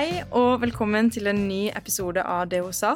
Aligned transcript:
Hei 0.00 0.22
og 0.32 0.62
velkommen 0.62 1.10
til 1.12 1.26
en 1.28 1.42
ny 1.44 1.66
episode 1.76 2.22
av 2.24 2.46
Det 2.48 2.62
hun 2.64 2.72
sa. 2.72 2.94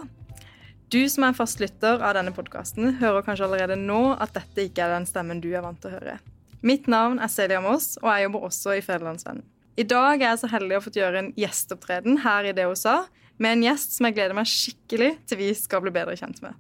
Du 0.89 1.03
som 1.13 1.27
er 1.27 1.35
fastlytter 1.37 2.01
av 2.01 2.15
denne 2.17 2.33
podkasten, 2.33 2.95
hører 2.97 3.27
kanskje 3.27 3.45
allerede 3.45 3.77
nå 3.77 4.15
at 4.15 4.31
dette 4.33 4.63
ikke 4.71 4.87
er 4.87 4.95
den 4.95 5.05
stemmen 5.05 5.43
du 5.45 5.51
er 5.51 5.61
vant 5.67 5.77
til 5.83 5.91
å 5.91 5.99
høre. 5.99 6.15
Mitt 6.65 6.87
navn 6.89 7.19
er 7.21 7.29
Celia 7.29 7.59
Moss, 7.61 7.99
og 8.01 8.09
jeg 8.09 8.25
jobber 8.25 8.47
også 8.49 8.73
i 8.79 8.81
Federlandsvennen. 8.87 9.45
I 9.77 9.85
dag 9.91 10.15
er 10.15 10.31
jeg 10.31 10.39
så 10.47 10.51
heldig 10.55 10.79
å 10.79 10.81
få 10.87 10.93
gjøre 10.97 11.21
en 11.21 11.29
gjesteopptreden 11.43 12.23
her 12.25 12.49
i 12.49 12.55
Det 12.57 12.65
hun 12.71 12.81
sa, 12.81 12.95
med 13.37 13.59
en 13.59 13.67
gjest 13.67 13.99
som 13.99 14.09
jeg 14.09 14.17
gleder 14.17 14.39
meg 14.39 14.49
skikkelig 14.49 15.11
til 15.29 15.43
vi 15.43 15.51
skal 15.61 15.85
bli 15.85 15.93
bedre 15.93 16.17
kjent 16.17 16.41
med. 16.47 16.57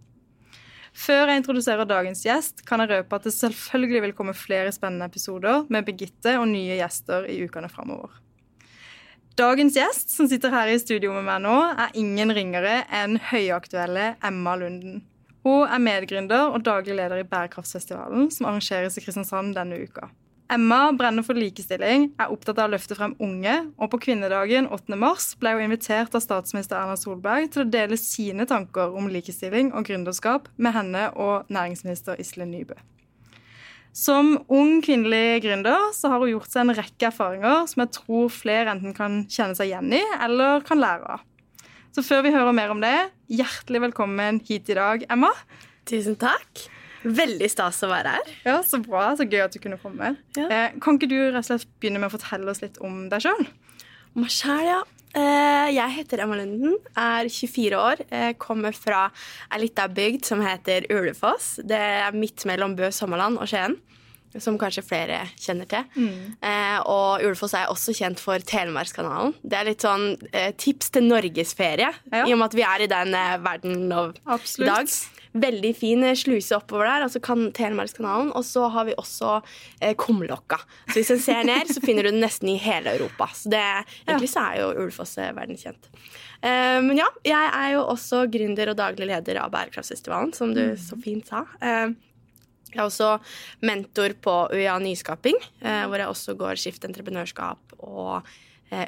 Før 0.92 1.24
jeg 1.24 1.40
introduserer 1.40 1.88
dagens 1.88 2.20
gjest, 2.26 2.60
kan 2.68 2.84
jeg 2.84 2.92
røpe 2.92 3.16
at 3.16 3.30
det 3.30 3.32
selvfølgelig 3.38 4.04
vil 4.10 4.14
komme 4.20 4.36
flere 4.36 4.76
spennende 4.76 5.08
episoder 5.08 5.64
med 5.72 5.88
Birgitte 5.88 6.36
og 6.36 6.50
nye 6.52 6.76
gjester 6.82 7.32
i 7.32 7.40
ukene 7.48 7.72
framover. 7.72 8.20
Dagens 9.34 9.74
gjest, 9.74 10.12
som 10.14 10.28
sitter 10.30 10.52
her 10.54 10.68
i 10.70 10.76
studio 10.78 11.10
med 11.16 11.24
meg 11.26 11.40
nå, 11.42 11.54
er 11.74 11.96
ingen 11.98 12.30
ringere 12.36 12.84
enn 12.94 13.16
høyaktuelle 13.32 14.12
Emma 14.22 14.52
Lunden. 14.60 15.00
Hun 15.42 15.66
er 15.66 15.82
medgründer 15.82 16.52
og 16.54 16.62
daglig 16.62 16.94
leder 16.94 17.18
i 17.18 17.26
Bærekraftsfestivalen, 17.26 18.28
som 18.30 18.46
arrangeres 18.46 18.94
i 18.94 19.02
Kristiansand 19.02 19.56
denne 19.58 19.80
uka. 19.82 20.06
Emma 20.54 20.92
brenner 20.94 21.26
for 21.26 21.34
likestilling, 21.34 22.12
er 22.14 22.30
opptatt 22.30 22.62
av 22.62 22.70
å 22.70 22.74
løfte 22.76 22.94
frem 22.94 23.18
unge, 23.18 23.58
og 23.74 23.90
på 23.90 24.04
kvinnedagen 24.06 24.70
8. 24.70 24.94
mars 25.02 25.32
ble 25.42 25.56
hun 25.56 25.66
invitert 25.66 26.14
av 26.14 26.22
statsminister 26.22 26.78
Erna 26.78 26.94
Solberg 27.00 27.50
til 27.50 27.64
å 27.64 27.70
dele 27.74 27.98
sine 27.98 28.46
tanker 28.46 28.94
om 28.94 29.10
likestilling 29.10 29.74
og 29.74 29.90
gründerskap 29.90 30.46
med 30.54 30.78
henne 30.78 31.08
og 31.18 31.50
næringsminister 31.50 32.22
Iselin 32.22 32.54
Nybø. 32.54 32.78
Som 33.94 34.32
ung 34.50 34.80
kvinnelig 34.82 35.44
gründer 35.44 35.92
så 35.94 36.10
har 36.10 36.18
hun 36.22 36.32
gjort 36.32 36.50
seg 36.50 36.64
en 36.64 36.74
rekke 36.74 37.06
erfaringer 37.12 37.68
som 37.70 37.84
jeg 37.84 37.92
tror 37.94 38.32
flere 38.34 38.72
enten 38.74 38.94
kan 38.96 39.20
kjenne 39.30 39.54
seg 39.54 39.70
igjen 39.70 39.92
i 39.94 40.02
eller 40.24 40.64
kan 40.66 40.82
lære 40.82 41.14
av. 41.14 41.22
Så 41.94 42.02
før 42.02 42.24
vi 42.26 42.32
hører 42.34 42.56
mer 42.56 42.72
om 42.74 42.80
det, 42.82 42.96
hjertelig 43.30 43.84
velkommen 43.86 44.40
hit 44.48 44.72
i 44.72 44.74
dag, 44.74 45.04
Emma. 45.14 45.30
Tusen 45.86 46.16
takk. 46.18 46.64
Veldig 47.04 47.46
stas 47.52 47.78
å 47.86 47.90
være 47.92 48.16
her. 48.16 48.32
Ja, 48.48 48.56
Så 48.66 48.80
bra. 48.82 49.12
Så 49.14 49.28
gøy 49.28 49.44
at 49.44 49.54
du 49.54 49.60
kunne 49.62 49.78
komme. 49.78 50.16
Ja. 50.34 50.48
Eh, 50.48 50.74
kan 50.82 50.98
ikke 50.98 51.10
du 51.12 51.18
rett 51.28 51.44
og 51.44 51.46
slett 51.46 51.68
begynne 51.78 52.02
med 52.02 52.10
å 52.10 52.16
fortelle 52.16 52.50
oss 52.50 52.64
litt 52.64 52.80
om 52.82 53.04
deg 53.12 53.22
sjøl? 53.22 53.46
Meg 54.18 54.32
sjæl, 54.32 54.64
ja. 54.72 54.80
Eh, 55.14 55.68
jeg 55.76 55.94
heter 56.00 56.24
Emma 56.24 56.38
Lunden, 56.40 56.76
er 56.98 57.28
24 57.30 57.78
år. 57.78 58.04
Jeg 58.10 58.38
kommer 58.42 58.74
fra 58.74 59.06
ei 59.54 59.62
lita 59.62 59.86
bygd 59.86 60.26
som 60.26 60.42
heter 60.42 60.88
Ulefoss. 60.90 61.60
Det 61.62 61.78
er 61.78 62.16
midt 62.16 62.46
mellom 62.50 62.74
Bø, 62.78 62.90
Sommerland 62.90 63.38
og 63.38 63.50
Skien 63.50 63.78
som 64.42 64.56
kanskje 64.58 64.82
flere 64.82 65.20
kjenner 65.38 65.68
til. 65.70 65.84
Mm. 65.94 66.34
Eh, 66.42 66.78
og 66.90 67.24
Ulefoss 67.24 67.54
er 67.58 67.70
også 67.70 67.94
kjent 67.96 68.22
for 68.22 68.42
Telemarkskanalen. 68.42 69.34
Det 69.42 69.58
er 69.58 69.68
litt 69.68 69.84
sånn 69.84 70.08
eh, 70.32 70.50
tips 70.58 70.90
til 70.94 71.06
norgesferie, 71.06 71.90
ja. 72.10 72.24
i 72.24 72.32
og 72.34 72.40
med 72.40 72.48
at 72.48 72.58
vi 72.58 72.66
er 72.66 72.84
i 72.84 72.90
den 72.90 73.14
eh, 73.18 73.36
verden 73.44 73.92
av 73.94 74.14
i 74.16 74.66
dag. 74.66 74.96
Veldig 75.34 75.72
fin 75.74 76.04
eh, 76.06 76.14
sluse 76.18 76.54
oppover 76.56 76.86
der, 76.86 77.06
altså 77.08 77.22
kan 77.22 77.48
Telemarkskanalen. 77.56 78.32
Og 78.38 78.44
så 78.46 78.68
har 78.70 78.86
vi 78.86 78.94
også 79.00 79.40
eh, 79.80 79.96
Kumlokka. 79.98 80.60
Så 80.92 81.00
hvis 81.00 81.14
en 81.16 81.24
ser 81.24 81.46
ned, 81.48 81.72
så 81.74 81.82
finner 81.82 82.06
du 82.06 82.12
den 82.12 82.22
nesten 82.22 82.52
i 82.52 82.58
hele 82.62 82.94
Europa. 82.94 83.30
Så 83.34 83.50
det, 83.50 83.64
egentlig 84.06 84.30
så 84.30 84.46
er 84.48 84.62
jo 84.62 84.70
Ulefoss 84.84 85.16
eh, 85.18 85.34
verdenskjent. 85.34 85.90
Eh, 86.44 86.78
men 86.84 86.98
ja, 87.00 87.06
jeg 87.24 87.50
er 87.56 87.74
jo 87.74 87.84
også 87.88 88.24
gründer 88.32 88.72
og 88.72 88.78
daglig 88.80 89.08
leder 89.08 89.40
av 89.40 89.52
Bærekraftsfestivalen, 89.54 90.34
som 90.36 90.52
du 90.56 90.62
mm. 90.74 90.80
så 90.80 90.98
fint 91.00 91.30
sa. 91.30 91.44
Eh, 91.64 91.94
jeg 92.74 92.80
er 92.82 92.88
også 92.88 93.12
mentor 93.64 94.16
på 94.20 94.34
UiA 94.52 94.74
Nyskaping, 94.82 95.38
eh, 95.62 95.84
hvor 95.88 96.02
jeg 96.02 96.10
også 96.10 96.34
går 96.38 96.60
skift 96.60 96.84
entreprenørskap 96.88 97.78
og 97.80 98.34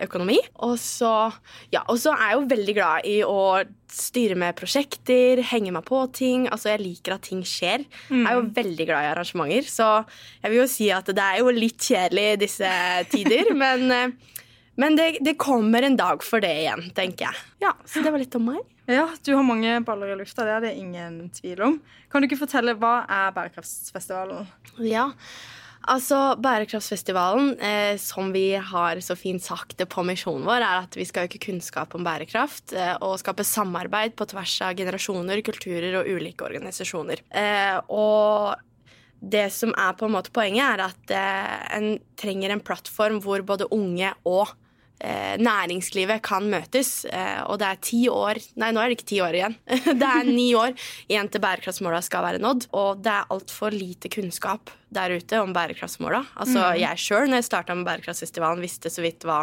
økonomi. 0.03 0.41
Og 0.66 0.72
så, 0.83 1.31
ja, 1.71 1.84
er 1.87 2.22
jeg 2.25 2.34
jo 2.34 2.47
veldig 2.50 2.75
glad 2.75 3.06
i 3.06 3.21
å 3.22 3.41
styre 3.97 4.37
med 4.39 4.57
prosjekter, 4.59 5.43
henge 5.51 5.73
meg 5.75 5.84
på 5.89 6.03
ting. 6.15 6.47
Altså, 6.53 6.71
Jeg 6.75 6.84
liker 6.84 7.17
at 7.17 7.27
ting 7.27 7.43
skjer. 7.47 7.87
Mm. 8.11 8.23
Jeg 8.23 8.31
er 8.31 8.39
jo 8.39 8.47
veldig 8.61 8.87
glad 8.89 9.07
i 9.07 9.11
arrangementer, 9.15 9.69
så 9.73 9.91
jeg 10.43 10.53
vil 10.53 10.61
jo 10.61 10.71
si 10.71 10.91
at 10.95 11.09
det 11.11 11.27
er 11.27 11.43
jo 11.43 11.55
litt 11.55 11.91
kjedelig 11.91 12.29
disse 12.45 12.73
tider. 13.12 13.55
men 13.62 13.91
eh, 13.91 14.33
men 14.77 14.97
det, 14.97 15.19
det, 15.25 15.39
kommer 15.41 15.83
en 15.83 15.97
dag 15.97 16.21
for 16.25 16.43
det 16.45 16.53
igjen, 16.53 16.91
tenker 16.97 17.31
jeg. 17.31 17.45
Ja, 17.65 17.73
Så 17.89 18.03
det 18.05 18.12
var 18.12 18.21
litt 18.21 18.34
om 18.37 18.51
meg. 18.51 18.61
Ja, 18.87 19.09
Du 19.25 19.33
har 19.34 19.43
mange 19.43 19.79
baller 19.87 20.13
i 20.13 20.17
lufta, 20.21 20.45
det 20.45 20.53
er 20.53 20.65
det 20.69 20.75
ingen 20.78 21.31
tvil 21.34 21.63
om. 21.65 21.78
Kan 22.13 22.23
du 22.23 22.28
ikke 22.28 22.43
fortelle 22.45 22.77
hva 22.78 22.99
er 23.09 23.33
Bærekraftsfestivalen? 23.34 24.47
Ja, 24.84 25.09
altså 25.91 26.19
Bærekraftsfestivalen, 26.42 27.54
eh, 27.62 27.94
som 28.00 28.32
vi 28.34 28.50
har 28.58 29.00
så 29.04 29.16
fint 29.19 29.42
sagt 29.44 29.76
det 29.80 29.88
på 29.92 30.04
misjonen 30.06 30.47
vår, 30.48 30.60
er 30.60 30.84
at 30.84 30.98
vi 30.98 31.06
skal 31.08 31.28
øke 31.28 31.41
kunnskap 31.42 31.94
om 31.97 32.06
bærekraft 32.06 32.74
eh, 32.76 32.94
og 33.00 33.19
skape 33.22 33.47
samarbeid 33.47 34.16
på 34.19 34.28
tvers 34.30 34.58
av 34.66 34.76
generasjoner, 34.78 35.42
kulturer 35.47 36.00
og 36.00 36.10
ulike 36.10 36.47
organisasjoner. 36.48 37.22
Eh, 37.30 37.78
og 37.88 38.56
det 39.20 39.48
som 39.54 39.72
er 39.78 39.97
på 39.97 40.06
en 40.06 40.14
måte 40.16 40.34
poenget, 40.34 40.66
er 40.66 40.84
at 40.91 41.16
eh, 41.16 41.56
en 41.78 41.91
trenger 42.18 42.53
en 42.53 42.64
plattform 42.64 43.22
hvor 43.24 43.44
både 43.47 43.70
unge 43.74 44.12
og 44.28 44.53
næringslivet 44.97 46.23
kan 46.25 46.47
møtes. 46.51 47.05
Eh, 47.11 47.43
og 47.45 47.59
det 47.61 47.69
er 47.69 47.83
ti 47.84 48.01
år 48.09 48.41
Nei, 48.57 48.71
nå 48.73 48.81
er 48.81 48.89
det 48.89 48.97
ikke 48.99 49.11
ti 49.12 49.21
år 49.25 49.37
igjen. 49.37 49.57
det 50.01 50.09
er 50.09 50.29
ni 50.29 50.49
år 50.57 50.73
igjen 51.07 51.29
til 51.33 51.43
bærekraftsmåla 51.45 52.01
skal 52.05 52.25
være 52.25 52.41
nådd. 52.43 52.69
Og 52.77 53.05
det 53.05 53.12
er 53.12 53.37
altfor 53.37 53.77
lite 53.77 54.11
kunnskap 54.12 54.73
der 54.97 55.17
ute 55.19 55.43
om 55.43 55.53
bærekraftsmåla. 55.57 56.23
Altså, 56.41 56.62
mm. 56.62 56.81
Jeg 56.81 57.05
sjøl, 57.05 57.29
når 57.29 57.43
jeg 57.43 57.49
starta 57.51 57.77
med 57.77 57.89
Bærekraftsfestivalen, 57.89 58.62
visste 58.65 58.93
så 58.93 59.05
vidt 59.05 59.27
hva, 59.29 59.43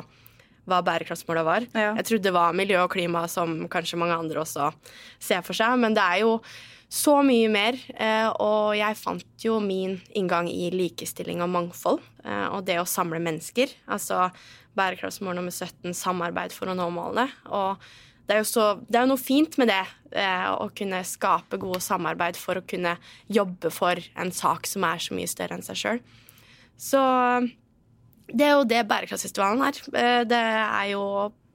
hva 0.69 0.79
bærekraftsmåla 0.85 1.45
var. 1.45 1.67
Ja. 1.75 1.91
Jeg 1.99 2.07
trodde 2.09 2.29
det 2.29 2.35
var 2.35 2.55
miljø 2.57 2.79
og 2.81 2.93
klima, 2.95 3.27
som 3.29 3.65
kanskje 3.71 3.99
mange 4.01 4.17
andre 4.17 4.41
også 4.41 4.71
ser 5.21 5.43
for 5.45 5.57
seg. 5.57 5.77
Men 5.83 5.97
det 5.97 6.05
er 6.05 6.23
jo 6.23 6.37
så 6.93 7.15
mye 7.25 7.49
mer. 7.49 7.77
Eh, 7.97 8.29
og 8.43 8.75
jeg 8.77 8.97
fant 8.99 9.41
jo 9.45 9.57
min 9.63 9.97
inngang 10.13 10.49
i 10.51 10.69
likestilling 10.73 11.41
og 11.41 11.49
mangfold. 11.49 12.03
Eh, 12.21 12.47
og 12.53 12.67
det 12.67 12.77
å 12.77 12.89
samle 12.89 13.21
mennesker. 13.23 13.71
Altså 13.89 14.27
bærekraftsmål 14.77 15.39
nummer 15.39 15.53
17, 15.53 15.95
samarbeid 15.97 16.53
for 16.53 16.69
å 16.69 16.75
nå 16.77 16.85
målene. 16.93 17.25
Og 17.49 17.81
det 18.27 18.35
er 18.35 18.43
jo 18.43 18.49
så, 18.51 18.65
det 18.85 18.99
er 18.99 19.09
noe 19.09 19.21
fint 19.21 19.57
med 19.57 19.71
det, 19.73 19.81
eh, 20.21 20.45
å 20.53 20.69
kunne 20.77 21.01
skape 21.07 21.57
gode 21.61 21.81
samarbeid 21.83 22.37
for 22.39 22.61
å 22.61 22.65
kunne 22.65 22.95
jobbe 23.25 23.73
for 23.73 23.97
en 24.13 24.33
sak 24.33 24.69
som 24.69 24.85
er 24.87 25.01
så 25.01 25.17
mye 25.17 25.31
større 25.31 25.57
enn 25.57 25.65
seg 25.65 25.79
sjøl. 25.81 26.01
Så 26.77 27.01
det 28.29 28.45
er 28.45 28.53
jo 28.53 28.67
det 28.69 28.83
Bærekraftsfestivalen 28.89 29.65
er. 29.65 29.81
Det 30.29 30.43
er 30.43 30.91
jo 30.93 31.05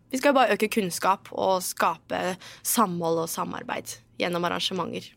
Vi 0.08 0.16
skal 0.16 0.32
jo 0.32 0.38
bare 0.38 0.54
øke 0.54 0.70
kunnskap 0.72 1.28
og 1.36 1.60
skape 1.60 2.38
samhold 2.64 3.26
og 3.26 3.28
samarbeid 3.28 3.98
gjennom 4.16 4.46
arrangementer. 4.48 5.10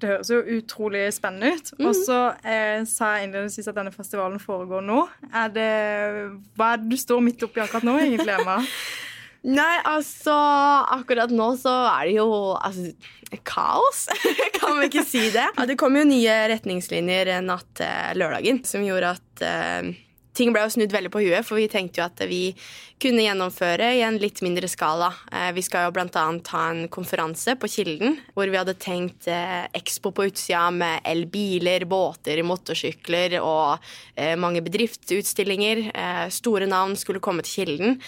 Det 0.00 0.08
høres 0.08 0.30
jo 0.32 0.40
utrolig 0.56 1.04
spennende 1.12 1.52
ut. 1.56 1.70
Mm. 1.78 1.86
Og 1.90 1.98
så 1.98 2.18
eh, 2.40 2.80
sa 2.88 3.14
jeg 3.16 3.28
innledningsvis 3.28 3.70
at 3.70 3.76
denne 3.76 3.92
festivalen 3.94 4.40
foregår 4.42 4.84
nå. 4.86 5.04
Er 5.28 5.52
det, 5.52 5.70
hva 6.56 6.74
er 6.74 6.82
det 6.82 6.90
du 6.94 7.00
står 7.00 7.22
midt 7.24 7.44
oppi 7.46 7.62
akkurat 7.62 7.86
nå, 7.86 7.98
egentlig, 8.00 8.34
Emma? 8.40 8.60
Nei, 9.40 9.78
altså 9.88 10.34
Akkurat 10.92 11.30
nå 11.32 11.46
så 11.56 11.72
er 11.94 12.10
det 12.10 12.16
jo 12.18 12.28
altså, 12.58 12.90
kaos. 13.48 14.02
kan 14.58 14.76
vi 14.80 14.90
ikke 14.90 15.04
si 15.08 15.22
det? 15.32 15.46
Ja, 15.56 15.64
det 15.68 15.78
kom 15.80 15.96
jo 15.96 16.04
nye 16.08 16.36
retningslinjer 16.52 17.38
natt 17.44 17.68
til 17.80 18.20
lørdagen 18.20 18.60
som 18.68 18.84
gjorde 18.84 19.14
at 19.16 19.44
eh, 19.46 19.92
ting 20.36 20.52
ble 20.54 20.62
jo 20.64 20.72
snudd 20.76 20.94
veldig 20.94 21.10
på 21.12 21.22
huet, 21.24 21.46
for 21.46 21.58
vi 21.58 21.68
tenkte 21.70 22.00
jo 22.00 22.06
at 22.06 22.22
vi 22.30 22.42
kunne 23.00 23.24
gjennomføre 23.24 23.88
i 23.96 24.02
en 24.04 24.18
litt 24.20 24.42
mindre 24.44 24.68
skala. 24.70 25.10
Eh, 25.32 25.50
vi 25.56 25.64
skal 25.64 25.88
jo 25.88 25.94
bl.a. 25.96 26.24
ha 26.52 26.62
en 26.70 26.84
konferanse 26.92 27.56
på 27.60 27.70
Kilden, 27.72 28.18
hvor 28.36 28.50
vi 28.50 28.60
hadde 28.60 28.76
tenkt 28.80 29.28
eh, 29.30 29.64
Expo 29.76 30.12
på 30.14 30.28
utsida 30.30 30.68
med 30.74 31.04
elbiler, 31.08 31.86
båter, 31.90 32.42
motorsykler 32.46 33.38
og 33.40 33.78
eh, 34.14 34.36
mange 34.40 34.62
bedriftsutstillinger. 34.66 35.86
Store 36.32 36.68
navn 36.70 36.96
skulle 36.98 37.22
komme 37.24 37.44
til 37.46 37.62
Kilden. 37.62 38.00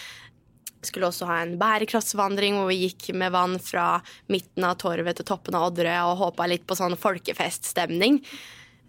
Vi 0.83 0.91
skulle 0.91 1.09
også 1.13 1.29
ha 1.29 1.37
en 1.45 1.55
bærekraftsvandring 1.61 2.57
hvor 2.59 2.67
vi 2.73 2.89
gikk 2.89 3.13
med 3.15 3.31
vann 3.35 3.55
fra 3.63 4.01
midten 4.33 4.67
av 4.67 4.81
Torvet 4.83 5.21
til 5.21 5.29
toppen 5.29 5.55
av 5.55 5.69
Odderøya 5.71 6.09
og 6.11 6.19
håpa 6.25 6.49
litt 6.51 6.67
på 6.67 6.75
sånn 6.79 6.99
folkefeststemning. 6.99 8.19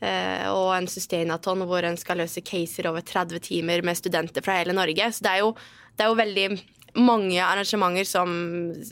Eh, 0.04 0.46
og 0.52 0.74
en 0.76 0.90
sustainaton 0.92 1.64
hvor 1.70 1.86
en 1.88 1.98
skal 2.00 2.20
løse 2.24 2.44
caser 2.46 2.90
over 2.92 3.06
30 3.06 3.44
timer 3.48 3.84
med 3.86 4.00
studenter 4.00 4.44
fra 4.46 4.60
hele 4.60 4.76
Norge. 4.76 5.12
Så 5.16 5.26
det 5.26 5.34
er 5.34 5.44
jo, 5.46 5.54
det 5.96 6.06
er 6.06 6.12
jo 6.12 6.22
veldig 6.22 6.48
mange 6.94 7.42
arrangementer 7.42 8.06
som 8.06 8.34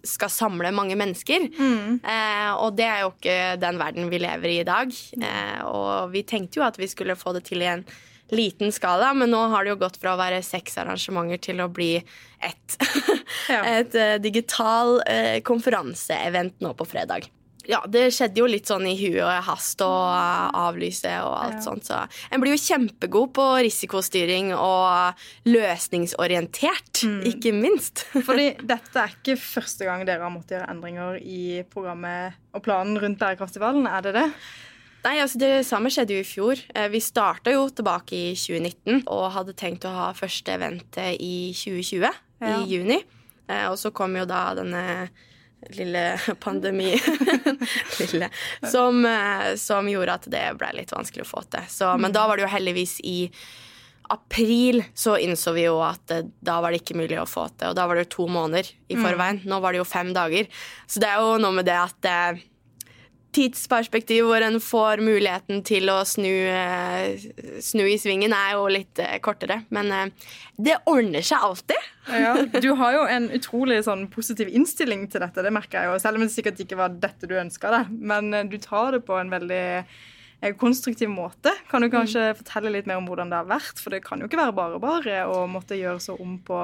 skal 0.08 0.32
samle 0.34 0.72
mange 0.74 0.96
mennesker. 0.98 1.50
Mm. 1.52 2.00
Eh, 2.02 2.54
og 2.56 2.78
det 2.78 2.88
er 2.88 3.04
jo 3.04 3.12
ikke 3.14 3.42
den 3.62 3.82
verden 3.82 4.10
vi 4.14 4.22
lever 4.24 4.54
i 4.54 4.62
i 4.62 4.68
dag. 4.68 4.96
Eh, 5.22 5.60
og 5.68 6.16
vi 6.16 6.24
tenkte 6.28 6.62
jo 6.62 6.66
at 6.66 6.80
vi 6.82 6.90
skulle 6.90 7.20
få 7.20 7.36
det 7.38 7.46
til 7.52 7.66
i 7.66 7.70
en 7.76 7.86
liten 8.32 8.72
skala, 8.72 9.12
men 9.14 9.32
nå 9.34 9.42
har 9.52 9.66
det 9.66 9.74
jo 9.74 9.82
gått 9.82 10.00
fra 10.00 10.16
å 10.16 10.20
være 10.20 10.40
seks 10.46 10.80
arrangementer 10.80 11.42
til 11.50 11.60
å 11.60 11.68
bli 11.72 11.98
ett. 12.00 12.78
ja. 13.52 13.60
Et 13.68 13.98
uh, 14.00 14.16
digital 14.24 15.02
uh, 15.04 15.38
konferanseevent 15.44 16.56
nå 16.64 16.72
på 16.80 16.88
fredag. 16.88 17.28
Ja, 17.70 17.82
det 17.90 18.08
skjedde 18.16 18.42
jo 18.42 18.48
litt 18.50 18.70
sånn 18.70 18.88
i 18.90 18.96
huet 19.00 19.22
og 19.26 19.46
hast 19.48 19.84
og 19.86 19.98
uh, 20.14 20.50
avlyse 20.68 21.12
og 21.26 21.36
alt 21.36 21.60
ja. 21.60 21.64
sånt. 21.66 21.88
Så 21.90 22.00
en 22.32 22.42
blir 22.44 22.56
jo 22.56 22.62
kjempegod 22.62 23.34
på 23.38 23.46
risikostyring 23.68 24.54
og 24.56 25.22
løsningsorientert, 25.50 27.04
mm. 27.06 27.22
ikke 27.34 27.54
minst. 27.56 28.06
Fordi 28.28 28.52
dette 28.60 29.06
er 29.06 29.16
ikke 29.16 29.38
første 29.42 29.88
gang 29.88 30.06
dere 30.08 30.26
har 30.26 30.34
måttet 30.34 30.58
gjøre 30.58 30.72
endringer 30.74 31.22
i 31.22 31.62
programmet 31.72 32.40
og 32.56 32.66
planen 32.66 33.00
rundt 33.02 33.22
bærekraftsfestivalen, 33.22 33.88
er 33.88 34.06
det 34.08 34.18
det? 34.18 34.28
Nei, 35.02 35.16
altså 35.18 35.40
Det 35.42 35.54
samme 35.66 35.90
skjedde 35.90 36.14
jo 36.14 36.22
i 36.22 36.28
fjor. 36.28 36.60
Eh, 36.76 36.90
vi 36.94 37.02
starta 37.02 37.54
jo 37.54 37.66
tilbake 37.74 38.14
i 38.14 38.36
2019 38.38 39.08
og 39.10 39.32
hadde 39.34 39.58
tenkt 39.58 39.88
å 39.90 39.94
ha 39.96 40.12
første 40.18 40.54
eventet 40.54 41.18
i 41.18 41.50
2020, 41.58 42.06
ja. 42.06 42.54
i 42.54 42.70
juni. 42.70 43.00
Eh, 43.50 43.66
og 43.72 43.80
så 43.82 43.90
kom 43.96 44.14
jo 44.20 44.28
da 44.30 44.52
denne 44.58 44.84
lille 45.70 46.20
pandemi 46.40 46.96
lille, 48.00 48.30
som, 48.72 49.06
eh, 49.06 49.56
som, 49.56 49.90
gjorde 49.90 50.14
at 50.20 50.30
det 50.32 50.46
ble 50.60 50.72
litt 50.80 50.94
vanskelig 50.94 51.26
å 51.26 51.32
få 51.32 51.44
til. 51.54 51.68
Så, 51.70 51.92
men 52.02 52.14
da 52.16 52.26
var 52.28 52.38
det 52.38 52.48
jo 52.48 52.54
heldigvis 52.54 53.00
i 53.08 53.20
april 54.12 54.84
så 54.98 55.16
innså 55.22 55.54
vi 55.56 55.64
jo 55.70 55.78
at 55.86 56.12
da 56.44 56.58
var 56.60 56.74
det 56.74 56.82
ikke 56.82 56.98
mulig 57.00 57.20
å 57.22 57.28
få 57.30 57.46
til. 57.54 57.72
Og 57.72 57.78
da 57.78 57.86
var 57.88 57.96
det 57.96 58.08
jo 58.08 58.14
to 58.18 58.28
måneder 58.32 58.68
i 58.92 58.98
mm. 58.98 59.04
forveien. 59.06 59.44
Nå 59.48 59.62
var 59.64 59.72
det 59.72 59.80
jo 59.80 59.88
fem 59.88 60.12
dager. 60.16 60.50
Så 60.84 61.04
det 61.04 61.12
er 61.12 61.24
jo 61.24 61.38
noe 61.40 61.56
med 61.56 61.70
det 61.70 61.78
at 61.80 62.10
tidsperspektiv 63.36 64.26
hvor 64.28 64.44
en 64.44 64.60
får 64.64 65.02
muligheten 65.04 65.62
til 65.68 65.90
å 65.92 66.02
snu, 66.08 66.32
eh, 66.52 67.18
snu 67.64 67.84
i 67.88 67.98
svingen, 68.02 68.34
er 68.36 68.56
jo 68.58 68.68
litt 68.72 69.00
eh, 69.02 69.18
kortere. 69.24 69.62
Men 69.74 69.92
eh, 69.96 70.32
det 70.58 70.80
ordner 70.90 71.26
seg 71.26 71.48
alltid. 71.48 71.90
Ja, 72.12 72.36
du 72.66 72.72
har 72.80 72.98
jo 72.98 73.04
en 73.08 73.30
utrolig 73.36 73.82
sånn, 73.88 74.08
positiv 74.14 74.52
innstilling 74.52 75.08
til 75.12 75.24
dette, 75.24 75.44
det 75.46 75.54
merker 75.56 75.80
jeg 75.80 75.92
jo. 75.92 76.00
Selv 76.04 76.20
om 76.20 76.26
det 76.26 76.34
sikkert 76.36 76.64
ikke 76.64 76.80
var 76.80 76.98
dette 77.02 77.30
du 77.30 77.38
ønska 77.40 77.74
deg. 77.74 77.94
Men 78.00 78.52
du 78.52 78.58
tar 78.62 78.98
det 78.98 79.06
på 79.08 79.20
en 79.20 79.32
veldig 79.32 79.64
konstruktiv 80.58 81.12
måte. 81.14 81.54
Kan 81.70 81.86
du 81.86 81.92
kanskje 81.94 82.32
mm. 82.32 82.40
fortelle 82.40 82.72
litt 82.74 82.88
mer 82.90 82.98
om 82.98 83.06
hvordan 83.06 83.30
det 83.30 83.38
har 83.44 83.50
vært? 83.50 83.78
For 83.78 83.94
det 83.94 84.02
kan 84.06 84.24
jo 84.24 84.30
ikke 84.30 84.40
være 84.42 84.58
bare 84.58 84.82
bare 84.82 85.20
å 85.30 85.44
måtte 85.50 85.78
gjøre 85.78 86.02
så 86.02 86.18
om 86.18 86.40
på 86.42 86.58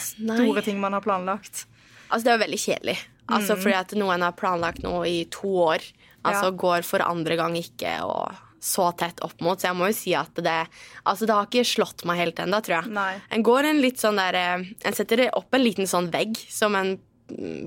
store 0.00 0.56
Nei. 0.56 0.64
ting 0.64 0.80
man 0.80 0.96
har 0.96 1.04
planlagt. 1.04 1.66
Altså, 2.08 2.24
det 2.24 2.32
er 2.34 2.42
veldig 2.46 2.60
kjedelig. 2.62 2.96
Altså, 3.28 3.54
mm. 3.54 3.62
Fordi 3.62 3.76
at 3.76 3.94
noen 4.00 4.24
har 4.24 4.36
planlagt 4.36 4.84
noe 4.84 5.04
i 5.08 5.18
to 5.32 5.50
år, 5.68 5.84
Altså 6.30 6.52
går 6.64 6.86
for 6.86 7.04
andre 7.04 7.38
gang 7.40 7.56
ikke 7.58 7.98
og 8.06 8.44
så 8.60 8.88
tett 8.98 9.20
opp 9.22 9.40
mot. 9.44 9.58
Så 9.60 9.68
jeg 9.68 9.78
må 9.78 9.90
jo 9.90 9.96
si 9.96 10.14
at 10.18 10.34
det 10.42 10.58
Altså, 11.04 11.26
det 11.26 11.34
har 11.34 11.46
ikke 11.46 11.66
slått 11.66 12.04
meg 12.08 12.22
helt 12.22 12.40
ennå, 12.42 12.60
tror 12.64 12.80
jeg. 12.80 12.94
Nei. 12.96 13.12
En 13.34 13.44
går 13.46 13.70
en 13.70 13.82
litt 13.82 14.02
sånn 14.02 14.18
der 14.18 14.38
eh, 14.38 14.66
En 14.88 14.96
setter 14.96 15.28
opp 15.30 15.54
en 15.54 15.64
liten 15.64 15.88
sånn 15.90 16.10
vegg 16.14 16.38
som 16.50 16.76
en 16.78 16.96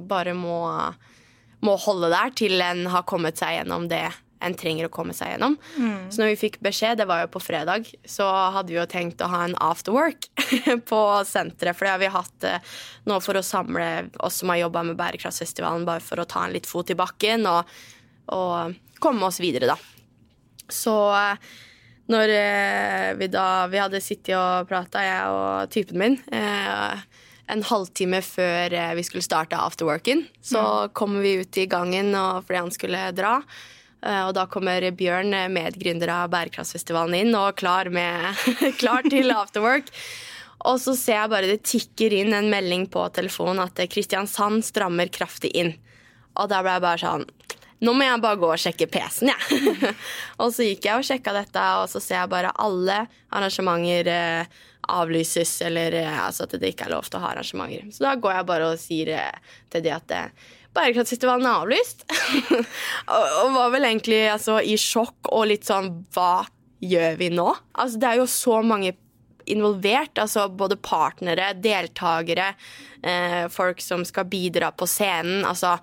bare 0.10 0.34
må, 0.34 0.58
må 1.62 1.78
holde 1.84 2.10
der 2.10 2.32
til 2.34 2.64
en 2.66 2.88
har 2.90 3.06
kommet 3.06 3.38
seg 3.38 3.60
gjennom 3.60 3.86
det 3.92 4.08
en 4.42 4.56
trenger 4.58 4.88
å 4.88 4.94
komme 4.94 5.14
seg 5.14 5.36
gjennom. 5.36 5.56
Mm. 5.78 6.10
Så 6.10 6.22
når 6.22 6.32
vi 6.32 6.40
fikk 6.48 6.60
beskjed, 6.66 6.98
det 6.98 7.08
var 7.10 7.24
jo 7.24 7.32
på 7.36 7.44
fredag, 7.44 7.92
så 8.10 8.26
hadde 8.56 8.74
vi 8.74 8.80
jo 8.80 8.88
tenkt 8.90 9.22
å 9.22 9.30
ha 9.32 9.44
en 9.46 9.56
afterwork 9.62 10.28
på 10.92 11.02
senteret. 11.30 11.78
For 11.78 11.86
det 11.86 11.94
har 11.94 12.02
vi 12.02 12.12
hatt 12.16 12.48
eh, 12.50 12.76
nå 13.06 13.20
for 13.24 13.38
å 13.38 13.46
samle 13.46 13.88
oss 14.18 14.42
som 14.42 14.50
har 14.54 14.64
jobba 14.64 14.86
med 14.90 15.00
Bærekraftsfestivalen, 15.00 15.86
bare 15.86 16.04
for 16.04 16.22
å 16.22 16.26
ta 16.30 16.48
en 16.48 16.56
litt 16.56 16.70
fot 16.70 16.90
i 16.90 16.98
bakken. 16.98 17.46
og 17.50 17.70
og 18.32 18.76
komme 19.02 19.28
oss 19.28 19.42
videre, 19.42 19.74
da. 19.74 19.78
Så 20.72 20.96
eh, 21.16 21.52
når 22.12 22.34
eh, 22.36 23.10
vi 23.20 23.28
da 23.32 23.68
Vi 23.72 23.82
hadde 23.82 24.04
sittet 24.04 24.36
og 24.38 24.70
prata, 24.70 25.04
jeg 25.06 25.36
og 25.36 25.74
typen 25.74 26.02
min, 26.02 26.18
eh, 26.34 27.04
en 27.52 27.66
halvtime 27.68 28.22
før 28.24 28.72
vi 28.96 29.04
skulle 29.04 29.26
starte 29.26 29.60
afterworken, 29.60 30.22
så 30.40 30.62
mm. 30.62 30.92
kommer 30.96 31.20
vi 31.20 31.34
ut 31.42 31.58
i 31.60 31.66
gangen 31.68 32.14
fordi 32.16 32.60
han 32.62 32.72
skulle 32.72 33.02
dra. 33.12 33.42
Og 34.08 34.32
da 34.38 34.46
kommer 34.48 34.86
Bjørn, 34.96 35.36
medgründer 35.52 36.14
av 36.14 36.30
Bærekraftsfestivalen, 36.32 37.18
inn 37.26 37.36
og 37.36 37.58
klar, 37.60 37.90
med, 37.92 38.40
klar 38.82 39.04
til 39.04 39.36
afterwork. 39.36 39.92
Og 40.64 40.80
så 40.80 40.96
ser 40.96 41.18
jeg 41.20 41.34
bare 41.34 41.52
det 41.52 41.68
tikker 41.68 42.16
inn 42.22 42.32
en 42.38 42.48
melding 42.54 42.88
på 42.94 43.04
telefonen 43.12 43.66
at 43.66 43.84
Kristiansand 43.92 44.64
strammer 44.64 45.12
kraftig 45.12 45.52
inn. 45.52 45.74
Og 46.40 46.48
da 46.54 46.64
ble 46.64 46.78
jeg 46.78 46.86
bare 46.88 47.04
sånn 47.04 47.28
nå 47.82 47.94
må 47.98 48.06
jeg 48.06 48.22
bare 48.22 48.40
gå 48.42 48.50
og 48.54 48.62
sjekke 48.62 48.88
PC-en, 48.94 49.32
jeg. 49.32 49.62
Ja. 49.82 49.94
og 50.44 50.54
så 50.54 50.68
gikk 50.68 50.86
jeg 50.86 51.02
og 51.02 51.08
sjekka 51.08 51.34
dette, 51.34 51.64
og 51.82 51.90
så 51.90 52.02
ser 52.04 52.20
jeg 52.20 52.32
bare 52.34 52.54
alle 52.62 53.04
arrangementer 53.34 54.10
eh, 54.12 54.62
avlyses, 54.92 55.56
eller 55.66 55.98
eh, 56.04 56.18
altså 56.28 56.46
at 56.46 56.58
det 56.62 56.74
ikke 56.74 56.88
er 56.88 56.96
lov 56.96 57.10
til 57.10 57.20
å 57.20 57.24
ha 57.26 57.34
arrangementer. 57.36 57.90
Så 57.94 58.06
da 58.06 58.16
går 58.22 58.38
jeg 58.38 58.50
bare 58.52 58.72
og 58.72 58.82
sier 58.82 59.14
eh, 59.18 59.54
til 59.74 59.86
de 59.86 59.94
at 59.98 60.18
eh, 60.18 60.50
Bærekraftfestivalen 60.72 61.44
er 61.50 61.66
avlyst. 61.66 62.06
og, 63.12 63.26
og, 63.42 63.50
var 63.58 63.74
vel 63.74 63.90
egentlig 63.90 64.22
altså, 64.32 64.62
i 64.64 64.78
sjokk 64.80 65.28
og 65.36 65.50
litt 65.50 65.68
sånn 65.68 65.90
Hva 66.16 66.46
gjør 66.80 67.18
vi 67.20 67.28
nå? 67.34 67.50
Altså, 67.76 68.00
det 68.00 68.08
er 68.08 68.22
jo 68.22 68.28
så 68.32 68.62
mange 68.64 68.94
involvert. 69.52 70.16
Altså 70.22 70.46
både 70.48 70.78
partnere, 70.80 71.52
deltakere, 71.60 72.54
eh, 73.04 73.44
folk 73.52 73.84
som 73.84 74.06
skal 74.08 74.30
bidra 74.32 74.72
på 74.72 74.88
scenen. 74.88 75.44
altså 75.46 75.76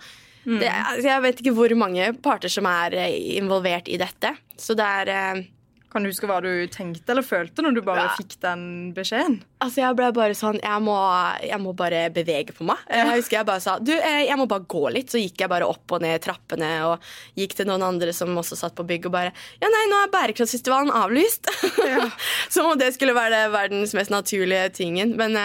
Mm. 0.48 0.62
Det, 0.62 0.72
altså, 0.72 1.06
jeg 1.10 1.24
vet 1.26 1.40
ikke 1.42 1.56
hvor 1.58 1.76
mange 1.76 2.08
parter 2.24 2.52
som 2.52 2.66
er 2.70 2.96
eh, 2.96 3.14
involvert 3.36 3.88
i 3.92 4.00
dette. 4.00 4.32
Så 4.56 4.76
det 4.78 4.84
er 5.02 5.10
eh, 5.12 5.46
Kan 5.92 6.04
du 6.04 6.10
huske 6.10 6.28
hva 6.28 6.38
du 6.44 6.50
tenkte 6.72 7.14
eller 7.14 7.24
følte 7.24 7.64
når 7.64 7.76
du 7.76 7.80
bare 7.84 8.06
ja. 8.06 8.14
fikk 8.16 8.38
den 8.44 8.62
beskjeden? 8.96 9.38
Altså, 9.64 9.82
Jeg 9.82 9.96
ble 9.98 10.08
bare 10.16 10.36
sånn 10.36 10.60
jeg 10.60 10.84
må, 10.84 10.96
jeg 11.44 11.60
må 11.64 11.74
bare 11.76 12.06
bevege 12.14 12.56
på 12.56 12.66
meg. 12.68 12.80
Jeg 12.92 13.10
husker 13.14 13.38
jeg 13.38 13.48
bare 13.48 13.64
sa 13.64 13.76
du, 13.80 13.92
eh, 13.96 14.22
jeg 14.28 14.38
må 14.40 14.46
bare 14.48 14.68
gå 14.68 14.84
litt. 14.94 15.12
Så 15.12 15.20
gikk 15.20 15.44
jeg 15.44 15.52
bare 15.52 15.68
opp 15.68 15.96
og 15.96 16.04
ned 16.04 16.24
trappene 16.24 16.70
og 16.88 17.10
gikk 17.36 17.58
til 17.58 17.68
noen 17.68 17.84
andre 17.84 18.14
som 18.16 18.32
også 18.40 18.56
satt 18.56 18.76
på 18.78 18.86
bygg 18.88 19.10
og 19.10 19.16
bare 19.18 19.34
Ja, 19.60 19.68
nei, 19.68 19.84
nå 19.92 20.00
er 20.00 20.14
Bærekraftsfestivalen 20.16 20.94
avlyst. 20.96 21.52
Ja. 21.84 22.08
Som 22.54 22.72
om 22.72 22.80
det 22.80 22.94
skulle 22.96 23.16
være 23.16 23.50
verdens 23.52 23.92
mest 23.96 24.12
naturlige 24.12 24.70
tingen. 24.80 25.14
Men 25.20 25.36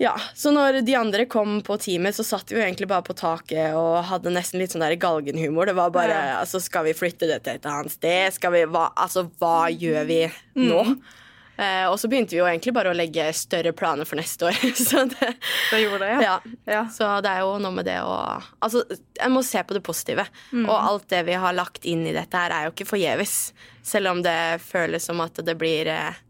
ja, 0.00 0.14
Så 0.34 0.48
når 0.50 0.80
de 0.80 0.94
andre 0.96 1.26
kom 1.28 1.58
på 1.62 1.76
teamet, 1.76 2.16
så 2.16 2.24
satt 2.24 2.48
vi 2.48 2.56
jo 2.56 2.62
egentlig 2.64 2.88
bare 2.88 3.04
på 3.04 3.12
taket 3.12 3.74
og 3.76 3.98
hadde 4.08 4.32
nesten 4.32 4.56
litt 4.62 4.72
sånn 4.72 4.80
der 4.80 4.96
galgenhumor. 4.96 5.68
Det 5.68 5.74
var 5.76 5.90
bare 5.92 6.14
ja. 6.16 6.36
altså, 6.40 6.56
Skal 6.64 6.86
vi 6.86 6.94
flytte 6.96 7.28
det 7.28 7.42
til 7.44 7.58
et 7.58 7.68
annet 7.68 7.92
sted? 7.92 8.32
Skal 8.32 8.54
vi, 8.54 8.62
hva, 8.72 8.86
altså, 8.96 9.26
hva 9.42 9.68
gjør 9.68 10.08
vi 10.08 10.22
nå? 10.56 10.86
Mm. 10.88 10.94
Eh, 11.60 11.84
og 11.90 11.98
så 12.00 12.08
begynte 12.08 12.32
vi 12.32 12.40
jo 12.40 12.46
egentlig 12.48 12.72
bare 12.72 12.94
å 12.94 12.96
legge 12.96 13.26
større 13.36 13.74
planer 13.76 14.08
for 14.08 14.16
neste 14.16 14.48
år. 14.48 14.56
så 14.88 15.04
det, 15.10 15.34
det 15.68 15.82
gjorde 15.82 16.00
det, 16.06 16.14
ja. 16.14 16.22
ja. 16.24 16.54
ja. 16.72 16.80
Så 16.96 17.10
det 17.20 17.34
er 17.34 17.44
jo 17.44 17.52
noe 17.60 17.74
med 17.76 17.88
det 17.90 17.98
å 18.00 18.16
Altså, 18.16 18.86
jeg 19.20 19.34
må 19.34 19.44
se 19.44 19.60
på 19.60 19.76
det 19.76 19.84
positive. 19.84 20.24
Mm. 20.54 20.64
Og 20.64 20.74
alt 20.78 21.10
det 21.12 21.26
vi 21.28 21.36
har 21.44 21.58
lagt 21.58 21.84
inn 21.84 22.06
i 22.08 22.16
dette 22.16 22.40
her, 22.40 22.56
er 22.56 22.70
jo 22.70 22.72
ikke 22.72 22.88
forgjeves. 22.94 23.36
Selv 23.84 24.14
om 24.14 24.24
det 24.24 24.64
føles 24.64 25.12
som 25.12 25.20
at 25.20 25.44
det 25.44 25.58
blir 25.60 25.92
eh, 25.92 26.24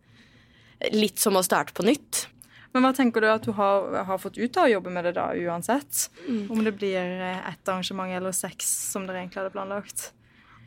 litt 0.90 1.22
som 1.22 1.38
å 1.38 1.46
starte 1.46 1.78
på 1.78 1.86
nytt. 1.86 2.24
Men 2.72 2.86
hva 2.86 2.92
tenker 2.94 3.24
du 3.24 3.26
at 3.30 3.46
du 3.46 3.50
har, 3.56 3.90
har 4.06 4.22
fått 4.22 4.38
ut 4.38 4.56
av 4.60 4.68
å 4.68 4.72
jobbe 4.76 4.92
med 4.94 5.08
det 5.08 5.16
da, 5.18 5.30
uansett? 5.34 6.06
Mm. 6.28 6.44
Om 6.54 6.62
det 6.64 6.72
blir 6.78 7.22
ett 7.26 7.68
arrangement 7.68 8.14
eller 8.14 8.34
seks 8.36 8.68
som 8.92 9.08
dere 9.08 9.24
egentlig 9.24 9.42
hadde 9.42 9.54
planlagt? 9.54 10.10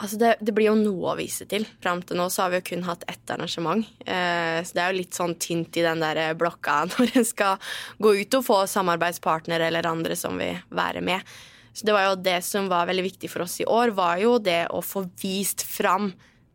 Altså 0.03 0.17
det, 0.19 0.33
det, 0.41 0.51
blir 0.51 0.67
jo 0.67 0.75
noe 0.75 1.13
å 1.13 1.15
vise 1.15 1.45
til. 1.47 1.63
Fram 1.83 2.01
til 2.03 2.19
nå 2.19 2.25
så 2.33 2.43
har 2.43 2.51
vi 2.51 2.59
jo 2.59 2.67
kun 2.73 2.83
hatt 2.87 3.05
ett 3.07 3.31
arrangement. 3.31 3.87
Eh, 4.03 4.59
så 4.65 4.75
det 4.75 4.83
er 4.83 4.91
jo 4.91 4.99
litt 4.99 5.15
sånn 5.15 5.37
tynt 5.39 5.79
i 5.79 5.85
den 5.85 6.03
der 6.03 6.33
blokka 6.39 6.81
når 6.91 7.15
en 7.21 7.27
skal 7.29 7.71
gå 8.03 8.15
ut 8.19 8.39
og 8.39 8.45
få 8.49 8.59
samarbeidspartnere 8.67 9.69
eller 9.69 9.87
andre 9.87 10.17
som 10.19 10.35
vil 10.41 10.59
være 10.75 11.03
med. 11.05 11.23
Så 11.73 11.87
det 11.87 11.95
var 11.95 12.09
jo 12.09 12.19
det 12.21 12.39
som 12.45 12.67
var 12.69 12.89
veldig 12.89 13.05
viktig 13.07 13.31
for 13.31 13.45
oss 13.45 13.55
i 13.63 13.69
år, 13.69 13.95
var 13.97 14.19
jo 14.21 14.35
det 14.43 14.65
å 14.75 14.83
få 14.85 15.07
vist 15.23 15.63
fram 15.65 16.11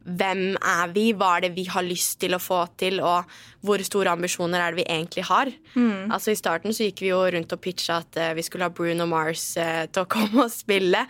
hvem 0.08 0.56
er 0.56 0.92
vi, 0.94 1.10
hva 1.16 1.34
er 1.36 1.46
det 1.46 1.50
vi 1.56 1.66
har 1.68 1.84
lyst 1.84 2.18
til 2.22 2.36
å 2.36 2.40
få 2.42 2.62
til, 2.80 3.00
og 3.04 3.28
hvor 3.66 3.82
store 3.84 4.12
ambisjoner 4.14 4.62
er 4.62 4.72
det 4.72 4.80
vi 4.80 4.86
egentlig 4.88 5.24
har. 5.28 5.50
Mm. 5.74 6.10
Altså 6.14 6.32
I 6.32 6.38
starten 6.38 6.74
så 6.74 6.86
gikk 6.86 7.02
vi 7.04 7.10
jo 7.10 7.20
rundt 7.34 7.52
og 7.54 7.60
pitcha 7.62 7.98
at 8.02 8.18
uh, 8.20 8.30
vi 8.38 8.44
skulle 8.46 8.68
ha 8.68 8.74
Bruno 8.74 9.08
Mars 9.10 9.50
uh, 9.58 9.84
til 9.90 10.04
å 10.04 10.10
komme 10.10 10.46
og 10.46 10.54
spille. 10.54 11.04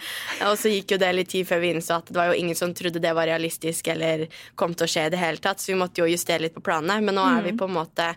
Og 0.49 0.57
så 0.61 0.73
gikk 0.73 0.97
jo 0.97 1.01
det 1.03 1.13
litt 1.15 1.33
tid 1.35 1.49
før 1.49 1.63
vi 1.65 1.75
innså 1.75 2.01
at 2.01 2.11
det 2.11 2.19
var 2.19 2.33
jo 2.33 2.39
ingen 2.41 2.59
som 2.59 2.75
trodde 2.77 3.03
det 3.05 3.15
var 3.17 3.29
realistisk 3.31 3.93
eller 3.93 4.27
kom 4.59 4.75
til 4.75 4.89
å 4.89 4.93
skje 4.95 5.09
i 5.09 5.15
det 5.15 5.23
hele 5.23 5.43
tatt, 5.45 5.63
så 5.63 5.73
vi 5.75 5.81
måtte 5.81 6.03
jo 6.03 6.11
justere 6.11 6.47
litt 6.47 6.57
på 6.57 6.65
planene. 6.65 7.01
Men 7.05 7.21
nå 7.21 7.27
er 7.29 7.45
vi 7.47 7.55
mm. 7.57 7.61
på 7.61 7.69
en 7.69 7.77
måte 7.77 8.11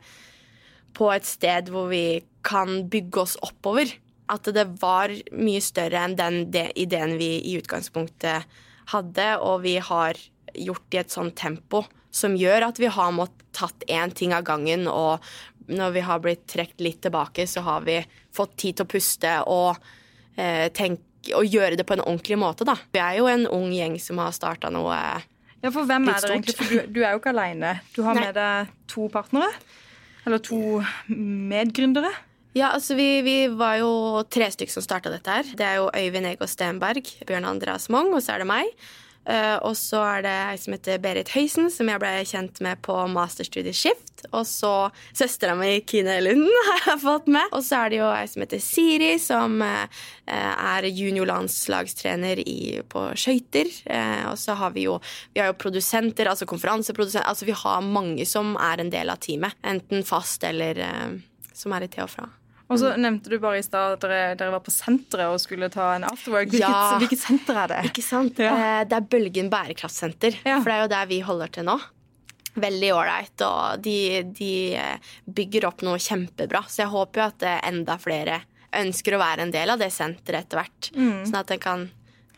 på 0.97 1.11
et 1.13 1.27
sted 1.27 1.71
hvor 1.71 1.91
vi 1.91 2.21
kan 2.47 2.85
bygge 2.91 3.25
oss 3.25 3.37
oppover. 3.43 3.91
At 4.31 4.47
det 4.55 4.67
var 4.79 5.11
mye 5.35 5.61
større 5.63 6.05
enn 6.05 6.15
den 6.15 6.43
ideen 6.79 7.17
vi 7.19 7.33
i 7.51 7.57
utgangspunktet 7.59 8.47
hadde, 8.91 9.27
og 9.43 9.63
vi 9.65 9.75
har 9.83 10.19
gjort 10.55 10.95
i 10.95 11.01
et 11.01 11.13
sånt 11.13 11.35
tempo 11.39 11.85
som 12.11 12.35
gjør 12.35 12.67
at 12.67 12.79
vi 12.81 12.89
har 12.91 13.13
måttet 13.15 13.37
tatt 13.55 13.83
én 13.91 14.11
ting 14.15 14.31
av 14.35 14.45
gangen, 14.47 14.85
og 14.87 15.23
når 15.71 15.95
vi 15.95 16.03
har 16.07 16.21
blitt 16.23 16.45
trukket 16.47 16.83
litt 16.83 17.01
tilbake, 17.03 17.43
så 17.47 17.63
har 17.65 17.83
vi 17.83 17.97
fått 18.35 18.55
tid 18.63 18.77
til 18.77 18.87
å 18.87 18.91
puste 18.91 19.33
og 19.51 19.81
eh, 20.39 20.67
tenke 20.75 21.35
og 21.37 21.45
gjøre 21.45 21.77
det 21.77 21.85
på 21.85 21.93
en 21.93 22.01
ordentlig 22.01 22.37
måte, 22.39 22.65
da. 22.65 22.77
Vi 22.95 23.01
er 23.03 23.19
jo 23.19 23.27
en 23.29 23.43
ung 23.51 23.69
gjeng 23.75 23.99
som 24.01 24.17
har 24.23 24.31
starta 24.33 24.71
noe 24.73 24.95
ja, 25.61 25.69
for 25.69 25.85
hvem 25.85 26.07
er 26.09 26.17
det 26.17 26.31
egentlig? 26.33 26.55
For 26.57 26.71
du, 26.71 26.77
du, 26.95 27.03
er 27.03 27.13
jo 27.13 27.19
ikke 27.21 27.35
aleine. 27.35 27.75
Du 27.93 28.01
har 28.01 28.17
Nei. 28.17 28.23
med 28.25 28.37
deg 28.39 28.71
to 28.89 29.05
partnere. 29.13 29.51
Eller 30.25 30.41
to 30.41 30.81
medgründere. 31.13 32.09
Ja, 32.57 32.73
altså 32.73 32.97
vi, 32.97 33.21
vi 33.23 33.35
var 33.53 33.77
jo 33.79 33.91
tre 34.33 34.49
stykker 34.51 34.73
som 34.73 34.83
starta 34.83 35.13
dette 35.13 35.37
her. 35.37 35.53
Det 35.57 35.67
er 35.67 35.77
jo 35.79 35.91
Øyvind 35.93 36.31
Ego 36.33 36.49
Stenberg, 36.49 37.05
Bjørn 37.29 37.47
Andreas 37.47 37.87
Mong, 37.93 38.09
og 38.17 38.25
så 38.25 38.35
er 38.35 38.43
det 38.43 38.49
meg. 38.49 38.73
Uh, 39.21 39.57
og 39.67 39.75
så 39.77 39.99
er 40.01 40.23
det 40.25 40.31
ei 40.33 40.55
som 40.57 40.73
heter 40.73 41.01
Berit 41.01 41.29
Høysen, 41.35 41.67
som 41.69 41.89
jeg 41.91 42.01
ble 42.01 42.09
kjent 42.25 42.57
med 42.65 42.79
på 42.81 42.95
masterstudiet 43.13 43.77
Skift. 43.77 44.23
Og 44.31 44.47
så 44.49 44.71
søstera 45.13 45.53
mi 45.57 45.75
Kine 45.85 46.17
Lunden 46.25 46.49
har 46.71 46.87
jeg 46.89 47.03
fått 47.03 47.29
med. 47.29 47.53
Og 47.53 47.61
så 47.65 47.83
er 47.83 47.93
det 47.93 48.01
jo 48.01 48.09
ei 48.09 48.25
som 48.31 48.45
heter 48.45 48.63
Siri, 48.65 49.11
som 49.21 49.61
uh, 49.61 49.85
er 50.25 50.89
juniorlandslagstrener 50.89 52.41
på 52.89 53.05
skøyter. 53.13 53.69
Uh, 53.85 54.33
og 54.33 54.41
så 54.41 54.57
har 54.57 54.73
vi 54.73 54.87
jo 54.89 54.97
Vi 55.33 55.43
har 55.43 55.51
jo 55.51 55.59
produsenter, 55.61 56.25
altså 56.31 56.49
konferanseprodusenter. 56.49 57.29
Altså 57.29 57.45
vi 57.45 57.57
har 57.57 57.85
mange 57.85 58.25
som 58.25 58.55
er 58.57 58.81
en 58.81 58.93
del 58.93 59.13
av 59.13 59.21
teamet. 59.21 59.53
Enten 59.61 60.05
fast 60.07 60.43
eller 60.43 60.81
som 61.53 61.73
er 61.77 61.85
i 61.85 61.91
til 61.91 62.07
og 62.09 62.15
fra. 62.17 62.31
Og 62.71 62.79
så 62.79 62.91
nevnte 62.99 63.31
du 63.31 63.37
bare 63.41 63.59
i 63.59 63.65
stad 63.65 63.97
at 63.97 64.03
dere, 64.05 64.19
dere, 64.39 64.53
var 64.53 64.63
på 64.63 64.73
senteret 64.73 65.33
og 65.33 65.41
skulle 65.43 65.67
ta 65.71 65.89
en 65.97 66.05
afterwork. 66.07 66.53
Hvilket, 66.53 66.63
ja, 66.63 66.99
hvilket 67.01 67.19
senter 67.19 67.59
er 67.63 67.73
det? 67.73 67.79
Ikke 67.91 68.05
sant? 68.05 68.39
Ja. 68.39 68.53
Eh, 68.55 68.83
det 68.87 68.97
er 68.97 69.09
Bølgen 69.11 69.51
bærekraftsenter. 69.51 70.39
Ja. 70.47 70.61
For 70.61 70.71
det 70.71 70.77
er 70.77 70.85
jo 70.85 70.93
der 70.93 71.09
vi 71.11 71.19
holder 71.27 71.51
til 71.51 71.67
nå. 71.67 71.75
Veldig 72.61 72.93
ålreit, 72.95 73.43
og 73.47 73.83
de, 73.83 73.97
de, 74.39 74.53
eh, 74.79 75.11
bygger 75.27 75.67
opp 75.69 75.83
noe 75.87 75.99
kjempebra. 76.03 76.63
Så 76.71 76.85
jeg 76.85 76.93
håper 76.95 77.21
jo 77.21 77.27
at 77.27 77.47
eh, 77.47 77.59
enda 77.67 77.99
flere 78.01 78.41
ønsker 78.81 79.17
å 79.17 79.21
være 79.21 79.47
en 79.47 79.53
del 79.53 79.73
av 79.73 79.83
det 79.83 79.91
senteret 79.91 80.47
etter 80.47 80.61
hvert. 80.61 80.91
Mm. 80.95 81.23
Sånn 81.27 81.39
at 81.43 81.55
en 81.55 81.63
kan 81.63 81.87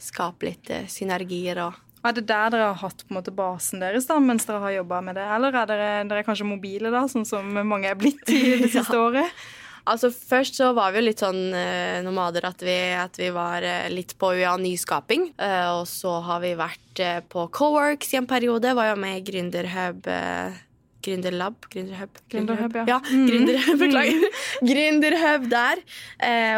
skape 0.02 0.50
litt 0.50 0.70
synergier 0.92 1.62
og 1.64 1.80
er 2.04 2.16
det 2.18 2.26
der 2.28 2.50
dere 2.52 2.66
har 2.74 2.80
hatt 2.82 3.06
måte 3.16 3.32
basen 3.32 3.80
deres 3.80 4.10
da, 4.10 4.18
mens 4.20 4.44
dere 4.44 4.60
har 4.60 4.74
jobba 4.76 5.00
med 5.08 5.16
det? 5.16 5.24
Eller 5.38 5.56
er 5.56 5.70
dere, 5.70 5.92
dere 6.10 6.26
kanskje 6.28 6.48
mobile, 6.50 6.92
da, 6.92 7.06
sånn 7.08 7.24
som 7.24 7.48
mange 7.64 7.88
er 7.88 7.96
blitt 7.96 8.28
i 8.28 8.58
det 8.60 8.72
siste 8.76 8.98
ja. 8.98 9.06
året? 9.06 9.46
Altså 9.90 10.10
Først 10.14 10.56
så 10.60 10.70
var 10.76 10.94
vi 10.94 11.02
jo 11.02 11.08
litt 11.10 11.22
sånn 11.24 11.52
eh, 11.58 12.00
nomader 12.06 12.46
at 12.48 12.62
vi, 12.64 12.76
at 12.96 13.18
vi 13.20 13.30
var 13.36 13.66
eh, 13.68 13.90
litt 13.92 14.16
på 14.20 14.32
UiA 14.38 14.56
Nyskaping. 14.62 15.34
Eh, 15.36 15.70
og 15.76 15.84
så 15.92 16.18
har 16.24 16.44
vi 16.44 16.54
vært 16.60 17.02
på 17.32 17.48
Coworks 17.52 18.14
i 18.14 18.20
en 18.22 18.30
periode. 18.30 18.76
Var 18.78 18.92
jo 18.92 19.00
med 19.02 19.20
i 19.20 19.24
Gründerhub. 19.28 20.08
Gründerlab? 21.04 21.66
Gründerhub? 21.74 22.22
Gründerhub, 22.32 22.78
ja. 22.80 22.86
ja 22.94 23.00
mm. 23.04 23.26
Gründerhub, 23.28 23.82
Beklager. 23.82 24.28
Gründerhub 24.70 25.50
der. 25.52 25.82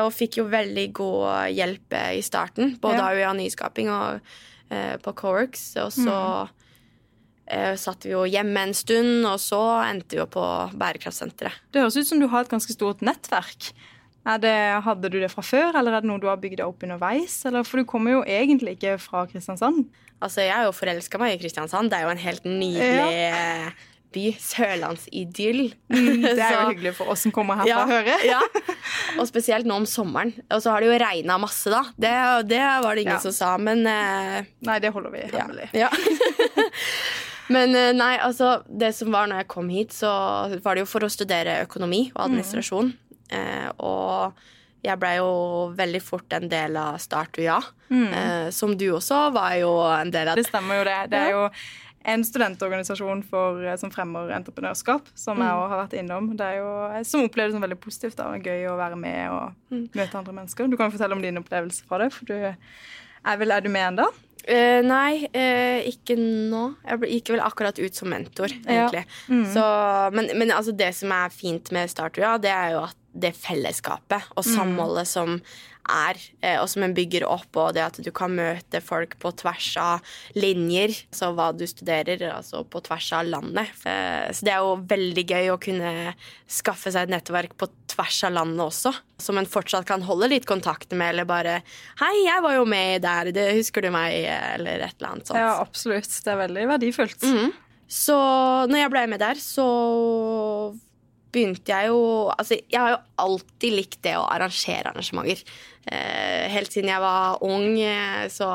og 0.03 0.11
fikk 0.13 0.41
jo 0.41 0.45
veldig 0.51 0.89
god 0.93 1.55
hjelp 1.55 1.97
i 2.11 2.21
starten, 2.25 2.75
både 2.83 2.99
ja. 2.99 3.07
av 3.07 3.17
UiA 3.17 3.31
Nyskaping 3.39 3.89
og 3.95 4.35
på 5.01 5.15
Coworks. 5.17 5.71
Og 5.81 5.89
så 5.95 6.11
mm 6.11 6.53
eh, 6.53 6.61
satt 7.77 8.07
vi 8.07 8.13
jo 8.15 8.23
hjemme 8.25 8.63
en 8.65 8.73
stund, 8.73 9.25
og 9.29 9.37
så 9.37 9.59
endte 9.85 10.17
vi 10.17 10.21
jo 10.21 10.25
på 10.33 10.45
bærekraftsenteret. 10.81 11.59
Det 11.69 11.83
høres 11.83 11.99
ut 11.99 12.09
som 12.09 12.21
du 12.21 12.25
har 12.31 12.45
et 12.45 12.49
ganske 12.49 12.73
stort 12.73 13.03
nettverk. 13.05 13.69
Det, 14.41 14.55
hadde 14.81 15.09
du 15.13 15.19
det 15.21 15.29
fra 15.29 15.43
før, 15.45 15.75
eller 15.77 15.93
er 15.93 16.01
det 16.01 16.09
noe 16.09 16.21
du 16.21 16.25
har 16.25 16.39
bygd 16.41 16.63
opp 16.65 16.81
underveis? 16.87 17.37
Eller, 17.45 17.65
for 17.67 17.77
du 17.77 17.85
kommer 17.89 18.15
jo 18.15 18.23
egentlig 18.25 18.73
ikke 18.79 18.97
fra 19.03 19.27
Kristiansand. 19.29 19.85
Altså, 20.17 20.41
Jeg 20.41 20.55
har 20.55 20.65
jo 20.65 20.73
forelska 20.73 21.19
meg 21.21 21.35
i 21.35 21.41
Kristiansand. 21.43 21.91
Det 21.91 21.99
er 21.99 22.07
jo 22.07 22.15
en 22.15 22.23
helt 22.23 22.47
nydelig 22.47 23.19
ja. 23.19 23.67
by. 24.15 24.25
Sørlandsidyll. 24.41 25.61
Mm, 25.93 26.25
det 26.25 26.39
er 26.39 26.55
jo 26.55 26.65
hyggelig 26.71 26.95
for 26.97 27.13
oss 27.13 27.27
som 27.27 27.35
kommer 27.35 27.61
herfra 27.61 27.69
ja, 27.69 27.85
høre. 27.91 28.17
ja. 28.25 28.41
Og 29.21 29.29
spesielt 29.29 29.69
nå 29.69 29.77
om 29.83 29.85
sommeren. 29.85 30.33
Og 30.49 30.63
så 30.63 30.73
har 30.73 30.81
det 30.81 30.89
jo 30.89 30.97
regna 31.05 31.37
masse, 31.41 31.69
da. 31.69 31.83
Det, 31.93 32.15
det, 32.49 32.63
var 32.81 32.97
det 32.97 33.05
ingen 33.05 33.19
ja. 33.19 33.21
som 33.21 33.35
sa, 33.35 33.53
men 33.61 33.85
uh... 33.85 34.41
Nei, 34.65 34.81
det 34.81 34.89
holder 34.95 35.13
vi 35.13 35.27
hemmelig. 35.35 35.69
Ja. 35.77 35.93
Men 37.53 37.75
eh, 37.77 37.93
nei, 37.95 38.15
altså, 38.23 38.59
det 38.65 38.93
som 38.97 39.13
var 39.13 39.29
når 39.29 39.43
jeg 39.43 39.51
kom 39.53 39.69
hit, 39.69 39.93
så 39.93 40.11
var 40.63 40.75
det 40.75 40.85
jo 40.85 40.89
for 40.89 41.05
å 41.05 41.11
studere 41.11 41.61
økonomi 41.65 42.07
og 42.15 42.27
administrasjon. 42.27 42.91
Mm. 42.91 43.39
Eh, 43.39 43.69
og 43.85 44.45
jeg 44.85 45.01
blei 45.01 45.15
jo 45.17 45.31
veldig 45.77 46.01
fort 46.03 46.35
en 46.37 46.49
del 46.49 46.77
av 46.77 46.99
Start 47.01 47.39
UiA. 47.39 47.57
Mm. 47.89 48.07
Eh, 48.13 48.49
som 48.55 48.75
du 48.77 48.87
også 48.97 49.27
var 49.35 49.57
jo 49.61 49.73
en 49.89 50.13
del 50.13 50.31
av. 50.31 50.39
Det 50.39 50.47
stemmer 50.47 50.81
jo 50.81 50.87
det. 50.87 50.99
Det 51.13 51.21
er 51.21 51.33
jo 51.35 51.47
en 52.05 52.23
studentorganisasjon 52.25 53.23
for, 53.29 53.63
eh, 53.65 53.77
som 53.81 53.91
fremmer 53.93 54.33
entreprenørskap, 54.35 55.07
som 55.17 55.39
mm. 55.39 55.45
jeg 55.45 55.61
òg 55.61 55.71
har 55.71 55.81
vært 55.81 55.97
innom. 56.01 56.29
Det 56.37 56.49
er 56.51 56.59
jo, 56.61 56.73
som 57.09 57.25
opplever 57.25 57.49
det 57.49 57.57
som 57.57 57.65
veldig 57.65 57.79
positivt. 57.81 58.19
da, 58.19 58.29
Gøy 58.37 58.67
å 58.69 58.77
være 58.81 58.99
med 58.99 59.21
og 59.33 59.73
mm. 59.73 59.87
møte 59.97 60.21
andre 60.21 60.37
mennesker. 60.41 60.69
Du 60.69 60.77
kan 60.79 60.93
fortelle 60.93 61.17
om 61.17 61.25
din 61.25 61.41
opplevelse 61.41 61.87
fra 61.89 62.03
det. 62.03 62.11
for 62.13 62.29
du 62.29 62.37
er, 62.37 63.37
vel, 63.41 63.51
er 63.51 63.65
du 63.65 63.71
med 63.73 63.89
ennå? 63.89 64.09
Uh, 64.45 64.81
nei, 64.85 65.25
uh, 65.33 65.79
ikke 65.89 66.17
nå. 66.19 66.65
Jeg 66.85 67.13
gikk 67.15 67.33
vel 67.33 67.45
akkurat 67.45 67.79
ut 67.81 67.97
som 67.97 68.11
mentor, 68.13 68.51
egentlig. 68.65 69.05
Ja. 69.05 69.31
Mm. 69.31 69.45
Så, 69.53 69.63
men, 70.13 70.29
men 70.37 70.53
altså, 70.53 70.75
det 70.77 70.91
som 70.97 71.13
er 71.15 71.33
fint 71.33 71.71
med 71.75 71.89
Starter, 71.89 72.27
ja, 72.27 72.35
det 72.41 72.53
er 72.53 72.75
jo 72.75 72.83
at 72.85 72.99
det 73.15 73.31
fellesskapet 73.39 74.27
og 74.35 74.43
mm. 74.43 74.51
samholdet 74.51 75.07
mm. 75.07 75.11
som 75.11 75.39
er, 75.91 76.19
eh, 76.41 76.57
og 76.61 76.67
som 76.71 76.85
en 76.85 76.95
bygger 76.95 77.25
opp, 77.27 77.49
og 77.55 77.73
det 77.75 77.83
at 77.85 77.99
du 78.03 78.11
kan 78.15 78.33
møte 78.35 78.81
folk 78.83 79.17
på 79.21 79.31
tvers 79.41 79.69
av 79.81 80.15
linjer, 80.37 80.95
så 81.15 81.31
hva 81.35 81.51
du 81.55 81.65
studerer, 81.69 82.23
altså 82.31 82.63
på 82.67 82.81
tvers 82.85 83.11
av 83.17 83.29
landet. 83.29 83.71
Så 83.81 84.45
det 84.45 84.53
er 84.53 84.63
jo 84.63 84.77
veldig 84.89 85.25
gøy 85.29 85.51
å 85.53 85.59
kunne 85.61 85.91
skaffe 86.49 86.91
seg 86.93 87.07
et 87.07 87.15
nettverk 87.15 87.55
på 87.59 87.69
tvers 87.91 88.21
av 88.27 88.35
landet 88.35 88.63
også, 88.65 88.93
som 89.21 89.39
en 89.39 89.49
fortsatt 89.49 89.87
kan 89.87 90.03
holde 90.05 90.29
litt 90.31 90.47
kontakt 90.49 90.91
med, 90.91 91.13
eller 91.13 91.25
bare 91.25 91.61
'Hei, 91.99 92.25
jeg 92.25 92.41
var 92.41 92.55
jo 92.55 92.65
med 92.65 93.01
der, 93.01 93.31
det 93.31 93.55
husker 93.55 93.81
du 93.81 93.89
meg?' 93.91 94.25
eller 94.25 94.79
et 94.79 94.95
eller 94.99 95.09
annet 95.09 95.27
sånt. 95.27 95.39
Ja, 95.39 95.61
absolutt. 95.61 96.09
Det 96.09 96.31
er 96.31 96.47
veldig 96.47 96.67
verdifullt. 96.67 97.21
Mm. 97.21 97.53
Så 97.87 98.17
når 98.67 98.79
jeg 98.79 98.91
ble 98.91 99.07
med 99.07 99.21
der, 99.21 99.35
så 99.35 99.65
begynte 101.35 101.71
jeg 101.71 101.91
jo 101.91 102.01
Altså, 102.33 102.57
jeg 102.57 102.81
har 102.81 102.95
jo 102.95 103.01
alltid 103.25 103.75
likt 103.75 104.01
det 104.07 104.15
å 104.19 104.27
arrangere 104.27 104.91
arrangementer. 104.91 105.43
Eh, 105.85 106.45
helt 106.55 106.73
siden 106.73 106.89
jeg 106.89 107.03
var 107.03 107.43
ung, 107.45 107.75
eh, 107.79 108.27
så 108.33 108.49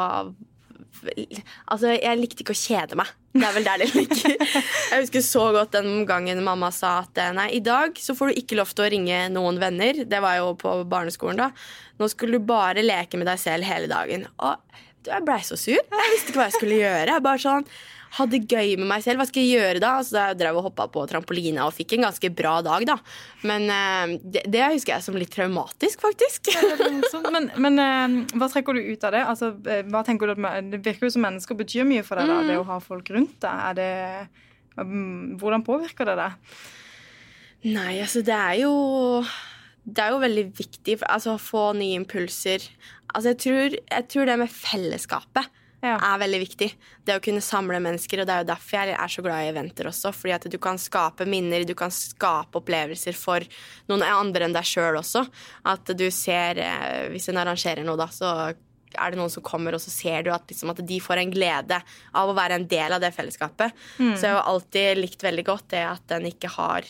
Altså, 1.70 1.94
jeg 1.94 2.18
likte 2.18 2.44
ikke 2.44 2.52
å 2.52 2.60
kjede 2.60 2.96
meg. 2.98 3.08
Det 3.32 3.46
er 3.46 3.54
vel 3.54 3.64
der 3.64 3.80
det 3.80 3.86
ligger. 3.94 4.32
Jeg 4.90 5.04
husker 5.04 5.22
så 5.24 5.44
godt 5.54 5.76
den 5.76 6.02
gangen 6.04 6.42
mamma 6.44 6.68
sa 6.74 6.96
at 7.04 7.20
eh, 7.22 7.30
nei, 7.36 7.46
i 7.56 7.62
dag 7.64 7.96
så 7.96 8.12
får 8.18 8.32
du 8.32 8.40
ikke 8.40 8.58
lov 8.58 8.72
til 8.74 8.84
å 8.84 8.90
ringe 8.92 9.20
noen 9.32 9.60
venner. 9.62 10.02
Det 10.04 10.20
var 10.20 10.40
jo 10.40 10.50
på 10.60 10.74
barneskolen 10.90 11.40
da. 11.40 11.48
Nå 12.00 12.10
skulle 12.10 12.40
du 12.40 12.48
bare 12.50 12.84
leke 12.84 13.20
med 13.20 13.30
deg 13.30 13.40
selv 13.40 13.68
hele 13.70 13.88
dagen. 13.88 14.26
Og 14.42 14.58
jeg 15.06 15.24
blei 15.24 15.38
så 15.46 15.56
sur. 15.56 15.78
Jeg 15.78 16.12
visste 16.12 16.34
ikke 16.34 16.42
hva 16.42 16.48
jeg 16.50 16.58
skulle 16.58 16.82
gjøre. 16.82 17.14
Jeg 17.14 17.26
bare 17.30 17.42
sånn 17.46 17.70
ha 18.16 18.26
det 18.26 18.40
gøy 18.50 18.74
med 18.80 18.88
meg 18.90 19.04
selv. 19.04 19.20
Hva 19.20 19.26
skal 19.28 19.44
jeg 19.44 19.60
gjøre 19.60 19.82
da? 19.82 19.92
Så 20.06 20.16
jeg 20.18 20.38
drev 20.40 20.58
og 20.58 20.66
hoppa 20.66 20.88
på 20.90 21.04
trampolina 21.10 21.66
og 21.68 21.74
fikk 21.76 21.94
en 21.96 22.08
ganske 22.08 22.30
bra 22.34 22.56
dag, 22.66 22.86
da. 22.88 22.96
Men 23.46 23.68
uh, 23.70 24.16
det, 24.18 24.42
det, 24.50 24.64
husker 24.74 24.96
jeg 24.96 25.06
som 25.06 25.18
litt 25.18 25.32
traumatisk, 25.34 26.02
faktisk. 26.02 26.50
men, 27.34 27.50
men 27.62 27.78
uh, 27.78 28.34
hva 28.40 28.50
trekker 28.50 28.76
du 28.76 28.90
ut 28.90 29.06
av 29.06 29.14
det? 29.14 29.22
Altså, 29.34 29.52
eh, 29.70 29.84
hva 29.90 30.02
tenker 30.06 30.30
du 30.30 30.34
at 30.34 30.72
Det 30.72 30.82
virker 30.82 31.06
jo 31.06 31.14
som 31.14 31.26
mennesker 31.28 31.58
betyr 31.58 31.86
mye 31.88 32.06
for 32.06 32.18
deg, 32.18 32.32
da, 32.32 32.40
det 32.50 32.58
å 32.58 32.66
ha 32.72 32.80
folk 32.82 33.12
rundt 33.14 33.38
deg. 33.46 33.78
Det, 33.78 33.92
um, 34.80 35.38
hvordan 35.40 35.66
påvirker 35.66 36.10
det 36.10 36.18
deg? 36.24 36.58
Nei, 37.70 38.00
altså 38.00 38.24
det 38.24 38.34
er 38.34 38.62
jo 38.62 38.74
det 39.84 40.02
er 40.02 40.12
jo 40.12 40.20
veldig 40.22 40.44
viktig 40.58 40.98
altså, 41.06 41.34
å 41.34 41.40
få 41.42 41.70
nye 41.78 41.98
impulser. 41.98 42.66
Altså, 43.10 43.32
jeg 43.32 43.40
tror, 43.44 43.78
jeg 43.78 44.06
tror 44.12 44.28
det 44.28 44.36
med 44.42 44.52
fellesskapet 44.52 45.59
ja. 45.82 45.96
er 45.96 46.22
veldig 46.22 46.40
viktig. 46.42 46.70
Det 47.06 47.16
å 47.16 47.22
kunne 47.24 47.42
samle 47.44 47.80
mennesker. 47.82 48.22
Og 48.22 48.28
det 48.28 48.34
er 48.34 48.44
jo 48.44 48.50
derfor 48.52 48.78
jeg 48.78 48.96
er 48.96 49.12
så 49.14 49.24
glad 49.24 49.44
i 49.44 49.50
eventer 49.52 49.90
også. 49.90 50.12
Fordi 50.16 50.36
at 50.36 50.48
du 50.52 50.58
kan 50.62 50.80
skape 50.80 51.26
minner, 51.28 51.66
du 51.66 51.76
kan 51.78 51.92
skape 51.94 52.60
opplevelser 52.60 53.16
for 53.16 53.44
noen 53.90 54.04
andre 54.06 54.48
enn 54.48 54.56
deg 54.56 54.68
sjøl 54.68 55.00
også. 55.00 55.24
At 55.70 55.94
du 55.96 56.08
ser 56.14 56.60
eh, 56.62 57.06
Hvis 57.12 57.30
en 57.30 57.40
arrangerer 57.40 57.86
noe, 57.86 57.98
da, 58.00 58.10
så 58.12 58.52
er 58.90 59.12
det 59.12 59.20
noen 59.20 59.32
som 59.32 59.44
kommer, 59.46 59.76
og 59.76 59.82
så 59.82 59.92
ser 59.92 60.24
du 60.26 60.32
at, 60.34 60.46
liksom, 60.50 60.72
at 60.72 60.80
de 60.86 61.00
får 61.02 61.22
en 61.22 61.32
glede 61.32 61.78
av 62.16 62.30
å 62.30 62.36
være 62.36 62.58
en 62.58 62.66
del 62.70 62.96
av 62.96 63.02
det 63.02 63.12
fellesskapet. 63.14 63.76
Mm. 63.98 64.16
Så 64.16 64.26
jeg 64.26 64.36
har 64.36 64.48
alltid 64.50 64.98
likt 64.98 65.22
veldig 65.26 65.46
godt 65.46 65.68
det 65.76 65.84
at 65.86 66.16
en 66.16 66.26
ikke 66.30 66.50
har 66.56 66.88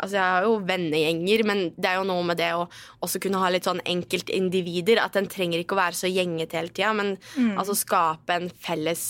Altså, 0.00 0.16
jeg 0.16 0.34
har 0.34 0.46
jo 0.46 0.58
vennegjenger, 0.68 1.42
men 1.48 1.64
det 1.76 1.90
er 1.90 1.98
jo 2.00 2.06
noe 2.08 2.26
med 2.26 2.40
det 2.40 2.50
å 2.56 2.66
også 3.04 3.20
kunne 3.22 3.40
ha 3.42 3.50
litt 3.52 3.68
sånn 3.68 3.82
enkeltindivider. 3.88 5.00
At 5.02 5.18
en 5.20 5.28
trenger 5.30 5.62
ikke 5.62 5.76
å 5.76 5.80
være 5.82 5.98
så 5.98 6.10
gjengete 6.10 6.58
hele 6.58 6.72
tida, 6.72 6.92
men 6.96 7.16
mm. 7.36 7.58
altså 7.60 7.76
skape 7.78 8.36
en 8.36 8.48
felles, 8.64 9.04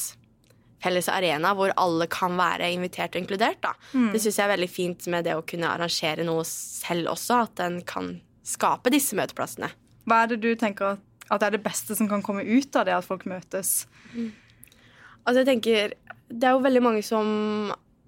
felles 0.83 1.11
arena 1.13 1.55
hvor 1.59 1.75
alle 1.81 2.09
kan 2.11 2.35
være 2.41 2.73
invitert 2.75 3.15
og 3.15 3.23
inkludert. 3.23 3.61
Da. 3.63 3.75
Mm. 3.93 4.11
Det 4.15 4.25
syns 4.25 4.41
jeg 4.41 4.47
er 4.49 4.55
veldig 4.57 4.73
fint 4.73 5.11
med 5.15 5.29
det 5.29 5.39
å 5.39 5.47
kunne 5.47 5.71
arrangere 5.71 6.27
noe 6.27 6.47
selv 6.49 7.15
også, 7.15 7.45
at 7.47 7.65
en 7.67 7.81
kan 7.87 8.17
skape 8.47 8.93
disse 8.93 9.17
møteplassene. 9.19 9.71
Hva 10.09 10.25
er 10.25 10.33
det 10.33 10.41
du 10.43 10.51
tenker 10.59 10.97
at, 10.97 11.07
at 11.31 11.45
er 11.47 11.55
det 11.55 11.65
beste 11.65 11.95
som 11.95 12.09
kan 12.11 12.25
komme 12.27 12.43
ut 12.43 12.77
av 12.77 12.89
det 12.89 12.97
at 12.97 13.07
folk 13.07 13.29
møtes? 13.31 13.85
Mm. 14.15 14.33
Altså 15.21 15.43
jeg 15.43 15.49
tenker 15.51 15.93
Det 16.31 16.47
er 16.49 16.55
jo 16.57 16.65
veldig 16.65 16.83
mange 16.83 17.03
som 17.05 17.29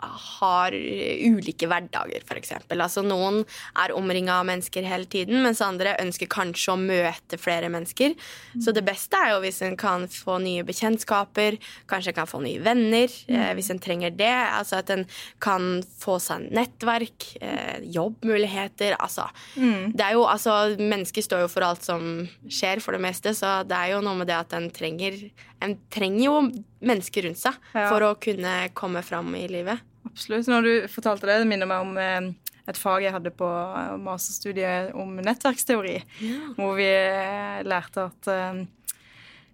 har 0.02 0.74
ulike 0.74 1.68
hverdager, 1.70 2.24
f.eks. 2.26 2.54
Altså, 2.72 3.04
noen 3.06 3.42
er 3.78 3.94
omringa 3.96 4.40
av 4.40 4.48
mennesker 4.48 4.86
hele 4.86 5.08
tiden, 5.10 5.42
mens 5.44 5.62
andre 5.64 5.94
ønsker 6.02 6.30
kanskje 6.32 6.74
å 6.74 6.80
møte 6.80 7.38
flere 7.40 7.70
mennesker. 7.72 8.16
Så 8.62 8.74
det 8.74 8.84
beste 8.86 9.18
er 9.18 9.34
jo 9.34 9.42
hvis 9.44 9.62
en 9.66 9.76
kan 9.80 10.06
få 10.10 10.38
nye 10.42 10.64
bekjentskaper, 10.66 11.58
kanskje 11.90 12.12
en 12.12 12.18
kan 12.20 12.30
få 12.30 12.42
nye 12.44 12.62
venner 12.62 13.12
eh, 13.30 13.52
hvis 13.56 13.70
en 13.74 13.80
trenger 13.82 14.14
det. 14.16 14.32
Altså 14.32 14.80
at 14.80 14.90
en 14.94 15.06
kan 15.42 15.82
få 16.02 16.18
seg 16.22 16.48
nettverk, 16.54 17.28
eh, 17.40 17.82
jobbmuligheter. 17.94 18.96
Altså, 18.98 19.28
mm. 19.56 19.92
det 19.96 20.06
er 20.08 20.18
jo, 20.18 20.26
altså, 20.28 20.58
mennesker 20.80 21.24
står 21.24 21.46
jo 21.46 21.52
for 21.52 21.66
alt 21.66 21.86
som 21.86 22.26
skjer, 22.48 22.82
for 22.82 22.96
det 22.96 23.02
meste, 23.04 23.34
så 23.36 23.60
det 23.68 23.78
er 23.78 23.94
jo 23.94 24.02
noe 24.04 24.18
med 24.20 24.30
det 24.30 24.38
at 24.40 24.58
en 24.58 24.70
trenger 24.72 25.18
En 25.62 25.76
trenger 25.94 26.24
jo 26.24 26.38
mennesker 26.82 27.22
rundt 27.28 27.38
seg 27.38 27.54
ja. 27.70 27.84
for 27.86 28.02
å 28.02 28.16
kunne 28.18 28.72
komme 28.74 28.98
fram 29.06 29.28
i 29.38 29.44
livet. 29.46 29.78
Absolutt. 30.08 30.50
Når 30.50 30.66
du 30.66 30.72
fortalte 30.90 31.28
det, 31.28 31.40
det 31.42 31.48
minner 31.50 31.68
meg 31.70 31.86
om 31.86 31.98
eh, 32.00 32.30
et 32.70 32.78
fag 32.78 33.06
jeg 33.06 33.14
hadde 33.14 33.32
på 33.34 33.48
eh, 33.48 33.96
masterstudiet 34.02 34.92
om 34.98 35.16
nettverksteori, 35.22 35.96
ja. 36.26 36.38
hvor 36.58 36.76
vi 36.78 36.88
eh, 36.90 37.64
lærte 37.68 38.08
at 38.10 38.32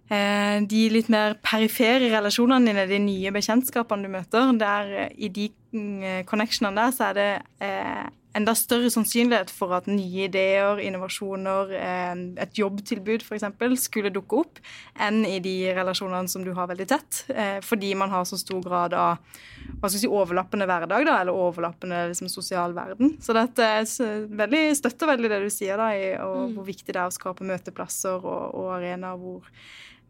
de 0.09 0.77
litt 0.89 1.05
mer 1.13 1.35
perifere 1.45 2.07
relasjonene 2.09 2.65
dine, 2.65 2.87
de 2.89 2.97
nye 3.03 3.29
bekjentskapene 3.29 4.07
du 4.07 4.09
møter, 4.09 4.47
der 4.57 4.87
i 5.13 5.27
de 5.29 5.43
mm, 5.69 6.23
connectionene 6.25 6.81
der, 6.81 6.95
så 6.95 7.11
er 7.11 7.19
det 7.19 7.27
enda 8.37 8.53
større 8.55 8.91
sannsynlighet 8.93 9.49
for 9.53 9.73
at 9.73 9.87
nye 9.89 10.27
ideer, 10.27 10.79
innovasjoner, 10.83 11.71
et 12.39 12.59
jobbtilbud 12.59 13.23
f.eks. 13.25 13.47
skulle 13.81 14.11
dukke 14.13 14.43
opp, 14.43 14.61
enn 15.01 15.23
i 15.25 15.39
de 15.43 15.55
relasjonene 15.77 16.29
som 16.29 16.45
du 16.45 16.51
har 16.57 16.69
veldig 16.69 16.87
tett. 16.89 17.23
Eh, 17.33 17.57
fordi 17.65 17.93
man 17.97 18.13
har 18.13 18.27
så 18.29 18.37
stor 18.39 18.61
grad 18.65 18.93
av 18.93 19.17
hva 19.79 19.89
skal 19.89 19.97
si, 19.97 20.11
overlappende 20.11 20.67
hverdag, 20.69 21.07
da, 21.07 21.19
eller 21.23 21.35
overlappende 21.35 22.05
liksom, 22.11 22.29
sosial 22.31 22.75
verden. 22.77 23.17
Så 23.23 23.35
dette 23.37 23.69
veldig, 24.29 24.63
støtter 24.77 25.13
veldig 25.13 25.33
det 25.33 25.43
du 25.45 25.51
sier, 25.53 25.79
da, 25.81 25.91
i, 25.97 26.13
og 26.21 26.49
mm. 26.49 26.57
hvor 26.57 26.69
viktig 26.69 26.93
det 26.93 27.01
er 27.01 27.09
å 27.09 27.15
skape 27.15 27.47
møteplasser 27.47 28.19
og, 28.19 28.57
og 28.59 28.73
arenaer 28.77 29.19
hvor 29.19 29.47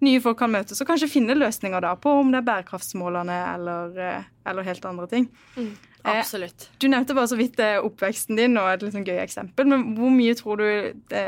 nye 0.05 0.19
folk 0.23 0.39
kan 0.39 0.51
møtes, 0.51 0.79
og 0.79 0.88
kanskje 0.88 1.11
finne 1.11 1.35
løsninger 1.35 1.83
da 1.83 1.91
på 1.99 2.11
om 2.21 2.31
det 2.31 2.39
er 2.39 2.47
bærekraftsmålene 2.47 3.39
eller, 3.53 3.97
eh, 3.99 4.27
eller 4.47 4.67
helt 4.67 4.85
andre 4.88 5.07
ting. 5.11 5.27
Mm, 5.57 5.73
absolutt. 6.03 6.68
Eh, 6.68 6.75
du 6.79 6.88
nevnte 6.91 7.15
bare 7.18 7.32
så 7.32 7.38
vidt 7.39 7.60
eh, 7.63 7.77
oppveksten 7.84 8.39
din 8.39 8.58
og 8.60 8.70
et 8.72 8.86
litt 8.86 8.96
sånn 8.96 9.08
gøy 9.08 9.20
eksempel. 9.24 9.68
Men 9.70 9.96
hvor 9.98 10.13
mye 10.13 10.36
tror 10.39 10.62
du 10.62 10.68
det, 11.12 11.24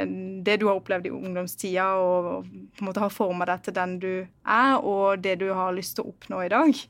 det 0.48 0.60
du 0.62 0.68
har 0.70 0.80
opplevd 0.80 1.10
i 1.10 1.14
ungdomstida, 1.16 1.88
og, 2.00 2.30
og 2.32 2.52
på 2.78 2.86
en 2.86 2.90
måte 2.92 3.04
har 3.04 3.14
forma 3.14 3.48
deg 3.50 3.66
til 3.66 3.78
den 3.78 3.98
du 4.04 4.14
er, 4.22 4.76
og 4.80 5.24
det 5.26 5.38
du 5.44 5.50
har 5.58 5.76
lyst 5.76 5.98
til 5.98 6.06
å 6.06 6.14
oppnå 6.14 6.44
i 6.46 6.52
dag? 6.54 6.84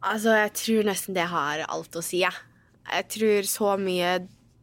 Altså, 0.00 0.36
jeg 0.46 0.52
tror 0.56 0.86
nesten 0.88 1.16
det 1.16 1.28
har 1.28 1.66
alt 1.68 1.96
å 1.96 2.04
si, 2.04 2.22
jeg. 2.24 2.46
Jeg 2.90 3.08
tror 3.14 3.48
så 3.48 3.74
mye 3.78 4.14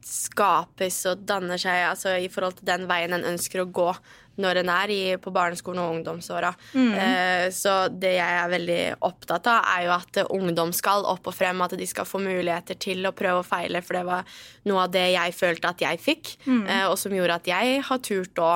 skapes 0.07 1.01
og 1.09 1.25
danner 1.27 1.59
seg 1.61 1.89
altså, 1.89 2.15
i 2.15 2.29
forhold 2.31 2.59
til 2.59 2.69
den 2.69 2.87
veien 2.89 3.15
en 3.15 3.27
ønsker 3.33 3.63
å 3.63 3.69
gå 3.69 3.91
når 4.37 4.59
en 4.61 4.69
er 4.69 4.91
i, 4.93 5.01
på 5.17 5.31
barneskolen 5.33 5.81
og 5.81 5.95
ungdomsåra. 5.95 6.51
Mm. 6.77 6.91
Eh, 6.93 7.45
så 7.53 7.87
det 7.89 8.13
jeg 8.19 8.39
er 8.41 8.51
veldig 8.51 8.81
opptatt 9.07 9.49
av, 9.49 9.65
er 9.73 9.87
jo 9.87 9.93
at 9.95 10.19
ungdom 10.25 10.73
skal 10.77 11.07
opp 11.09 11.29
og 11.29 11.33
frem. 11.33 11.63
At 11.65 11.73
de 11.79 11.87
skal 11.89 12.05
få 12.05 12.21
muligheter 12.21 12.77
til 12.77 13.01
å 13.09 13.15
prøve 13.17 13.41
og 13.41 13.47
feile, 13.49 13.81
for 13.81 13.97
det 13.97 14.05
var 14.05 14.37
noe 14.69 14.85
av 14.85 14.93
det 14.93 15.07
jeg 15.15 15.37
følte 15.39 15.71
at 15.73 15.81
jeg 15.87 16.01
fikk. 16.03 16.35
Mm. 16.45 16.63
Eh, 16.63 16.85
og 16.85 16.99
som 17.01 17.15
gjorde 17.17 17.39
at 17.41 17.49
jeg 17.49 17.81
har 17.89 18.03
turt 18.05 18.43
å 18.43 18.51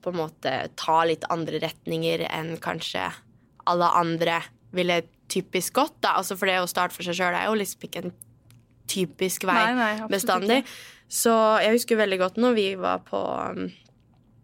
på 0.00 0.14
en 0.14 0.20
måte 0.22 0.54
ta 0.80 1.02
litt 1.04 1.26
andre 1.28 1.60
retninger 1.60 2.24
enn 2.30 2.54
kanskje 2.64 3.04
alle 3.68 3.90
andre 4.00 4.40
ville 4.72 5.02
typisk 5.30 5.76
gått. 5.76 6.00
Altså 6.08 6.38
for 6.38 6.48
det 6.48 6.62
å 6.62 6.70
starte 6.70 6.96
for 6.96 7.06
seg 7.06 7.18
sjøl 7.18 7.36
er 7.36 7.50
jo 7.50 7.58
liksom 7.60 7.84
ikke 7.86 8.06
en 8.06 8.14
typisk 8.90 9.46
vei 9.48 9.60
nei, 9.70 9.76
nei, 9.78 10.08
bestandig. 10.10 10.64
Så 11.10 11.34
jeg 11.62 11.74
husker 11.74 11.98
veldig 11.98 12.20
godt 12.20 12.40
når 12.42 12.58
vi 12.58 12.66
var 12.78 13.02
på 13.06 13.20
um, 13.20 13.70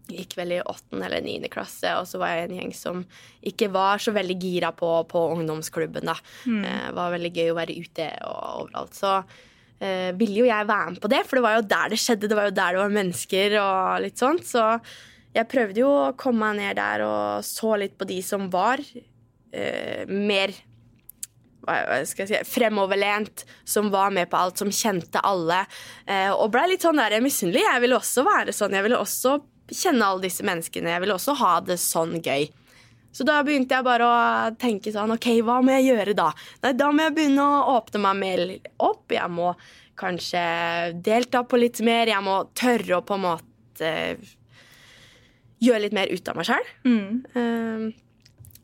Gikk 0.07 0.37
vel 0.39 0.53
i 0.55 0.61
åttende 0.63 1.09
eller 1.09 1.23
niende 1.25 1.49
klasse, 1.51 1.91
og 1.99 2.05
så 2.07 2.21
var 2.23 2.31
jeg 2.31 2.45
en 2.47 2.59
gjeng 2.61 2.75
som 2.79 3.01
ikke 3.43 3.67
var 3.75 3.99
så 3.99 4.13
veldig 4.15 4.37
gira 4.39 4.69
på, 4.71 4.87
på 5.11 5.23
ungdomsklubben. 5.33 6.07
da. 6.07 6.15
Mm. 6.47 6.61
Eh, 6.63 6.85
var 6.95 7.11
veldig 7.17 7.33
gøy 7.35 7.51
å 7.51 7.57
være 7.57 7.75
ute 7.75 8.07
og 8.29 8.45
overalt. 8.61 8.95
Så 8.95 9.17
eh, 9.83 10.13
ville 10.15 10.45
jo 10.45 10.47
jeg 10.47 10.69
være 10.71 10.93
med 10.95 11.03
på 11.03 11.11
det, 11.11 11.25
for 11.27 11.41
det 11.41 11.45
var 11.49 11.57
jo 11.57 11.67
der 11.75 11.91
det 11.91 11.99
skjedde. 11.99 12.31
Det 12.31 12.39
var 12.39 12.47
jo 12.47 12.55
der 12.55 12.77
det 12.77 12.83
var 12.85 12.95
mennesker 13.01 13.59
og 13.65 14.07
litt 14.07 14.23
sånt. 14.23 14.47
Så 14.47 14.63
jeg 15.35 15.51
prøvde 15.51 15.83
jo 15.83 15.91
å 15.91 16.15
komme 16.23 16.53
meg 16.53 16.63
ned 16.63 16.79
der 16.79 17.03
og 17.09 17.43
så 17.51 17.75
litt 17.83 17.99
på 17.99 18.07
de 18.07 18.21
som 18.25 18.47
var 18.53 18.85
eh, 18.87 20.07
mer 20.07 20.55
hva 21.67 22.01
skal 22.07 22.25
jeg 22.25 22.31
si, 22.33 22.53
fremoverlent, 22.55 23.45
som 23.67 23.91
var 23.93 24.15
med 24.15 24.31
på 24.31 24.39
alt, 24.39 24.63
som 24.63 24.73
kjente 24.73 25.23
alle. 25.27 25.65
Eh, 26.07 26.31
og 26.31 26.53
blei 26.55 26.69
litt 26.73 26.87
sånn 26.87 27.01
der 27.01 27.19
misunnelig. 27.25 27.65
Jeg 27.67 27.83
ville 27.85 27.99
også 27.99 28.25
være 28.27 28.55
sånn. 28.57 28.77
Jeg 28.79 28.87
ville 28.87 29.01
også 29.03 29.39
kjenne 29.73 30.07
alle 30.07 30.27
disse 30.29 30.47
menneskene. 30.47 30.95
Jeg 30.95 31.05
ville 31.05 31.17
også 31.17 31.35
ha 31.41 31.57
det 31.67 31.81
sånn 31.83 32.21
gøy. 32.23 32.49
Så 33.17 33.25
da 33.25 33.39
begynte 33.45 33.73
jeg 33.73 33.87
bare 33.87 34.07
å 34.07 34.17
tenke 34.61 34.93
sånn 34.93 35.15
OK, 35.15 35.31
hva 35.47 35.63
må 35.65 35.73
jeg 35.79 35.89
gjøre 35.89 36.15
da? 36.19 36.29
Nei, 36.63 36.75
da 36.77 36.91
må 36.93 37.07
jeg 37.07 37.15
begynne 37.17 37.45
å 37.49 37.77
åpne 37.79 38.03
meg 38.05 38.19
mer 38.21 38.43
opp. 38.85 39.07
Jeg 39.15 39.33
må 39.33 39.55
kanskje 39.97 40.43
delta 41.05 41.41
på 41.49 41.61
litt 41.61 41.81
mer. 41.87 42.13
Jeg 42.13 42.25
må 42.25 42.43
tørre 42.57 42.99
å 42.99 43.05
på 43.07 43.17
en 43.17 43.25
måte 43.25 43.93
gjøre 45.65 45.87
litt 45.87 45.97
mer 45.97 46.13
ut 46.13 46.29
av 46.29 46.37
meg 46.37 46.51
sjøl. 46.51 46.69
Mm. 46.85 47.09
Um, 47.33 47.87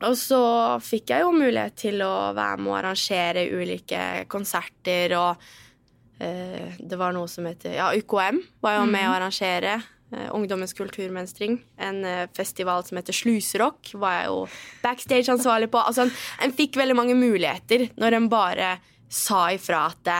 og 0.06 0.16
så 0.18 0.42
fikk 0.82 1.12
jeg 1.12 1.24
jo 1.24 1.32
mulighet 1.34 1.76
til 1.84 2.02
å 2.04 2.32
være 2.36 2.60
med 2.60 2.72
og 2.72 2.78
arrangere 2.80 3.46
ulike 3.52 4.02
konserter 4.32 5.14
og 5.18 5.48
eh, 6.18 6.78
Det 6.78 6.98
var 6.98 7.14
noe 7.16 7.30
som 7.30 7.46
heter 7.48 7.76
Ja, 7.78 7.90
UKM 7.94 8.40
var 8.64 8.78
jo 8.80 8.86
med 8.86 9.06
å 9.06 9.12
mm. 9.12 9.16
arrangere. 9.16 9.74
Eh, 10.12 10.28
Ungdommens 10.36 10.74
kulturmønstring. 10.76 11.58
En 11.80 12.04
eh, 12.04 12.28
festival 12.36 12.84
som 12.84 13.00
heter 13.00 13.16
Sluserock, 13.16 13.94
var 13.94 14.18
jeg 14.18 14.30
jo 14.30 14.44
backstage-ansvarlig 14.84 15.70
på. 15.72 15.80
Altså, 15.80 16.06
en, 16.06 16.14
en, 16.44 16.54
fikk 16.56 16.76
veldig 16.80 16.98
mange 16.98 17.16
muligheter 17.18 17.88
når 18.00 18.18
en 18.18 18.30
bare 18.32 18.76
sa 19.12 19.46
ifra 19.54 19.86
at 19.92 20.14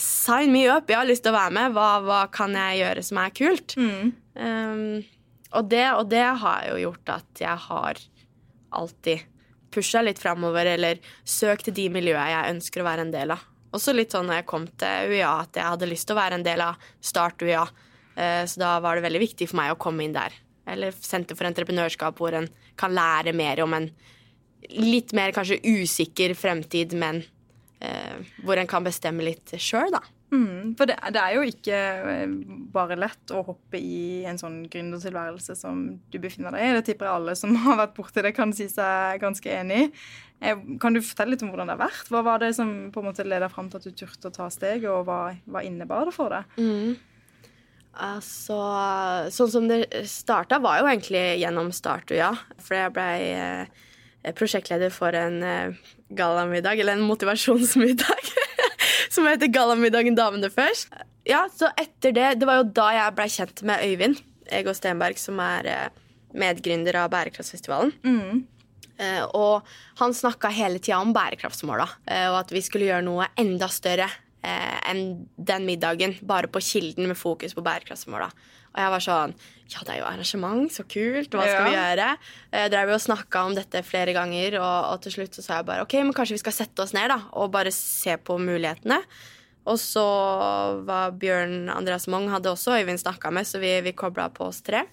Sign 0.00 0.52
me 0.54 0.62
up, 0.70 0.88
jeg 0.88 0.96
har 0.96 1.08
lyst 1.08 1.26
til 1.26 1.34
å 1.34 1.36
være 1.36 1.52
med. 1.52 1.72
Hva, 1.76 1.88
hva 2.06 2.20
kan 2.32 2.54
jeg 2.56 2.78
gjøre 2.80 3.02
som 3.04 3.18
er 3.20 3.32
kult? 3.36 3.74
Mm. 3.76 4.12
Um, 4.38 5.02
og, 5.50 5.66
det, 5.68 5.84
og 5.92 6.06
det 6.08 6.24
har 6.40 6.68
jo 6.70 6.78
gjort 6.86 7.12
at 7.18 7.42
jeg 7.42 7.64
har 7.66 8.00
alltid 8.70 9.26
pusha 9.70 10.02
litt 10.02 10.18
framover 10.18 10.66
eller 10.66 10.98
søkt 11.24 11.68
til 11.68 11.76
de 11.76 11.86
miljøene 11.94 12.30
jeg 12.32 12.56
ønsker 12.56 12.82
å 12.82 12.88
være 12.88 13.06
en 13.06 13.14
del 13.14 13.34
av. 13.36 13.46
Også 13.76 13.94
litt 13.94 14.14
sånn 14.14 14.26
når 14.26 14.40
jeg 14.40 14.50
kom 14.50 14.66
til 14.80 15.12
UiA, 15.12 15.30
at 15.44 15.58
jeg 15.60 15.68
hadde 15.68 15.88
lyst 15.90 16.08
til 16.08 16.16
å 16.16 16.20
være 16.20 16.40
en 16.40 16.46
del 16.46 16.62
av 16.64 16.88
Start 16.98 17.42
UiA. 17.44 17.62
Eh, 18.16 18.42
så 18.50 18.62
da 18.62 18.72
var 18.82 18.98
det 18.98 19.06
veldig 19.06 19.22
viktig 19.22 19.46
for 19.50 19.60
meg 19.60 19.74
å 19.74 19.78
komme 19.80 20.02
inn 20.04 20.16
der. 20.16 20.34
Eller 20.70 20.94
Senter 20.94 21.38
for 21.38 21.46
entreprenørskap, 21.46 22.18
hvor 22.18 22.34
en 22.34 22.48
kan 22.78 22.94
lære 22.94 23.34
mer 23.36 23.62
om 23.62 23.76
en 23.78 23.86
litt 24.74 25.14
mer 25.16 25.32
kanskje 25.34 25.60
usikker 25.62 26.34
fremtid, 26.38 26.96
men 26.98 27.22
eh, 27.78 28.18
hvor 28.42 28.58
en 28.58 28.70
kan 28.70 28.84
bestemme 28.86 29.24
litt 29.24 29.54
sjøl, 29.56 29.94
da. 29.94 30.02
Mm, 30.30 30.76
for 30.78 30.86
det, 30.86 30.94
det, 31.10 31.20
er 31.20 31.34
jo 31.34 31.42
ikke 31.42 31.76
eh, 32.12 32.32
bare 32.70 32.98
lett 32.98 33.32
å 33.34 33.42
hoppe 33.48 33.80
i 33.82 34.22
en 34.30 34.38
sånn 34.38 34.60
gründertilværelse 34.70 35.56
som 35.58 35.82
du 36.12 36.18
befinner 36.22 36.54
deg 36.54 36.66
i. 36.66 36.74
Det 36.78 36.84
tipper 36.90 37.08
jeg 37.08 37.18
alle 37.18 37.36
som 37.38 37.56
har 37.64 37.80
vært 37.82 37.96
borti 37.98 38.24
det, 38.24 38.34
kan 38.36 38.54
si 38.54 38.68
seg 38.70 39.20
ganske 39.22 39.52
enig 39.56 39.84
i. 39.84 39.90
Eh, 40.40 40.64
kan 40.80 40.94
du 40.94 41.02
fortelle 41.02 41.34
litt 41.34 41.44
om 41.44 41.50
hvordan 41.52 41.70
det 41.72 41.76
har 41.76 41.84
vært? 41.84 42.10
Hva 42.14 42.24
var 42.26 42.42
det 42.42 42.54
som 42.58 42.72
på 42.94 43.02
en 43.02 43.10
måte 43.10 43.26
leda 43.26 43.50
fram 43.52 43.68
til 43.72 43.82
at 43.82 43.88
du 43.88 44.02
turte 44.04 44.30
å 44.30 44.36
ta 44.38 44.48
steget, 44.54 44.88
og 44.92 45.06
hva, 45.10 45.22
hva 45.50 45.64
innebar 45.66 46.08
det 46.08 46.16
for 46.16 46.32
deg? 46.32 46.58
Mm. 46.60 46.98
Altså, 48.00 48.56
sånn 49.34 49.50
som 49.50 49.66
det 49.68 49.82
starta, 50.08 50.60
var 50.62 50.78
jo 50.80 50.88
egentlig 50.88 51.24
gjennom 51.42 51.72
Startu, 51.74 52.14
ja. 52.16 52.30
For 52.62 52.78
jeg 52.78 52.94
blei 52.94 53.16
eh, 53.34 54.34
prosjektleder 54.38 54.94
for 54.94 55.16
en 55.18 55.42
eh, 55.42 55.80
gallamiddag, 56.14 56.78
eller 56.80 56.96
en 56.96 57.08
motivasjonsmiddag. 57.08 58.30
som 59.10 59.26
heter 59.28 59.50
Gallamiddagen 59.52 60.16
damene 60.18 60.50
først. 60.52 60.92
Ja, 61.28 61.44
så 61.52 61.68
etter 61.78 62.14
det 62.16 62.28
Det 62.40 62.46
var 62.48 62.62
jo 62.62 62.70
da 62.74 62.86
jeg 62.96 63.16
blei 63.18 63.28
kjent 63.28 63.62
med 63.68 63.82
Øyvind 63.84 64.22
Ego 64.50 64.72
Stenberg, 64.74 65.18
som 65.20 65.38
er 65.42 65.68
eh, 65.70 66.00
medgründer 66.34 66.96
av 67.02 67.12
Bærekraftsfestivalen. 67.12 67.92
Mm. 68.06 68.46
Uh, 69.00 69.24
og 69.32 69.68
han 69.96 70.12
snakka 70.12 70.50
hele 70.52 70.76
tida 70.76 70.98
om 71.00 71.14
bærekraftsmåla, 71.16 71.86
uh, 72.04 72.26
og 72.34 72.34
at 72.42 72.50
vi 72.52 72.60
skulle 72.60 72.84
gjøre 72.90 73.06
noe 73.06 73.30
enda 73.40 73.70
større 73.72 74.10
enn 74.40 75.26
den 75.36 75.66
middagen, 75.68 76.14
bare 76.24 76.48
på 76.48 76.62
Kilden 76.64 77.10
med 77.10 77.18
fokus 77.20 77.52
på 77.52 77.60
bærekraftsmåla. 77.60 78.30
Og 78.70 78.78
jeg 78.82 78.94
var 78.94 79.04
sånn 79.06 79.34
Ja, 79.70 79.82
det 79.86 79.92
er 79.94 79.98
jo 80.00 80.06
arrangement, 80.08 80.72
så 80.74 80.82
kult. 80.82 81.30
Hva 81.30 81.44
skal 81.46 81.60
ja. 81.60 81.66
vi 81.66 81.74
gjøre? 81.76 82.06
Jeg 82.58 82.70
drev 82.72 82.94
og 82.96 83.02
snakka 83.04 83.42
om 83.46 83.52
dette 83.54 83.84
flere 83.86 84.14
ganger, 84.16 84.56
og, 84.58 84.78
og, 84.90 85.02
til 85.04 85.14
slutt 85.14 85.38
så 85.38 85.44
sa 85.44 85.60
jeg 85.60 85.68
bare 85.68 85.84
OK, 85.84 85.94
men 86.02 86.16
kanskje 86.16 86.34
vi 86.34 86.42
skal 86.42 86.56
sette 86.56 86.82
oss 86.82 86.94
ned 86.96 87.06
da, 87.12 87.20
og 87.38 87.52
bare 87.54 87.70
se 87.74 88.16
på 88.18 88.38
mulighetene. 88.42 88.98
Og 89.70 89.78
så 89.78 90.02
var 90.88 91.14
Bjørn 91.20 91.68
Andreas 91.70 92.08
Mong 92.10 92.26
hadde 92.32 92.50
også 92.50 92.80
Øyvind 92.80 92.98
snakka 92.98 93.30
med, 93.30 93.46
så 93.46 93.60
vi, 93.62 93.76
vi 93.86 93.94
kobla 93.94 94.26
på 94.34 94.48
oss 94.50 94.58
tre. 94.66 94.86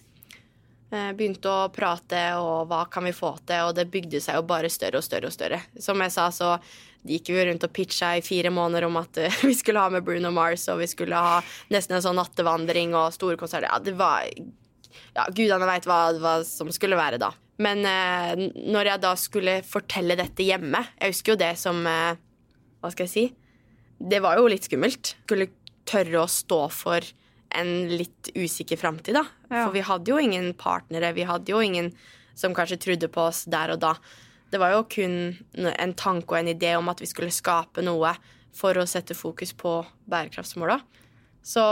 Eh, 0.88 1.10
begynte 1.20 1.52
å 1.52 1.68
prate 1.76 2.20
og 2.40 2.70
hva 2.70 2.86
kan 2.88 3.04
vi 3.04 3.12
få 3.16 3.34
til, 3.44 3.68
og 3.68 3.74
det 3.76 3.90
bygde 3.92 4.22
seg 4.24 4.38
jo 4.38 4.46
bare 4.48 4.70
større 4.72 5.02
og 5.02 5.04
større 5.04 5.28
og 5.28 5.36
større. 5.36 5.60
Som 5.84 6.00
jeg 6.00 6.14
sa, 6.16 6.30
så 6.32 6.54
gikk 7.08 7.32
vi 7.34 7.44
rundt 7.50 7.66
og 7.68 7.74
pitcha 7.76 8.14
i 8.16 8.24
fire 8.24 8.52
måneder 8.56 8.88
om 8.88 8.96
at 9.02 9.20
vi 9.50 9.52
skulle 9.58 9.84
ha 9.84 9.92
med 9.92 10.06
Bruno 10.08 10.32
Mars, 10.32 10.64
og 10.72 10.80
vi 10.80 10.88
skulle 10.88 11.20
ha 11.20 11.42
nesten 11.74 11.98
en 11.98 12.06
sånn 12.06 12.20
nattevandring 12.20 12.96
og 12.96 13.12
store 13.16 13.40
konserter. 13.40 13.68
Ja, 13.68 13.82
det 13.84 13.98
var 14.00 14.30
Ja, 15.18 15.28
gudene 15.34 15.68
veit 15.68 15.86
hva, 15.90 16.00
hva 16.22 16.40
som 16.48 16.72
skulle 16.72 16.98
være 17.00 17.20
da. 17.20 17.34
Men 17.62 17.84
eh, 17.90 18.48
når 18.70 18.94
jeg 18.94 19.04
da 19.04 19.12
skulle 19.18 19.60
fortelle 19.66 20.14
dette 20.14 20.46
hjemme 20.46 20.78
Jeg 20.94 21.10
husker 21.10 21.34
jo 21.34 21.40
det 21.42 21.56
som 21.58 21.80
eh, 21.90 22.20
Hva 22.84 22.92
skal 22.94 23.08
jeg 23.08 23.14
si? 23.16 23.24
Det 23.98 24.20
var 24.22 24.38
jo 24.38 24.46
litt 24.46 24.68
skummelt. 24.68 25.16
Skulle 25.26 25.50
tørre 25.90 26.22
å 26.22 26.30
stå 26.30 26.60
for 26.70 27.08
en 27.58 27.72
litt 27.90 28.32
usikker 28.36 28.80
framtid, 28.80 29.18
da. 29.18 29.26
Ja. 29.50 29.66
For 29.66 29.74
vi 29.76 29.84
hadde 29.86 30.14
jo 30.14 30.22
ingen 30.22 30.52
partnere. 30.58 31.14
Vi 31.18 31.26
hadde 31.28 31.54
jo 31.54 31.62
ingen 31.64 31.92
som 32.38 32.56
kanskje 32.56 32.80
trodde 32.84 33.10
på 33.12 33.28
oss 33.30 33.46
der 33.50 33.74
og 33.74 33.82
da. 33.84 33.96
Det 34.52 34.62
var 34.62 34.76
jo 34.76 34.86
kun 34.88 35.16
en 35.58 35.96
tanke 35.98 36.32
og 36.32 36.40
en 36.40 36.54
idé 36.54 36.76
om 36.78 36.88
at 36.92 37.02
vi 37.04 37.10
skulle 37.10 37.34
skape 37.34 37.84
noe 37.84 38.14
for 38.56 38.78
å 38.78 38.88
sette 38.90 39.18
fokus 39.18 39.52
på 39.58 39.80
bærekraftsmåla. 40.10 40.80
Så 41.46 41.64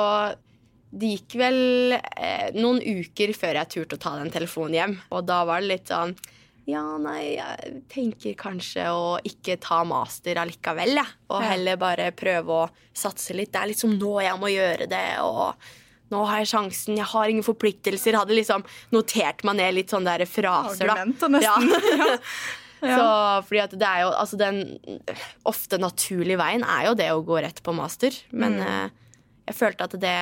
det 0.96 1.12
gikk 1.16 1.36
vel 1.40 1.96
eh, 1.96 2.52
noen 2.56 2.80
uker 2.80 3.34
før 3.36 3.60
jeg 3.60 3.72
turte 3.74 3.98
å 3.98 4.02
ta 4.02 4.16
den 4.20 4.32
telefonen 4.34 4.78
hjem. 4.78 4.98
Og 5.12 5.26
da 5.28 5.42
var 5.48 5.64
det 5.64 5.72
litt 5.72 5.92
sånn 5.92 6.16
Ja, 6.68 6.82
nei, 6.98 7.36
jeg 7.38 7.84
tenker 7.94 8.34
kanskje 8.40 8.88
å 8.90 9.20
ikke 9.28 9.60
ta 9.62 9.84
master 9.86 10.40
allikevel, 10.42 10.96
jeg. 10.98 11.12
Og 11.30 11.44
heller 11.46 11.78
bare 11.78 12.08
prøve 12.18 12.56
å 12.64 12.70
satse 12.98 13.36
litt. 13.38 13.52
Det 13.54 13.62
er 13.62 13.70
liksom 13.74 13.94
nå 14.02 14.16
jeg 14.26 14.40
må 14.42 14.50
gjøre 14.50 14.88
det, 14.90 15.04
og 15.22 15.54
nå 16.14 16.24
har 16.26 16.42
jeg 16.42 16.50
sjansen, 16.56 16.98
jeg 16.98 17.06
har 17.12 17.30
ingen 17.30 17.46
forpliktelser. 17.46 18.18
Hadde 18.18 18.34
liksom 18.38 18.66
notert 18.96 19.44
meg 19.46 19.60
ned 19.62 19.78
litt 19.78 19.94
sånne 19.94 20.18
der 20.18 20.26
fraser, 20.30 20.88
da. 20.90 20.96
Argumenter, 20.98 21.34
nesten. 21.38 21.74
Ja. 22.00 22.20
Ja. 22.86 22.98
Så, 23.00 23.06
fordi 23.48 23.60
at 23.64 23.72
det 23.80 23.88
er 23.88 24.02
jo 24.04 24.10
Altså, 24.12 24.38
den 24.38 24.58
ofte 25.48 25.78
naturlige 25.82 26.38
veien 26.38 26.62
er 26.68 26.90
jo 26.90 26.98
det 27.00 27.08
å 27.16 27.22
gå 27.26 27.40
rett 27.42 27.62
på 27.66 27.74
master. 27.74 28.14
Men 28.36 28.58
Mm. 28.60 28.66
eh, 28.68 28.90
jeg 29.48 29.56
følte 29.58 29.88
at 29.88 29.96
det, 30.04 30.18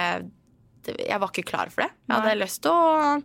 det 0.86 0.96
Jeg 1.10 1.20
var 1.20 1.32
ikke 1.34 1.44
klar 1.50 1.72
for 1.74 1.82
det. 1.84 1.90
Jeg 2.08 2.14
hadde 2.16 2.30
Nei. 2.36 2.40
lyst 2.46 2.62
til 2.64 2.72
å 2.72 3.24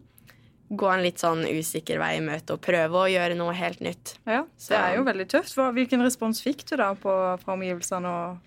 gå 0.70 0.88
en 0.92 1.02
litt 1.02 1.16
sånn 1.22 1.44
usikker 1.48 1.98
vei 1.98 2.16
i 2.18 2.20
møte 2.20 2.52
og 2.52 2.60
prøve 2.60 2.92
å 2.92 3.08
gjøre 3.08 3.36
noe 3.36 3.54
helt 3.56 3.80
nytt. 3.80 4.16
Ja, 4.26 4.44
Så- 4.58 4.74
det 4.74 4.78
er 4.78 4.96
jo 4.98 5.04
veldig 5.04 5.26
tøft. 5.28 5.54
Hvilken 5.56 6.02
respons 6.04 6.42
fikk 6.42 6.64
du 6.68 6.76
da 6.76 6.94
på, 6.94 7.38
fra 7.40 7.54
omgivelsene 7.54 8.04
og 8.06 8.38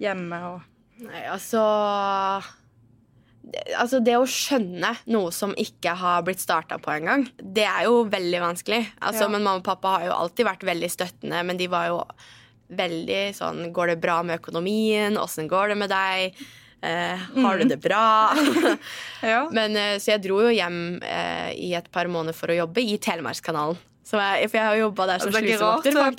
hjemme? 0.00 0.40
Og... 0.54 0.62
Nei, 1.06 1.22
altså 1.30 1.62
det- 3.42 3.74
Altså, 3.78 4.02
det 4.04 4.14
å 4.18 4.26
skjønne 4.26 4.96
noe 5.06 5.30
som 5.32 5.54
ikke 5.54 5.94
har 5.96 6.22
blitt 6.22 6.40
starta 6.42 6.78
på 6.78 6.90
engang, 6.92 7.28
det 7.40 7.64
er 7.64 7.84
jo 7.84 8.04
veldig 8.04 8.40
vanskelig. 8.40 8.86
Altså, 9.00 9.22
Ja. 9.22 9.28
Men 9.28 9.42
mamma 9.42 9.56
og 9.58 9.64
pappa 9.64 9.98
har 9.98 10.04
jo 10.06 10.12
alltid 10.12 10.46
vært 10.46 10.60
veldig 10.66 10.90
støttende, 10.90 11.44
men 11.44 11.56
de 11.56 11.66
var 11.66 11.86
jo 11.88 12.04
veldig 12.70 13.34
sånn 13.34 13.72
Går 13.72 13.86
det 13.88 14.00
bra 14.00 14.22
med 14.22 14.40
økonomien? 14.40 15.16
Åssen 15.16 15.48
går 15.48 15.68
det 15.68 15.76
med 15.78 15.90
deg? 15.90 16.34
Eh, 16.82 17.28
har 17.44 17.58
du 17.60 17.64
det 17.68 17.80
bra? 17.82 18.32
Ja. 19.20 19.42
men, 19.52 19.74
eh, 19.76 19.98
så 20.00 20.14
jeg 20.14 20.22
dro 20.24 20.38
jo 20.40 20.48
hjem 20.48 21.02
eh, 21.04 21.50
i 21.52 21.74
et 21.76 21.90
par 21.92 22.08
måneder 22.08 22.32
for 22.36 22.48
å 22.48 22.56
jobbe 22.62 22.80
i 22.80 22.96
Telemarkskanalen. 22.96 23.76
Så 24.10 24.18
jeg, 24.18 24.48
for 24.50 24.58
jeg 24.58 24.66
har 24.66 24.78
jobba 24.80 25.06
der 25.06 25.20
som 25.22 25.30
slusevokter. 25.30 25.92
er 25.92 26.16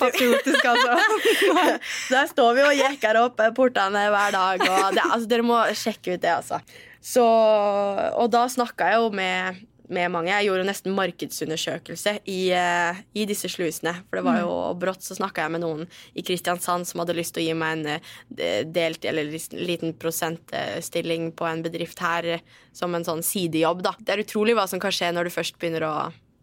altså. 0.70 1.74
Der 2.14 2.30
står 2.30 2.54
vi 2.56 2.62
og 2.64 2.78
jekker 2.78 3.18
opp 3.20 3.42
eh, 3.42 3.50
portene 3.56 4.06
hver 4.14 4.32
dag. 4.32 4.64
Og 4.64 4.96
det, 4.96 5.02
altså, 5.02 5.28
dere 5.28 5.44
må 5.44 5.58
sjekke 5.76 6.14
ut 6.14 6.22
det, 6.22 6.32
altså. 6.38 6.62
Så, 7.02 7.26
og 7.26 8.30
da 8.32 8.46
snakka 8.48 8.92
jeg 8.92 9.02
jo 9.02 9.10
med, 9.18 9.58
med 9.92 10.10
mange. 10.12 10.32
Jeg 10.32 10.48
gjorde 10.48 10.66
nesten 10.66 10.94
markedsundersøkelse 10.96 12.14
i, 12.30 12.50
eh, 12.56 13.00
i 13.14 13.26
disse 13.28 13.50
slusene. 13.52 13.94
For 14.08 14.18
det 14.18 14.24
var 14.26 14.40
jo 14.40 14.52
brått 14.78 15.04
så 15.04 15.16
snakka 15.18 15.46
jeg 15.46 15.54
med 15.54 15.62
noen 15.64 15.86
i 16.14 16.24
Kristiansand 16.26 16.88
som 16.88 17.02
hadde 17.02 17.16
lyst 17.18 17.34
til 17.36 17.44
å 17.44 17.46
gi 17.46 17.56
meg 17.58 17.78
en 17.78 17.86
eh, 17.92 18.64
delt, 18.64 19.04
eller 19.04 19.30
liten 19.56 19.94
prosentstilling 20.00 21.32
på 21.38 21.48
en 21.48 21.62
bedrift 21.64 22.02
her 22.04 22.30
eh, 22.38 22.44
som 22.72 22.94
en 22.94 23.06
sånn 23.06 23.22
sidejobb, 23.26 23.84
da. 23.84 23.94
Det 23.98 24.16
er 24.16 24.24
utrolig 24.24 24.56
hva 24.58 24.66
som 24.70 24.80
kan 24.82 24.94
skje 24.94 25.12
når 25.12 25.28
du 25.28 25.36
først 25.36 25.58
begynner 25.60 25.86
å 25.88 25.94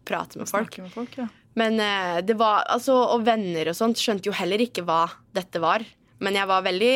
prate 0.08 0.40
med 0.40 0.50
folk. 0.50 0.78
Med 0.82 0.94
folk, 0.94 1.18
ja. 1.18 1.28
Men 1.58 1.82
det 2.22 2.36
var, 2.38 2.62
altså, 2.70 2.94
og 3.10 3.24
venner 3.26 3.72
og 3.72 3.74
sånt 3.74 3.98
skjønte 3.98 4.30
jo 4.30 4.34
heller 4.38 4.62
ikke 4.62 4.84
hva 4.86 5.02
dette 5.34 5.58
var. 5.60 5.82
Men 6.22 6.38
jeg 6.38 6.46
var 6.46 6.62
veldig 6.62 6.92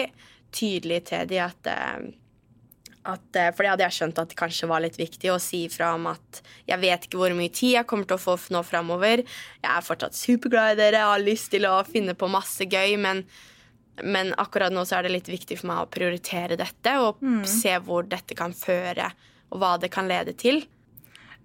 tydelig 0.55 1.01
til 1.11 1.27
de 1.27 1.41
at, 1.43 1.71
at 3.05 3.37
eh, 3.37 3.51
For 3.55 3.65
det 3.65 3.71
hadde 3.73 3.87
jeg 3.87 3.97
skjønt 3.99 4.21
at 4.23 4.31
det 4.33 4.39
kanskje 4.39 4.69
var 4.71 4.83
litt 4.85 4.99
viktig 4.99 5.33
å 5.33 5.39
si 5.43 5.65
ifra 5.69 5.93
om 5.97 6.07
at 6.13 6.43
jeg 6.69 6.81
vet 6.81 7.05
ikke 7.07 7.21
hvor 7.21 7.35
mye 7.37 7.53
tid 7.53 7.75
jeg 7.79 7.89
kommer 7.91 8.09
til 8.09 8.17
å 8.17 8.23
få 8.23 8.37
nå 8.55 8.63
framover. 8.67 9.25
Jeg 9.61 9.71
er 9.71 9.85
fortsatt 9.85 10.17
superglad 10.17 10.75
i 10.75 10.81
dere, 10.81 11.03
jeg 11.03 11.13
har 11.13 11.25
lyst 11.27 11.51
til 11.53 11.67
å 11.69 11.79
finne 11.89 12.17
på 12.17 12.31
masse 12.33 12.65
gøy, 12.65 12.97
men 13.01 13.27
men 14.03 14.33
akkurat 14.43 14.73
nå 14.75 14.83
så 14.83 14.97
er 14.99 15.07
det 15.07 15.13
litt 15.13 15.29
viktig 15.31 15.55
for 15.61 15.69
meg 15.71 15.85
å 15.85 15.87
prioritere 15.87 16.57
dette 16.59 16.97
og 16.99 17.21
se 17.47 17.77
hvor 17.87 18.03
dette 18.11 18.35
kan 18.35 18.51
føre, 18.51 19.07
og 19.55 19.61
hva 19.63 19.77
det 19.79 19.93
kan 19.95 20.09
lede 20.11 20.35
til. 20.35 20.65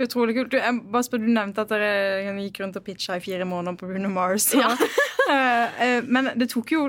Utrolig 0.01 0.33
kult. 0.33 0.49
Du, 0.49 0.57
jeg 0.57 0.79
bare 0.89 1.05
spør, 1.05 1.19
du 1.21 1.27
nevnte 1.29 1.61
at 1.61 1.69
dere 1.69 2.33
gikk 2.39 2.61
rundt 2.63 2.79
og 2.79 2.85
pitcha 2.87 3.19
i 3.19 3.21
fire 3.21 3.45
måneder 3.45 3.77
på 3.77 3.89
Bruno 3.91 4.09
Mars. 4.09 4.47
Og, 4.55 4.63
Ja. 4.63 4.71
Eh, 5.29 5.81
eh, 5.85 6.03
men 6.07 6.31
det 6.39 6.49
tok 6.51 6.71
jo, 6.73 6.81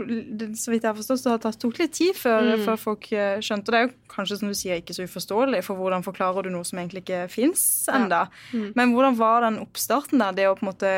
så 0.59 0.72
vidt 0.72 0.85
jeg 0.85 0.90
har 0.90 0.96
forstått, 0.98 1.42
det 1.42 1.53
tok 1.62 1.79
litt 1.79 1.92
tid 1.96 2.16
før, 2.16 2.57
Mm. 2.57 2.64
før 2.66 2.79
folk 2.81 3.12
eh, 3.12 3.38
skjønte. 3.44 3.70
Det 3.70 3.79
er 3.79 3.87
jo 3.87 3.92
kanskje, 4.09 4.38
som 4.40 4.48
du 4.48 4.55
sier, 4.55 4.81
ikke 4.81 4.96
så 4.96 5.07
uforståelig, 5.07 5.62
for 5.64 5.76
hvordan 5.79 6.03
forklarer 6.03 6.42
du 6.42 6.50
noe 6.50 6.64
som 6.64 6.79
egentlig 6.79 7.05
ikke 7.05 7.29
fins 7.31 7.62
enda. 7.92 8.24
Mm. 8.53 8.72
Men 8.74 8.92
hvordan 8.94 9.16
var 9.16 9.40
den 9.46 9.61
oppstarten 9.62 10.18
der? 10.18 10.33
Det 10.33 10.48
å 10.48 10.57
på 10.59 10.66
en 10.66 10.70
måte, 10.72 10.92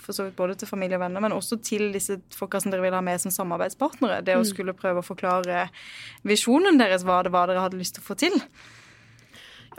for 0.00 0.12
så 0.16 0.24
vidt 0.28 0.36
både 0.36 0.56
til 0.56 0.68
familie 0.70 0.96
og 0.96 1.04
venner, 1.04 1.20
men 1.20 1.32
også 1.36 1.60
til 1.62 1.92
disse 1.92 2.20
folka 2.34 2.60
som 2.60 2.70
dere 2.72 2.82
vil 2.82 2.96
ha 2.96 3.00
med 3.04 3.20
som 3.20 3.30
samarbeidspartnere. 3.34 4.20
Mm. 4.22 4.24
Det 4.24 4.36
å 4.36 4.46
skulle 4.48 4.72
prøve 4.76 5.02
å 5.02 5.06
forklare 5.06 5.68
visjonen 6.24 6.78
deres, 6.80 7.04
hva 7.04 7.22
det 7.22 7.32
var 7.32 7.46
dere 7.50 7.60
hadde 7.66 7.78
lyst 7.80 7.98
til 7.98 8.04
å 8.04 8.08
få 8.10 8.16
til. 8.16 8.40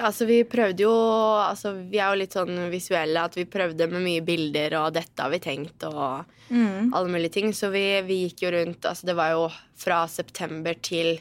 Altså 0.02 0.26
Vi 0.26 0.42
prøvde 0.50 0.84
jo 0.86 0.92
altså 0.92 1.74
Vi 1.78 2.00
er 2.02 2.12
jo 2.12 2.20
litt 2.22 2.36
sånn 2.36 2.58
visuelle 2.72 3.24
at 3.28 3.38
vi 3.38 3.46
prøvde 3.50 3.88
med 3.92 4.04
mye 4.06 4.24
bilder, 4.26 4.76
og 4.82 4.94
dette 4.98 5.22
har 5.22 5.32
vi 5.34 5.42
tenkt, 5.44 5.86
og 5.88 6.26
alle 6.52 7.08
mulige 7.08 7.36
ting. 7.38 7.54
Så 7.56 7.70
vi, 7.72 7.86
vi 8.08 8.24
gikk 8.26 8.46
jo 8.46 8.54
rundt 8.58 8.86
altså 8.90 9.08
Det 9.08 9.16
var 9.16 9.36
jo 9.36 9.46
fra 9.80 10.04
september 10.12 10.76
til 10.84 11.20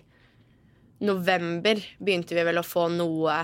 november 1.01 1.81
begynte 2.01 2.37
vi 2.37 2.43
vel 2.45 2.61
å 2.61 2.66
få 2.66 2.88
noe 2.93 3.38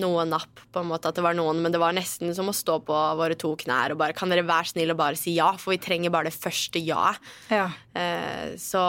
noe 0.00 0.24
napp, 0.28 0.62
på 0.72 0.82
en 0.82 0.88
måte 0.90 1.10
at 1.10 1.18
det 1.18 1.24
var 1.24 1.36
noen, 1.36 1.60
men 1.62 1.74
det 1.74 1.80
var 1.82 1.94
nesten 1.96 2.32
som 2.36 2.50
å 2.50 2.56
stå 2.56 2.78
på 2.86 2.98
våre 3.18 3.36
to 3.38 3.54
knær 3.58 3.94
og 3.94 4.00
bare 4.00 4.16
Kan 4.16 4.32
dere 4.32 4.46
være 4.46 4.72
snill 4.72 4.94
og 4.94 5.00
bare 5.00 5.18
si 5.18 5.36
ja? 5.36 5.52
For 5.60 5.74
vi 5.74 5.80
trenger 5.82 6.12
bare 6.14 6.30
det 6.30 6.38
første 6.38 6.82
ja-et. 6.82 7.30
Ja. 7.52 7.68
Eh, 7.98 8.56
så, 8.60 8.82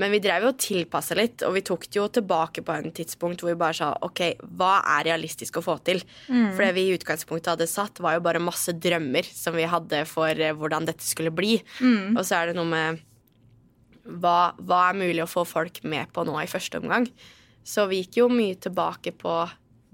men 0.00 0.12
vi 0.14 0.20
drev 0.24 0.46
jo 0.46 0.52
og 0.54 0.60
tilpassa 0.62 1.16
litt, 1.18 1.44
og 1.46 1.56
vi 1.56 1.64
tok 1.66 1.88
det 1.88 2.00
jo 2.00 2.06
tilbake 2.18 2.64
på 2.66 2.76
en 2.76 2.94
tidspunkt 2.96 3.44
hvor 3.44 3.52
vi 3.52 3.58
bare 3.60 3.78
sa 3.78 3.90
OK, 4.06 4.22
hva 4.58 4.78
er 4.96 5.08
realistisk 5.12 5.60
å 5.60 5.64
få 5.64 5.78
til? 5.86 6.02
For 6.28 6.64
det 6.64 6.72
vi 6.76 6.86
i 6.88 6.94
utgangspunktet 6.96 7.54
hadde 7.54 7.70
satt, 7.70 8.00
var 8.04 8.16
jo 8.16 8.24
bare 8.26 8.42
masse 8.42 8.72
drømmer 8.72 9.28
som 9.28 9.56
vi 9.56 9.68
hadde 9.68 10.04
for 10.10 10.32
eh, 10.32 10.56
hvordan 10.56 10.88
dette 10.88 11.04
skulle 11.06 11.34
bli. 11.34 11.58
Og 12.16 12.24
så 12.24 12.40
er 12.40 12.50
det 12.50 12.58
noe 12.58 12.70
med 12.70 13.04
hva, 14.06 14.54
hva 14.62 14.84
er 14.90 15.00
mulig 15.00 15.24
å 15.24 15.30
få 15.30 15.42
folk 15.48 15.82
med 15.82 16.12
på 16.14 16.24
nå 16.26 16.36
i 16.42 16.50
første 16.50 16.78
omgang? 16.78 17.08
Så 17.66 17.88
vi 17.90 18.02
gikk 18.02 18.20
jo 18.20 18.28
mye 18.30 18.54
tilbake 18.62 19.12
på 19.18 19.32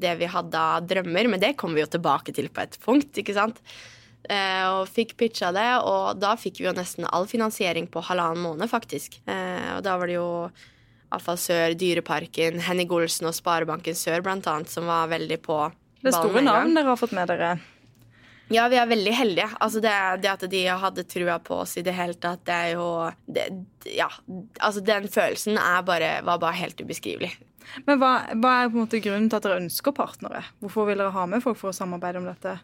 det 0.01 0.15
vi 0.21 0.29
hadde 0.31 0.59
av 0.59 0.87
drømmer, 0.89 1.29
men 1.33 1.43
det 1.43 1.55
kommer 1.61 1.79
vi 1.79 1.85
jo 1.85 1.93
tilbake 1.97 2.35
til 2.35 2.49
på 2.53 2.65
et 2.65 2.79
punkt, 2.83 3.19
ikke 3.21 3.37
sant? 3.37 3.61
Eh, 4.31 4.67
og 4.71 4.87
fikk 4.91 5.17
pitcha 5.19 5.51
det, 5.55 5.69
og 5.83 6.21
da 6.23 6.37
fikk 6.39 6.61
vi 6.61 6.69
jo 6.69 6.77
nesten 6.77 7.09
all 7.11 7.27
finansiering 7.31 7.89
på 7.91 8.05
halvannen 8.07 8.45
måned, 8.45 8.71
faktisk. 8.71 9.19
Eh, 9.27 9.73
og 9.77 9.83
da 9.87 9.97
var 9.99 10.11
det 10.11 10.17
jo 10.19 10.29
Avfall 11.13 11.41
Sør, 11.41 11.75
Dyreparken, 11.77 12.63
Henning 12.65 12.93
Olsen 12.95 13.29
og 13.29 13.37
Sparebanken 13.37 13.99
Sør 13.99 14.25
blant 14.25 14.47
annet, 14.49 14.71
som 14.73 14.89
var 14.89 15.11
veldig 15.13 15.43
på 15.45 15.59
Det 16.01 16.13
er 16.13 16.19
store 16.19 16.45
navn 16.47 16.75
dere 16.79 16.95
har 16.95 17.01
fått 17.01 17.15
med 17.19 17.29
dere. 17.33 17.57
Ja, 18.53 18.67
vi 18.69 18.77
er 18.77 18.89
veldig 18.89 19.13
heldige. 19.17 19.49
Altså 19.65 19.81
det, 19.81 19.93
det 20.23 20.31
at 20.33 20.45
de 20.51 20.63
hadde 20.85 21.05
trua 21.09 21.39
på 21.43 21.63
oss 21.63 21.77
i 21.81 21.85
det 21.85 21.95
hele 21.97 22.17
tatt, 22.21 22.43
det 22.49 22.57
er 22.57 22.75
jo 22.77 22.89
det, 23.27 23.47
Ja, 23.97 24.09
altså 24.61 24.83
den 24.85 25.09
følelsen 25.13 25.59
er 25.61 25.85
bare, 25.87 26.15
var 26.27 26.41
bare 26.43 26.59
helt 26.61 26.81
ubeskrivelig. 26.81 27.33
Men 27.87 28.01
hva, 28.01 28.13
hva 28.35 28.53
er 28.61 28.71
på 28.71 28.77
en 28.77 28.85
måte 28.85 29.03
grunnen 29.05 29.29
til 29.31 29.39
at 29.39 29.47
dere 29.47 29.61
ønsker 29.63 29.95
partnere? 29.97 30.45
Hvorfor 30.63 30.89
vil 30.89 31.01
dere 31.03 31.15
ha 31.15 31.27
med 31.31 31.45
folk 31.45 31.59
for 31.61 31.73
å 31.73 31.77
samarbeide 31.77 32.23
om 32.23 32.29
dette? 32.31 32.57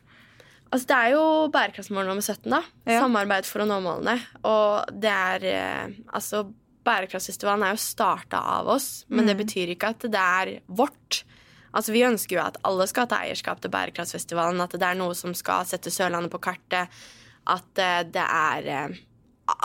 Altså 0.68 0.87
Det 0.90 0.96
er 0.96 1.14
jo 1.14 1.24
bærekraftsmål 1.52 2.08
nummer 2.11 2.24
17, 2.24 2.50
da. 2.52 2.62
Ja. 2.84 3.00
Samarbeid 3.04 3.48
for 3.48 3.64
å 3.64 3.68
nå 3.68 3.78
målene. 3.84 4.18
Og 4.48 4.90
det 5.00 5.12
er 5.14 5.46
eh, 5.48 5.96
Altså, 6.12 6.44
Bærekraftsfestivalen 6.88 7.66
er 7.66 7.74
jo 7.74 7.82
starta 7.82 8.38
av 8.56 8.68
oss, 8.72 9.02
men 9.12 9.26
det 9.28 9.34
betyr 9.37 9.74
ikke 9.74 9.90
at 9.92 10.06
det 10.08 10.20
er 10.20 10.52
vårt. 10.72 11.18
Altså 11.76 11.92
Vi 11.92 12.04
ønsker 12.06 12.38
jo 12.38 12.44
at 12.46 12.56
alle 12.64 12.87
skal 12.88 13.08
ta 13.11 13.18
eierskap 13.26 13.61
til 13.61 13.72
Bærekraftsfestivalen. 13.74 14.61
At 14.64 14.72
det 14.72 14.87
er 14.87 14.96
noe 14.96 15.16
som 15.18 15.34
skal 15.37 15.68
sette 15.68 15.92
Sørlandet 15.92 16.32
på 16.32 16.40
kartet. 16.46 16.88
At 17.48 17.82
eh, 17.82 18.00
det 18.08 18.24
er 18.24 18.70
eh, 18.72 18.96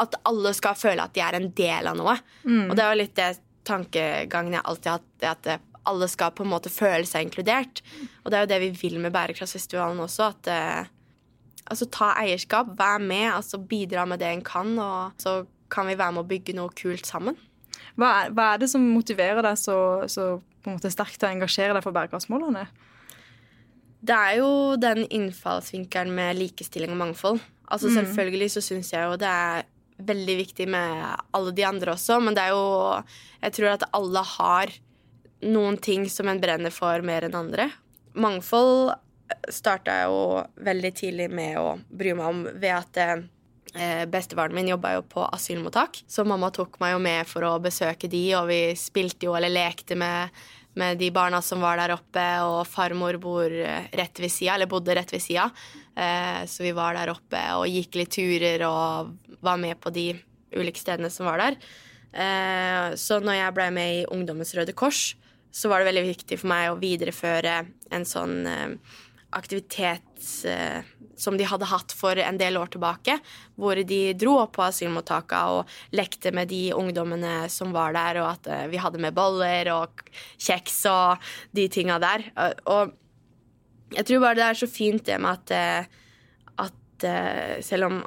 At 0.03 0.15
alle 0.27 0.51
skal 0.55 0.75
føle 0.79 1.03
at 1.03 1.15
de 1.15 1.23
er 1.23 1.35
en 1.39 1.49
del 1.55 1.87
av 1.91 1.99
noe. 1.99 2.17
Og 2.47 2.75
det 2.75 2.83
er 2.83 2.91
jo 2.91 2.99
litt 3.03 3.15
det 3.19 3.29
tankegangen 3.67 4.57
jeg 4.57 4.65
alltid 4.65 4.91
har 4.91 4.99
hatt. 4.99 5.13
er 5.21 5.31
At 5.33 5.51
eh, 5.53 5.69
alle 5.89 6.07
skal 6.07 6.31
på 6.35 6.45
en 6.45 6.51
måte 6.53 6.71
føle 6.71 7.05
seg 7.07 7.27
inkludert. 7.27 7.83
Og 8.23 8.31
det 8.31 8.37
er 8.37 8.45
jo 8.45 8.51
det 8.53 8.59
vi 8.63 8.73
vil 8.81 8.99
med 9.03 9.13
Bærekraftsfestivalen 9.15 9.99
også. 10.03 10.29
At 10.31 10.51
eh, 10.51 10.91
altså 11.67 11.89
ta 11.91 12.13
eierskap, 12.21 12.71
vær 12.79 13.01
med, 13.03 13.29
altså 13.33 13.59
bidra 13.59 14.05
med 14.09 14.23
det 14.23 14.31
en 14.31 14.45
kan, 14.45 14.75
og 14.79 15.19
så 15.21 15.41
kan 15.73 15.89
vi 15.89 15.97
være 15.97 16.15
med 16.15 16.23
å 16.23 16.29
bygge 16.29 16.55
noe 16.57 16.71
kult 16.77 17.07
sammen. 17.09 17.37
Hva 17.99 18.09
er, 18.23 18.33
hva 18.33 18.53
er 18.53 18.63
det 18.63 18.69
som 18.71 18.83
motiverer 18.93 19.43
deg 19.45 19.59
så, 19.59 19.77
så 20.09 20.35
på 20.63 20.71
en 20.71 20.77
måte 20.77 20.91
sterkt 20.93 21.19
til 21.19 21.29
å 21.29 21.33
engasjere 21.33 21.75
deg 21.75 21.85
for 21.85 21.95
bærekraftsmålene? 21.95 22.65
Det 24.03 24.15
er 24.15 24.39
jo 24.41 24.75
den 24.79 25.05
innfallsvinkelen 25.07 26.11
med 26.15 26.39
likestilling 26.39 26.91
og 26.95 26.99
mangfold. 26.99 27.43
Altså 27.71 27.87
Mm. 27.87 27.95
Selvfølgelig 27.95 28.51
så 28.51 28.61
syns 28.61 28.91
jeg 28.93 29.05
jo 29.07 29.15
det 29.15 29.29
er 29.29 29.63
veldig 30.07 30.35
viktig 30.39 30.67
med 30.71 31.03
alle 31.35 31.53
de 31.55 31.65
andre 31.67 31.93
også, 31.95 32.19
men 32.23 32.35
det 32.35 32.47
er 32.47 32.55
jo 32.55 33.03
Jeg 33.43 33.55
tror 33.57 33.69
at 33.73 33.87
alle 33.91 34.23
har 34.37 34.73
noen 35.43 35.77
ting 35.77 36.07
som 36.09 36.29
en 36.31 36.39
brenner 36.39 36.71
for 36.71 37.03
mer 37.03 37.25
enn 37.27 37.35
andre. 37.35 37.67
Mangfold 38.15 38.93
starta 39.51 39.95
jeg 39.97 40.11
jo 40.11 40.23
veldig 40.63 40.91
tidlig 40.95 41.29
med 41.33 41.57
å 41.59 41.77
bry 41.89 42.13
meg 42.15 42.29
om 42.29 42.43
ved 42.47 42.71
at 42.71 42.99
eh, 43.03 44.03
bestefaren 44.09 44.55
min 44.55 44.69
jobba 44.71 44.95
jo 44.97 45.05
på 45.09 45.25
asylmottak, 45.25 46.03
så 46.07 46.25
mamma 46.27 46.51
tok 46.53 46.79
meg 46.83 46.95
jo 46.95 47.01
med 47.03 47.29
for 47.29 47.47
å 47.47 47.57
besøke 47.63 48.09
de, 48.11 48.23
og 48.39 48.47
vi 48.51 48.61
spilte 48.79 49.27
jo 49.27 49.35
eller 49.37 49.53
lekte 49.53 49.97
med, 49.99 50.31
med 50.79 50.97
de 50.97 51.09
barna 51.13 51.41
som 51.45 51.61
var 51.61 51.77
der 51.79 51.93
oppe, 51.95 52.25
og 52.45 52.65
farmor 52.69 53.17
bor 53.21 53.51
eh, 53.51 53.89
rett 53.93 54.21
ved 54.21 54.31
sida, 54.33 54.55
eller 54.55 54.69
bodde 54.71 54.95
rett 54.97 55.13
ved 55.13 55.21
sida. 55.23 55.49
Eh, 55.95 56.43
så 56.49 56.65
vi 56.65 56.73
var 56.75 56.97
der 56.97 57.13
oppe 57.13 57.41
og 57.59 57.67
gikk 57.69 57.99
litt 57.99 58.13
turer 58.15 58.65
og 58.67 59.13
var 59.45 59.59
med 59.61 59.77
på 59.81 59.93
de 59.93 60.11
ulike 60.57 60.81
stedene 60.81 61.11
som 61.13 61.29
var 61.29 61.41
der. 61.43 61.59
Eh, 62.13 62.93
så 62.99 63.19
når 63.21 63.39
jeg 63.39 63.57
ble 63.57 63.69
med 63.75 63.99
i 63.99 64.05
Ungdommens 64.13 64.53
Røde 64.57 64.75
Kors, 64.77 65.13
så 65.53 65.69
var 65.69 65.81
det 65.81 65.91
veldig 65.91 66.07
viktig 66.09 66.39
for 66.41 66.49
meg 66.49 66.71
å 66.71 66.79
videreføre 66.81 67.59
en 67.93 68.05
sånn 68.09 68.39
aktivitet 69.35 70.27
eh, 70.49 70.81
som 71.19 71.37
de 71.37 71.45
hadde 71.47 71.69
hatt 71.69 71.93
for 71.95 72.17
en 72.19 72.39
del 72.39 72.57
år 72.59 72.71
tilbake, 72.73 73.17
hvor 73.59 73.77
de 73.77 74.01
dro 74.17 74.37
opp 74.41 74.55
på 74.57 74.65
asylmottaka 74.65 75.43
og 75.53 75.75
lekte 75.95 76.33
med 76.35 76.49
de 76.51 76.71
ungdommene 76.75 77.49
som 77.53 77.73
var 77.75 77.93
der, 77.95 78.21
og 78.23 78.31
at 78.33 78.49
eh, 78.49 78.65
vi 78.73 78.81
hadde 78.81 79.01
med 79.03 79.15
boller 79.17 79.69
og 79.75 80.03
kjeks 80.41 80.83
og 80.91 81.33
de 81.55 81.67
tinga 81.71 81.99
der. 82.03 82.29
Eh, 82.33 82.55
Og 82.73 82.95
jeg 83.93 84.07
tror 84.09 84.23
bare 84.23 84.39
det 84.39 84.47
er 84.47 84.63
så 84.63 84.69
fint 84.69 85.05
det 85.05 85.19
med 85.21 85.37
at, 85.37 85.53
eh, 85.53 86.01
at 86.65 87.07
eh, 87.09 87.61
selv 87.61 87.91
om 87.91 88.01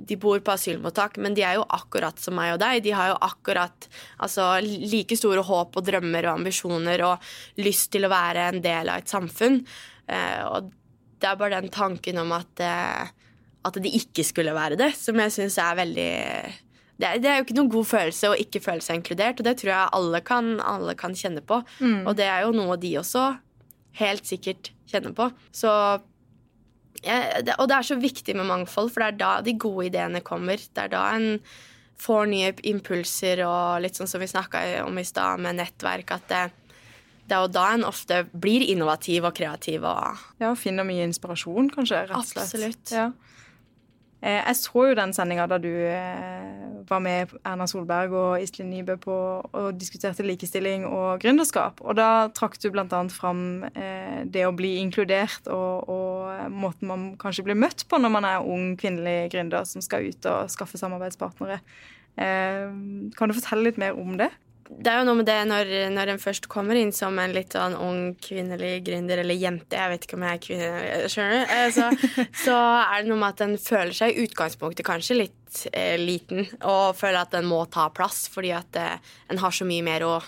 de 0.00 0.16
bor 0.16 0.40
på 0.40 0.54
asylmottak, 0.54 1.18
men 1.20 1.34
de 1.36 1.44
er 1.44 1.58
jo 1.58 1.66
akkurat 1.76 2.18
som 2.20 2.36
meg 2.38 2.54
og 2.54 2.60
deg. 2.62 2.82
De 2.84 2.94
har 2.96 3.12
jo 3.12 3.18
akkurat 3.26 3.88
altså, 4.22 4.46
like 4.62 5.18
store 5.18 5.44
håp 5.44 5.76
og 5.76 5.86
drømmer 5.86 6.28
og 6.28 6.40
ambisjoner 6.40 7.04
og 7.04 7.30
lyst 7.60 7.90
til 7.92 8.06
å 8.06 8.12
være 8.12 8.48
en 8.48 8.62
del 8.64 8.88
av 8.92 9.02
et 9.02 9.12
samfunn. 9.12 9.60
Eh, 10.10 10.42
og 10.50 10.70
det 11.20 11.28
er 11.30 11.38
bare 11.40 11.60
den 11.60 11.72
tanken 11.72 12.18
om 12.22 12.34
at, 12.36 12.64
eh, 12.64 13.12
at 13.68 13.78
de 13.84 13.94
ikke 14.00 14.24
skulle 14.26 14.56
være 14.56 14.78
det, 14.80 14.92
som 14.98 15.18
jeg 15.20 15.36
syns 15.36 15.58
er 15.62 15.78
veldig 15.78 16.10
det 17.00 17.08
er, 17.08 17.20
det 17.22 17.28
er 17.30 17.38
jo 17.38 17.46
ikke 17.46 17.56
noen 17.56 17.72
god 17.72 17.86
følelse 17.88 18.28
å 18.28 18.36
ikke 18.36 18.60
føle 18.60 18.84
seg 18.84 18.98
inkludert, 18.98 19.38
og 19.40 19.46
det 19.46 19.54
tror 19.62 19.70
jeg 19.72 19.92
alle 19.96 20.20
kan, 20.20 20.50
alle 20.60 20.92
kan 21.00 21.14
kjenne 21.16 21.40
på. 21.40 21.62
Og 22.04 22.12
det 22.18 22.26
er 22.28 22.44
jo 22.44 22.52
noe 22.52 22.76
de 22.76 22.90
også 23.00 23.22
helt 23.96 24.28
sikkert 24.28 24.68
kjenner 24.90 25.14
på. 25.16 25.30
Så 25.56 25.70
ja, 27.00 27.40
det, 27.40 27.54
Og 27.56 27.70
det 27.70 27.78
er 27.78 27.88
så 27.88 27.96
viktig 27.96 28.34
med 28.36 28.50
mangfold, 28.50 28.92
for 28.92 29.00
det 29.00 29.14
er 29.14 29.20
da 29.22 29.32
de 29.46 29.56
gode 29.56 29.86
ideene 29.88 30.20
kommer. 30.20 30.60
Det 30.60 30.84
er 30.84 30.92
da 30.92 31.06
en 31.16 31.40
får 32.00 32.28
nye 32.28 32.52
impulser 32.68 33.40
og 33.46 33.80
litt 33.84 33.96
sånn 33.96 34.08
som 34.10 34.20
vi 34.20 34.28
snakka 34.28 34.62
om 34.84 35.00
i 35.00 35.04
stad, 35.04 35.40
med 35.40 35.56
nettverk, 35.56 36.12
at 36.16 36.28
det, 36.28 36.44
det 37.30 37.36
er 37.38 37.44
jo 37.46 37.50
da 37.54 37.66
en 37.76 37.84
ofte 37.86 38.24
blir 38.34 38.64
innovativ 38.72 39.24
og 39.28 39.36
kreativ 39.38 39.84
og 39.86 40.18
Ja, 40.42 40.50
og 40.50 40.58
finner 40.58 40.82
mye 40.88 41.06
inspirasjon, 41.06 41.70
kanskje. 41.70 42.08
rett 42.10 42.16
og 42.18 42.26
slett. 42.26 42.48
Absolutt. 42.50 42.90
Ja. 42.96 43.10
Eh, 44.22 44.42
Jeg 44.44 44.56
så 44.58 44.82
jo 44.90 44.94
den 44.98 45.14
sendinga 45.16 45.46
da 45.48 45.56
du 45.62 45.68
eh, 45.70 46.82
var 46.90 47.00
med 47.00 47.30
Erna 47.46 47.64
Solberg 47.70 48.12
og 48.12 48.42
Iselin 48.42 48.68
Nybø 48.74 48.96
på 49.00 49.14
og 49.56 49.78
diskuterte 49.80 50.26
likestilling 50.26 50.84
og 50.84 51.22
gründerskap. 51.22 51.80
Og 51.80 51.96
da 51.96 52.28
trakk 52.36 52.58
du 52.60 52.66
bl.a. 52.74 52.84
fram 53.14 53.64
eh, 53.72 54.26
det 54.26 54.44
å 54.44 54.52
bli 54.52 54.74
inkludert 54.82 55.48
og, 55.48 55.88
og 55.88 56.50
måten 56.52 56.90
man 56.90 57.06
kanskje 57.22 57.46
blir 57.46 57.56
møtt 57.56 57.86
på 57.88 57.96
når 58.02 58.12
man 58.18 58.28
er 58.28 58.44
ung 58.44 58.74
kvinnelig 58.76 59.30
gründer 59.32 59.64
som 59.64 59.80
skal 59.80 60.10
ut 60.10 60.26
og 60.28 60.50
skaffe 60.52 60.76
samarbeidspartnere. 60.82 61.62
Kan 62.20 63.30
du 63.30 63.36
fortelle 63.38 63.70
litt 63.70 63.78
mer 63.80 63.96
om 63.96 64.16
det? 64.20 64.28
Det 64.70 64.90
er 64.92 65.00
jo 65.00 65.06
noe 65.08 65.18
med 65.18 65.26
det 65.26 65.38
når, 65.50 65.70
når 65.90 66.12
en 66.12 66.20
først 66.22 66.46
kommer 66.50 66.78
inn 66.78 66.92
som 66.94 67.18
en 67.18 67.34
litt 67.34 67.56
sånn 67.56 67.74
ung 67.74 68.14
kvinnelig 68.22 68.84
gründer, 68.86 69.20
eller 69.22 69.36
jente, 69.36 69.76
jeg 69.76 69.92
vet 69.92 70.06
ikke 70.06 70.18
om 70.18 70.24
jeg 70.26 70.38
er 70.38 70.44
kvinne, 70.44 71.00
skjønner 71.10 71.40
du, 71.40 71.54
Eh, 71.56 71.70
så, 71.74 71.88
så 72.44 72.56
er 72.84 73.02
det 73.02 73.10
noe 73.10 73.20
med 73.20 73.34
at 73.34 73.42
en 73.46 73.56
føler 73.60 73.96
seg 73.96 74.14
i 74.14 74.26
utgangspunktet 74.28 74.86
kanskje 74.86 75.18
litt 75.18 75.64
eh, 75.72 75.96
liten, 75.98 76.46
og 76.62 76.94
føler 76.98 77.24
at 77.24 77.34
en 77.36 77.48
må 77.50 77.64
ta 77.72 77.88
plass, 77.94 78.24
fordi 78.30 78.54
at 78.56 78.78
eh, 78.78 79.12
en 79.32 79.42
har 79.42 79.54
så 79.54 79.68
mye 79.68 79.86
mer 79.86 80.06
å 80.06 80.18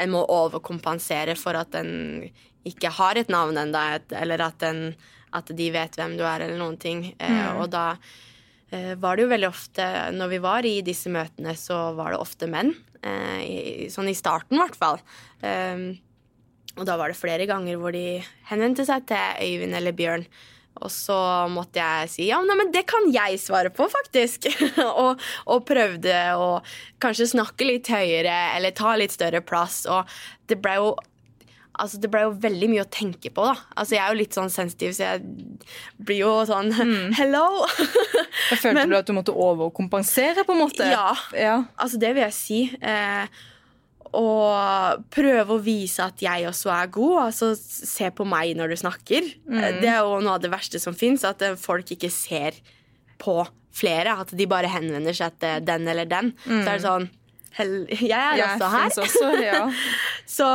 En 0.00 0.12
må 0.14 0.20
overkompensere 0.32 1.34
for 1.36 1.58
at 1.58 1.74
en 1.76 2.22
ikke 2.64 2.92
har 2.94 3.18
et 3.18 3.28
navn 3.28 3.58
ennå, 3.58 3.80
eller 4.16 4.40
at, 4.44 4.62
en, 4.62 4.94
at 5.36 5.50
de 5.56 5.66
vet 5.74 5.96
hvem 5.98 6.14
du 6.16 6.22
er, 6.24 6.44
eller 6.44 6.56
noen 6.60 6.78
ting. 6.80 7.02
Eh, 7.18 7.50
og 7.58 7.68
da 7.74 7.96
eh, 8.70 8.94
var 9.00 9.16
det 9.18 9.26
jo 9.26 9.32
veldig 9.34 9.48
ofte 9.50 9.86
Når 10.14 10.32
vi 10.32 10.38
var 10.40 10.68
i 10.68 10.80
disse 10.86 11.12
møtene, 11.12 11.56
så 11.58 11.90
var 11.98 12.14
det 12.14 12.22
ofte 12.22 12.48
menn. 12.48 12.72
Eh, 13.00 13.40
i, 13.40 13.88
sånn 13.88 14.10
i 14.10 14.16
starten, 14.16 14.58
i 14.58 14.60
hvert 14.60 14.76
fall. 14.76 14.98
Um, 15.40 15.84
og 16.76 16.84
da 16.88 16.98
var 17.00 17.10
det 17.10 17.18
flere 17.18 17.46
ganger 17.48 17.78
hvor 17.80 17.94
de 17.96 18.20
henvendte 18.50 18.84
seg 18.88 19.06
til 19.08 19.44
Øyvind 19.46 19.76
eller 19.78 19.96
Bjørn. 19.96 20.26
Og 20.80 20.92
så 20.92 21.16
måtte 21.50 21.80
jeg 21.80 22.10
si 22.12 22.26
ja, 22.28 22.38
nei, 22.46 22.54
men 22.56 22.70
det 22.72 22.84
kan 22.88 23.08
jeg 23.12 23.40
svare 23.42 23.72
på, 23.74 23.88
faktisk. 23.90 24.46
og, 24.84 25.20
og 25.50 25.64
prøvde 25.68 26.14
å 26.38 26.50
kanskje 27.02 27.32
snakke 27.32 27.66
litt 27.68 27.90
høyere 27.90 28.36
eller 28.56 28.76
ta 28.76 28.94
litt 29.00 29.16
større 29.16 29.42
plass. 29.44 29.82
Og 29.90 30.08
det 30.48 30.60
ble 30.62 30.76
jo 30.78 30.92
Altså, 31.80 31.98
det 32.02 32.10
ble 32.12 32.20
jo 32.26 32.32
veldig 32.42 32.68
mye 32.72 32.82
å 32.84 32.90
tenke 32.92 33.30
på, 33.32 33.44
da. 33.48 33.54
Altså, 33.76 33.94
jeg 33.96 34.02
er 34.04 34.12
jo 34.14 34.18
litt 34.20 34.36
sånn 34.36 34.50
sensitiv, 34.52 34.92
så 34.96 35.06
jeg 35.06 35.22
blir 35.98 36.20
jo 36.22 36.32
sånn 36.48 36.68
Hello! 37.16 37.44
Da 38.50 38.56
følte 38.60 38.74
Men- 38.82 38.90
du 38.92 38.96
at 38.98 39.08
du 39.08 39.14
måtte 39.16 39.32
overkompensere, 39.34 40.44
på 40.44 40.52
en 40.56 40.62
måte? 40.64 40.86
Ja. 40.90 41.14
ja. 41.36 41.56
Altså, 41.80 41.98
det 42.02 42.12
vil 42.16 42.24
jeg 42.26 42.36
si. 42.36 42.60
Eh, 42.82 43.26
og 44.10 45.04
prøve 45.14 45.54
å 45.54 45.60
vise 45.62 46.02
at 46.02 46.18
jeg 46.24 46.48
også 46.50 46.72
er 46.74 46.88
god. 46.90 47.16
Altså, 47.28 47.52
se 47.56 48.08
på 48.10 48.26
meg 48.26 48.56
når 48.58 48.72
du 48.74 48.76
snakker. 48.82 49.28
Mm. 49.46 49.60
Det 49.82 49.88
er 49.92 50.00
jo 50.02 50.18
noe 50.24 50.34
av 50.38 50.42
det 50.42 50.50
verste 50.50 50.80
som 50.82 50.96
fins, 50.98 51.22
at 51.28 51.42
eh, 51.46 51.54
folk 51.60 51.92
ikke 51.94 52.10
ser 52.10 52.58
på 53.22 53.36
flere. 53.76 54.16
At 54.24 54.34
de 54.34 54.48
bare 54.50 54.70
henvender 54.72 55.14
seg 55.14 55.38
til 55.42 55.62
den 55.68 55.86
eller 55.92 56.08
den. 56.10 56.32
Så 56.44 56.60
er 56.64 56.72
det 56.74 56.84
sånn 56.88 57.08
hell, 57.58 57.76
Jeg 57.90 58.10
er 58.14 58.36
Jeg 58.40 58.48
også 58.56 58.72
her. 58.74 58.90
også, 59.04 59.30
ja. 59.44 59.62
Så 60.38 60.48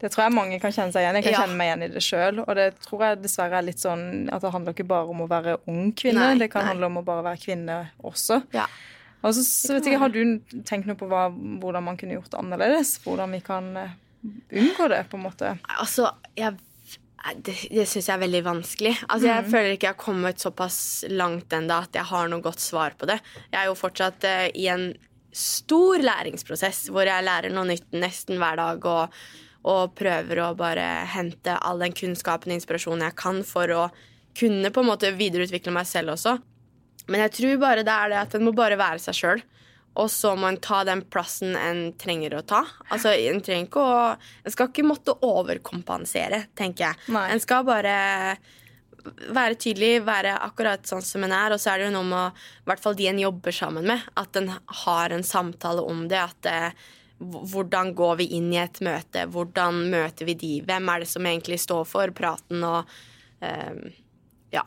Det 0.00 0.10
tror 0.12 0.24
jeg 0.26 0.34
mange 0.34 0.58
kan 0.60 0.72
kjenne 0.74 0.92
seg 0.92 1.04
igjen. 1.04 1.14
Jeg 1.20 1.24
kan 1.24 1.32
Ja. 1.32 1.42
kjenne 1.44 1.56
meg 1.56 1.68
igjen 1.70 1.82
i 1.86 1.92
det 1.94 2.02
sjøl. 2.02 2.40
Og 2.48 2.54
det 2.58 2.66
tror 2.84 3.00
jeg 3.06 3.22
dessverre 3.22 3.58
er 3.60 3.62
litt 3.62 3.78
sånn 3.80 4.28
at 4.32 4.42
det 4.42 4.50
handler 4.52 4.74
ikke 4.74 4.86
bare 4.90 5.08
om 5.08 5.20
å 5.24 5.28
være 5.30 5.58
ung 5.70 5.92
kvinne, 5.92 6.18
Nei, 6.34 6.38
det 6.38 6.50
kan 6.50 6.64
nei. 6.64 6.72
handle 6.74 6.86
om 6.86 6.98
å 6.98 7.04
bare 7.04 7.22
være 7.30 7.40
kvinne 7.44 7.78
også. 8.02 8.42
ja. 8.52 8.66
Og 9.24 9.32
så, 9.32 9.40
så 9.40 9.72
vet 9.78 9.86
jeg 9.88 9.98
Har 9.98 10.10
du 10.12 10.38
tenkt 10.68 10.84
noe 10.84 10.96
på 11.00 11.06
hva, 11.08 11.30
hvordan 11.32 11.82
man 11.86 11.96
kunne 11.96 12.12
gjort 12.18 12.28
det 12.34 12.38
annerledes? 12.42 12.98
Hvordan 13.06 13.30
vi 13.32 13.40
kan 13.40 13.70
eh, 13.80 13.94
unngå 14.52 14.88
det, 14.92 15.08
på 15.08 15.16
en 15.16 15.22
måte? 15.24 15.54
Altså, 15.80 16.10
jeg 16.36 16.58
det, 17.40 17.54
det 17.72 17.86
syns 17.88 18.04
jeg 18.10 18.12
er 18.18 18.20
veldig 18.20 18.42
vanskelig. 18.44 18.92
Altså, 19.08 19.26
Jeg 19.30 19.44
føler 19.48 19.70
ikke 19.72 19.86
jeg 19.88 19.94
har 19.94 20.02
kommet 20.02 20.42
såpass 20.44 21.04
langt 21.08 21.48
ennå 21.56 21.78
at 21.86 21.96
jeg 21.96 22.04
har 22.04 22.28
noe 22.28 22.42
godt 22.44 22.60
svar 22.60 22.92
på 23.00 23.06
det. 23.08 23.16
Jeg 23.50 23.62
er 23.62 23.70
jo 23.70 23.78
fortsatt 23.80 24.26
uh, 24.28 24.48
i 24.52 24.66
en 24.68 24.90
stor 25.32 26.04
læringsprosess 26.04 26.90
hvor 26.92 27.08
jeg 27.08 27.24
lærer 27.24 27.48
noe 27.50 27.64
nytt 27.72 27.88
nesten 27.96 28.36
hver 28.36 28.60
dag. 28.60 28.84
Og, 28.84 29.08
og 29.64 29.94
prøver 29.96 30.42
å 30.44 30.50
bare 30.58 30.84
hente 31.14 31.56
all 31.64 31.80
den 31.80 31.94
kunnskapen 31.96 32.52
og 32.52 32.58
inspirasjonen 32.58 33.06
jeg 33.08 33.16
kan 33.20 33.40
for 33.48 33.72
å 33.72 33.84
kunne 34.36 34.70
på 34.74 34.82
en 34.82 34.90
måte 34.90 35.12
videreutvikle 35.16 35.72
meg 35.72 35.88
selv 35.88 36.14
også. 36.16 36.36
Men 37.08 37.24
jeg 37.26 37.34
tror 37.38 37.60
bare 37.62 37.84
det 37.86 37.94
er 37.94 38.12
det 38.12 38.22
at 38.22 38.34
en 38.36 38.44
må 38.46 38.52
bare 38.56 38.78
være 38.80 39.02
seg 39.02 39.18
sjøl. 39.18 39.44
Og 40.00 40.08
så 40.10 40.32
må 40.34 40.48
en 40.50 40.58
ta 40.58 40.80
den 40.86 41.04
plassen 41.06 41.54
en 41.54 41.84
trenger 42.00 42.34
å 42.34 42.42
ta. 42.42 42.64
Altså, 42.90 43.12
En 43.14 43.38
trenger 43.44 43.68
ikke 43.68 43.84
å 43.84 43.98
En 44.42 44.50
skal 44.50 44.68
ikke 44.72 44.86
måtte 44.86 45.14
overkompensere, 45.22 46.48
tenker 46.58 46.88
jeg. 46.88 47.12
Nei. 47.14 47.28
En 47.30 47.42
skal 47.42 47.62
bare 47.68 47.94
være 49.04 49.58
tydelig, 49.60 50.00
være 50.02 50.32
akkurat 50.46 50.88
sånn 50.88 51.04
som 51.04 51.24
en 51.26 51.36
er. 51.36 51.54
Og 51.54 51.62
så 51.62 51.70
er 51.70 51.78
det 51.78 51.88
jo 51.90 51.94
noe 51.94 52.08
med 52.10 52.42
i 52.42 52.68
hvert 52.72 52.82
fall 52.82 52.98
de 52.98 53.08
en 53.12 53.22
jobber 53.22 53.54
sammen 53.54 53.86
med, 53.86 54.02
at 54.18 54.40
en 54.40 54.50
har 54.84 55.14
en 55.14 55.26
samtale 55.26 55.84
om 55.84 56.06
det. 56.10 56.20
At 56.24 56.50
eh, 56.50 56.84
hvordan 57.24 57.92
går 57.96 58.16
vi 58.22 58.30
inn 58.38 58.52
i 58.54 58.60
et 58.62 58.80
møte? 58.84 59.26
Hvordan 59.32 59.84
møter 59.92 60.28
vi 60.28 60.36
de? 60.38 60.54
Hvem 60.66 60.88
er 60.92 61.04
det 61.04 61.10
som 61.10 61.26
egentlig 61.26 61.60
står 61.62 61.84
for 61.88 62.14
praten? 62.16 62.64
Og 62.66 62.94
eh, 63.44 63.94
ja, 64.54 64.64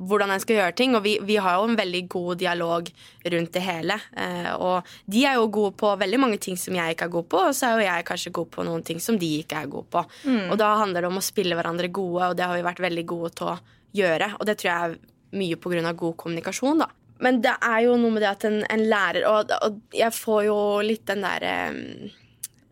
hvordan 0.00 0.32
en 0.32 0.42
skal 0.42 0.58
gjøre 0.58 0.76
ting. 0.76 0.96
Og 0.96 1.04
vi, 1.04 1.16
vi, 1.26 1.38
har 1.42 1.58
jo 1.58 1.68
en 1.68 1.78
veldig 1.78 2.02
god 2.12 2.40
dialog 2.42 2.90
rundt 3.34 3.52
det 3.56 3.64
hele. 3.64 3.98
Eh, 4.16 4.50
og 4.56 4.94
de 5.10 5.24
er 5.28 5.38
jo 5.38 5.50
gode 5.52 5.74
på 5.80 5.92
veldig 6.00 6.20
mange 6.22 6.40
ting 6.42 6.58
som 6.60 6.76
jeg 6.76 6.96
ikke 6.96 7.08
er 7.08 7.16
god 7.16 7.28
på, 7.32 7.42
og 7.50 7.56
så 7.56 7.70
er 7.70 7.76
jo 7.76 7.88
jeg 7.88 8.08
kanskje 8.12 8.34
god 8.40 8.52
på 8.56 8.66
noen 8.68 8.86
ting 8.86 9.02
som 9.02 9.18
de 9.20 9.32
ikke 9.42 9.64
er 9.64 9.72
gode 9.72 9.90
på. 9.92 10.04
Mm. 10.24 10.46
Og 10.50 10.60
da 10.60 10.74
handler 10.80 11.04
det 11.04 11.12
om 11.12 11.20
å 11.20 11.24
spille 11.24 11.58
hverandre 11.58 11.92
gode, 11.92 12.30
og 12.30 12.38
det 12.38 12.48
har 12.48 12.56
vi 12.56 12.66
vært 12.66 12.84
veldig 12.86 13.06
gode 13.12 13.34
til 13.40 13.52
å 13.52 13.58
gjøre. 13.96 14.34
Og 14.38 14.48
det 14.48 14.58
tror 14.60 14.72
jeg 14.72 14.90
er 14.90 14.98
mye 15.40 15.84
av 15.86 15.96
god 15.98 16.16
kommunikasjon, 16.18 16.82
da. 16.82 16.90
Men 17.20 17.42
det 17.44 17.52
er 17.60 17.84
jo 17.86 17.98
noe 18.00 18.14
med 18.14 18.24
det 18.24 18.30
at 18.30 18.46
en, 18.48 18.62
en 18.64 18.86
lærer 18.88 19.26
og, 19.28 19.52
og, 19.60 19.78
jeg 19.96 20.14
får 20.16 20.42
jo 20.48 20.56
litt 20.84 21.04
den 21.10 21.24
derre 21.26 21.54
um, 21.74 22.08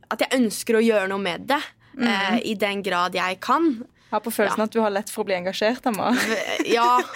At 0.09 0.25
jeg 0.25 0.41
ønsker 0.41 0.79
å 0.79 0.85
gjøre 0.85 1.11
noe 1.13 1.21
med 1.21 1.49
det. 1.51 1.61
Mm. 1.99 2.07
Uh, 2.09 2.37
I 2.49 2.55
den 2.59 2.83
grad 2.87 3.17
jeg 3.19 3.41
kan. 3.45 3.73
Jeg 4.09 4.17
har 4.17 4.23
på 4.25 4.33
følelsen 4.33 4.63
ja. 4.63 4.67
at 4.71 4.73
du 4.73 4.81
har 4.81 4.93
lett 4.95 5.11
for 5.13 5.21
å 5.21 5.29
bli 5.29 5.37
engasjert, 5.37 5.85
Emma. 5.91 6.15
Ja. 6.79 6.97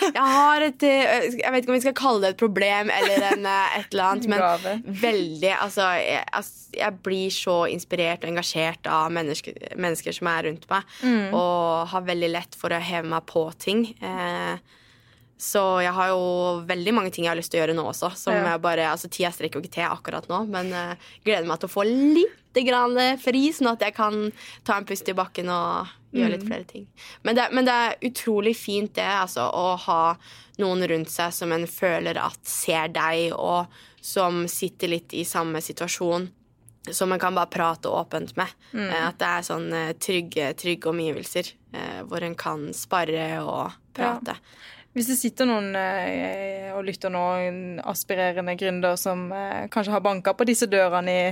Jeg 0.00 0.32
har 0.32 0.64
et 0.64 0.82
eh, 0.86 1.26
Jeg 1.38 1.52
vet 1.52 1.62
ikke 1.62 1.72
om 1.72 1.76
vi 1.76 1.82
skal 1.84 1.94
kalle 1.96 2.22
det 2.22 2.30
et 2.32 2.40
problem 2.40 2.90
eller 2.92 3.24
en, 3.30 3.44
eh, 3.48 3.76
et 3.78 3.92
eller 3.92 4.06
annet, 4.06 4.28
men 4.32 4.82
veldig 5.02 5.50
Altså, 5.54 5.86
jeg, 6.00 6.46
jeg, 6.76 6.96
blir 7.04 7.34
så 7.34 7.56
inspirert 7.72 8.24
og 8.24 8.32
engasjert 8.32 8.88
av 8.90 9.12
mennesker, 9.12 9.56
mennesker 9.76 10.16
som 10.16 10.30
er 10.32 10.48
rundt 10.48 10.66
meg, 10.72 10.96
mm. 11.04 11.36
og 11.36 11.92
har 11.92 12.06
veldig 12.08 12.30
lett 12.32 12.56
for 12.58 12.72
å 12.72 12.80
heve 12.80 13.12
meg 13.12 13.26
på 13.28 13.44
ting. 13.60 13.84
Eh, 14.00 14.79
så 15.40 15.60
jeg 15.80 15.92
har 15.96 16.10
jo 16.10 16.24
veldig 16.68 16.92
mange 16.92 17.10
ting 17.14 17.24
jeg 17.24 17.32
har 17.32 17.38
lyst 17.38 17.48
til 17.54 17.60
å 17.60 17.62
gjøre 17.62 17.76
nå 17.78 17.86
også. 17.88 18.10
Som 18.18 18.36
ja. 18.36 18.42
jeg 18.50 18.60
bare, 18.60 18.90
altså 18.92 19.08
Tida 19.08 19.30
strekker 19.32 19.56
jo 19.56 19.64
ikke 19.64 19.78
til 19.78 19.86
akkurat 19.88 20.26
nå, 20.28 20.42
men 20.52 20.68
uh, 20.76 21.06
gleder 21.24 21.48
meg 21.48 21.62
til 21.62 21.70
å 21.70 21.72
få 21.72 21.84
litt 21.88 22.60
grann 22.66 22.98
fri, 23.22 23.46
sånn 23.54 23.70
at 23.70 23.86
jeg 23.86 23.94
kan 23.96 24.26
ta 24.68 24.76
en 24.76 24.86
pust 24.88 25.08
i 25.08 25.14
bakken 25.16 25.48
og 25.54 25.94
gjøre 26.12 26.34
litt 26.34 26.44
mm. 26.44 26.50
flere 26.50 26.66
ting. 26.68 26.84
Men 27.24 27.38
det, 27.38 27.46
men 27.56 27.68
det, 27.68 27.76
er 27.76 28.10
utrolig 28.10 28.52
fint 28.58 28.92
det, 28.98 29.06
altså, 29.06 29.46
å 29.48 29.78
ha 29.86 30.02
noen 30.60 30.84
rundt 30.90 31.12
seg 31.12 31.32
som 31.32 31.54
en 31.56 31.64
føler 31.70 32.20
at 32.20 32.40
ser 32.44 32.90
deg, 32.92 33.30
og 33.32 33.70
som 34.04 34.42
sitter 34.50 34.92
litt 34.92 35.14
i 35.16 35.24
samme 35.28 35.62
situasjon. 35.64 36.28
Som 36.90 37.12
man 37.12 37.20
kan 37.22 37.36
bare 37.36 37.52
prate 37.52 37.88
åpent 37.92 38.34
med. 38.40 38.52
Mm. 38.72 38.88
Eh, 38.88 39.02
at 39.04 39.18
det 39.20 39.30
er 39.30 39.46
sånn 39.46 39.66
eh, 39.76 39.90
trygge, 40.00 40.52
trygge 40.58 40.88
omgivelser 40.90 41.54
hvor 42.10 42.24
en 42.26 42.32
kan 42.34 42.64
spare 42.74 43.24
og 43.46 43.76
prate. 43.94 44.34
Ja. 44.34 44.79
Hvis 44.96 45.06
det 45.06 45.20
sitter 45.20 45.46
noen 45.46 45.70
eh, 45.78 46.72
og 46.74 46.82
lytter 46.86 47.12
nå, 47.14 47.22
en 47.46 47.60
aspirerende 47.92 48.56
gründer 48.58 48.96
som 48.98 49.28
eh, 49.30 49.68
kanskje 49.70 49.94
har 49.94 50.02
banka 50.02 50.34
på 50.34 50.46
disse 50.48 50.66
dørene 50.70 51.14
i 51.14 51.28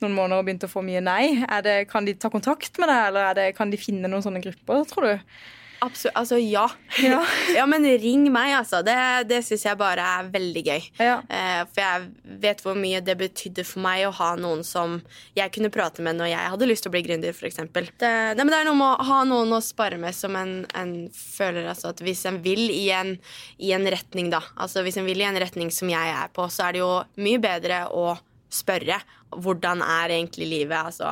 noen 0.00 0.16
måneder 0.16 0.40
og 0.40 0.48
begynt 0.48 0.66
å 0.66 0.72
få 0.72 0.82
mye 0.82 1.02
nei, 1.04 1.36
det, 1.62 1.84
kan 1.90 2.08
de 2.08 2.16
ta 2.18 2.32
kontakt 2.32 2.80
med 2.80 2.90
deg, 2.90 3.02
eller 3.10 3.36
det, 3.38 3.46
kan 3.54 3.70
de 3.70 3.78
finne 3.78 4.10
noen 4.10 4.24
sånne 4.24 4.42
grupper, 4.42 4.82
tror 4.90 5.06
du? 5.06 5.34
Absolutt. 5.80 6.16
Altså, 6.16 6.38
ja. 6.38 6.66
Ja. 7.00 7.20
ja. 7.54 7.64
men 7.66 7.84
ring 8.02 8.26
meg, 8.32 8.52
altså. 8.58 8.82
Det, 8.84 8.96
det 9.30 9.40
syns 9.46 9.64
jeg 9.64 9.78
bare 9.80 10.04
er 10.18 10.28
veldig 10.32 10.62
gøy. 10.66 10.88
Ja. 11.00 11.16
Eh, 11.32 11.62
for 11.70 11.82
jeg 11.82 12.38
vet 12.42 12.62
hvor 12.64 12.76
mye 12.78 13.00
det 13.04 13.16
betydde 13.20 13.64
for 13.66 13.82
meg 13.84 14.04
å 14.08 14.12
ha 14.18 14.32
noen 14.40 14.64
som 14.66 14.98
jeg 15.38 15.52
kunne 15.54 15.72
prate 15.72 16.04
med 16.04 16.18
når 16.18 16.32
jeg 16.32 16.52
hadde 16.54 16.68
lyst 16.68 16.84
til 16.84 16.92
å 16.92 16.94
bli 16.96 17.04
gründer, 17.06 17.32
f.eks. 17.32 17.62
Det, 17.72 17.84
det, 18.02 18.42
men 18.42 18.52
det 18.52 18.60
er 18.60 18.68
noe 18.68 18.78
med 18.78 18.90
å 19.00 19.08
ha 19.10 19.20
noen 19.28 19.56
å 19.56 19.62
spare 19.64 20.00
med 20.00 20.16
som 20.16 20.36
en, 20.38 20.64
en 20.76 20.94
føler 21.14 21.70
altså 21.70 21.94
at 21.94 22.02
hvis 22.04 22.26
en 22.28 22.40
vil 22.44 22.66
i 22.74 22.88
en, 22.94 23.14
i 23.62 23.72
en 23.76 23.86
retning, 23.90 24.32
da, 24.34 24.42
altså 24.60 24.84
hvis 24.84 25.00
en 25.00 25.08
vil 25.08 25.22
i 25.22 25.28
en 25.28 25.40
retning 25.40 25.72
som 25.74 25.90
jeg 25.90 26.16
er 26.16 26.32
på, 26.34 26.48
så 26.52 26.68
er 26.68 26.76
det 26.76 26.84
jo 26.84 26.92
mye 27.22 27.40
bedre 27.42 27.86
å 27.94 28.12
spørre 28.54 29.00
hvordan 29.30 29.82
er 29.84 30.10
egentlig 30.16 30.48
livet. 30.50 30.74
Altså, 30.76 31.06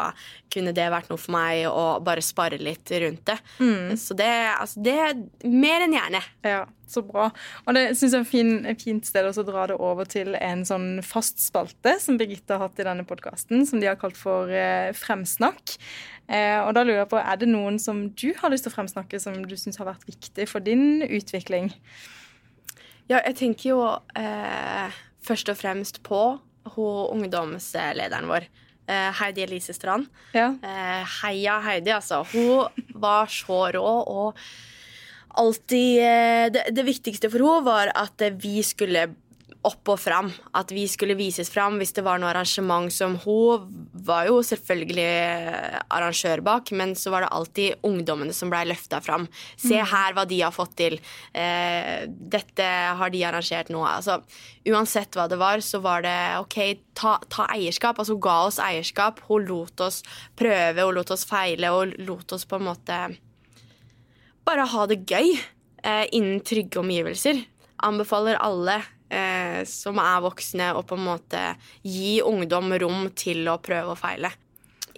kunne 0.53 0.73
det 0.75 0.89
vært 0.91 1.11
noe 1.11 1.21
for 1.21 1.35
meg 1.37 1.69
å 1.71 2.01
bare 2.05 2.25
spare 2.25 2.59
litt 2.61 2.91
rundt 3.03 3.25
det? 3.31 3.37
Mm. 3.61 3.95
Så 4.01 4.17
det, 4.19 4.31
altså, 4.57 4.83
det 4.83 4.97
er 5.05 5.15
mer 5.47 5.85
enn 5.85 5.95
gjerne. 5.95 6.23
Ja, 6.47 6.65
så 6.89 7.05
bra. 7.07 7.29
Og 7.67 7.77
det 7.77 7.85
syns 7.99 8.17
jeg 8.17 8.25
er 8.25 8.29
fin, 8.29 8.53
et 8.67 8.83
fint 8.83 9.07
sted 9.07 9.29
å 9.29 9.47
dra 9.47 9.69
det 9.71 9.79
over 9.79 10.09
til 10.09 10.35
en 10.41 10.65
sånn 10.67 10.89
fast 11.07 11.43
spalte 11.45 11.95
som 12.03 12.19
Birgitte 12.21 12.57
har 12.57 12.67
hatt 12.67 12.83
i 12.83 12.89
denne 12.89 13.07
podkasten, 13.09 13.67
som 13.69 13.83
de 13.83 13.91
har 13.91 13.99
kalt 14.01 14.19
for 14.19 14.51
eh, 14.51 14.91
Fremsnakk. 14.99 15.77
Eh, 16.29 16.59
og 16.65 16.75
da 16.77 16.85
lurer 16.85 17.05
jeg 17.05 17.13
på, 17.13 17.23
Er 17.23 17.41
det 17.41 17.51
noen 17.53 17.79
som 17.81 18.09
du 18.11 18.33
har 18.41 18.53
lyst 18.53 18.67
til 18.67 18.75
å 18.75 18.79
fremsnakke 18.81 19.21
som 19.23 19.39
du 19.47 19.57
syns 19.57 19.79
har 19.81 19.89
vært 19.89 20.09
viktig 20.09 20.49
for 20.51 20.65
din 20.65 21.05
utvikling? 21.07 21.71
Ja, 23.09 23.23
jeg 23.23 23.39
tenker 23.39 23.71
jo 23.71 23.81
eh, 24.21 24.99
først 25.25 25.49
og 25.49 25.57
fremst 25.57 26.03
på 26.05 26.21
hun 26.75 27.19
ungdomslederen 27.19 28.29
vår. 28.31 28.49
Eh, 28.89 29.13
Heidi 29.21 29.45
Elise 29.45 29.75
Strand. 29.77 30.09
Ja. 30.33 30.51
Eh, 30.65 31.17
heia 31.23 31.59
Heidi, 31.65 31.93
altså. 31.93 32.23
Hun 32.33 32.69
var 32.95 33.29
så 33.33 33.67
rå 33.77 33.89
og 34.09 34.39
alltid 35.39 36.03
eh, 36.03 36.47
det, 36.53 36.65
det 36.75 36.87
viktigste 36.87 37.31
for 37.31 37.45
henne 37.45 37.67
var 37.69 37.93
at 37.95 38.25
vi 38.41 38.63
skulle 38.67 39.09
opp 39.69 39.93
og 39.93 40.01
fram. 40.01 40.31
At 40.57 40.73
vi 40.75 40.87
skulle 40.91 41.17
vises 41.19 41.51
fram 41.53 41.79
hvis 41.81 41.95
det 41.97 42.05
var 42.07 42.21
noe 42.21 42.31
arrangement 42.33 42.93
som 42.93 43.17
Hun 43.23 43.69
var 44.09 44.29
jo 44.29 44.41
selvfølgelig 44.47 45.07
arrangør 45.93 46.43
bak, 46.47 46.73
men 46.73 46.95
så 46.97 47.13
var 47.13 47.25
det 47.25 47.33
alltid 47.37 47.87
ungdommene 47.87 48.35
som 48.37 48.51
blei 48.53 48.65
løfta 48.69 49.03
fram. 49.05 49.29
Se 49.57 49.77
mm. 49.77 49.91
her 49.93 50.17
hva 50.17 50.25
de 50.29 50.41
har 50.43 50.55
fått 50.55 50.77
til. 50.81 50.99
Eh, 51.37 52.09
dette 52.09 52.69
har 53.01 53.13
de 53.15 53.25
arrangert 53.29 53.73
nå. 53.75 53.85
Altså, 53.87 54.21
uansett 54.69 55.17
hva 55.19 55.29
det 55.31 55.41
var, 55.41 55.63
så 55.65 55.83
var 55.85 56.05
det 56.07 56.17
OK, 56.41 56.59
ta, 56.99 57.19
ta 57.29 57.49
eierskap. 57.55 58.01
Altså 58.01 58.17
hun 58.17 58.25
ga 58.25 58.41
oss 58.49 58.61
eierskap. 58.63 59.23
Hun 59.29 59.49
lot 59.51 59.85
oss 59.85 60.03
prøve, 60.39 60.85
hun 60.85 60.99
lot 60.99 61.15
oss 61.15 61.27
feile, 61.29 61.73
og 61.75 61.97
lot 62.09 62.37
oss 62.37 62.49
på 62.49 62.61
en 62.61 62.69
måte 62.71 63.01
bare 64.49 64.65
ha 64.65 64.85
det 64.89 65.03
gøy 65.09 65.35
eh, 65.37 66.07
innen 66.17 66.41
trygge 66.47 66.81
omgivelser. 66.81 67.43
Anbefaler 67.85 68.39
alle 68.41 68.81
eh, 69.11 69.63
som 69.69 70.01
er 70.03 70.21
voksne, 70.25 70.73
og 70.77 70.87
på 70.89 70.99
en 70.99 71.07
måte 71.09 71.47
gi 71.87 72.19
ungdom 72.25 72.75
rom 72.83 73.09
til 73.19 73.49
å 73.51 73.59
prøve 73.63 73.95
og 73.95 74.01
feile. 74.01 74.33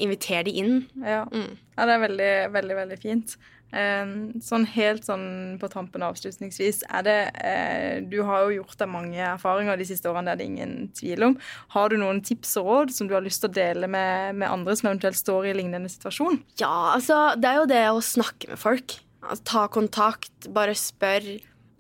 Inviter 0.01 0.46
de 0.46 0.59
inn. 0.62 0.77
Ja, 1.05 1.25
mm. 1.29 1.57
ja 1.77 1.88
det 1.88 1.96
er 1.96 2.05
veldig, 2.09 2.35
veldig, 2.57 2.77
veldig 2.85 3.01
fint. 3.03 3.40
Um, 3.70 4.40
sånn 4.42 4.64
helt 4.66 5.05
sånn 5.07 5.55
på 5.61 5.68
tampen 5.70 6.03
avslutningsvis, 6.03 6.81
er 6.90 7.05
det 7.07 7.18
uh, 7.38 8.01
Du 8.03 8.16
har 8.27 8.42
jo 8.42 8.57
gjort 8.57 8.81
deg 8.81 8.90
mange 8.90 9.20
erfaringer 9.23 9.79
de 9.79 9.87
siste 9.87 10.11
årene, 10.11 10.27
det 10.27 10.33
er 10.33 10.40
det 10.40 10.49
ingen 10.49 10.73
tvil 10.99 11.29
om. 11.29 11.37
Har 11.77 11.92
du 11.92 12.01
noen 12.01 12.18
tips 12.27 12.57
og 12.59 12.66
råd 12.66 12.94
som 12.96 13.07
du 13.07 13.14
har 13.14 13.23
lyst 13.23 13.44
til 13.44 13.53
å 13.53 13.59
dele 13.61 13.87
med, 13.87 14.40
med 14.42 14.51
andre 14.51 14.75
som 14.75 14.90
eventuelt 14.90 15.20
står 15.20 15.53
i 15.53 15.55
lignende 15.61 15.92
situasjon? 15.92 16.40
Ja, 16.59 16.96
altså 16.96 17.20
det 17.38 17.53
er 17.53 17.61
jo 17.61 17.70
det 17.70 17.85
å 17.92 18.03
snakke 18.03 18.51
med 18.51 18.59
folk. 18.59 18.96
Altså, 19.23 19.46
ta 19.53 19.64
kontakt, 19.70 20.51
bare 20.51 20.75
spør 20.75 21.31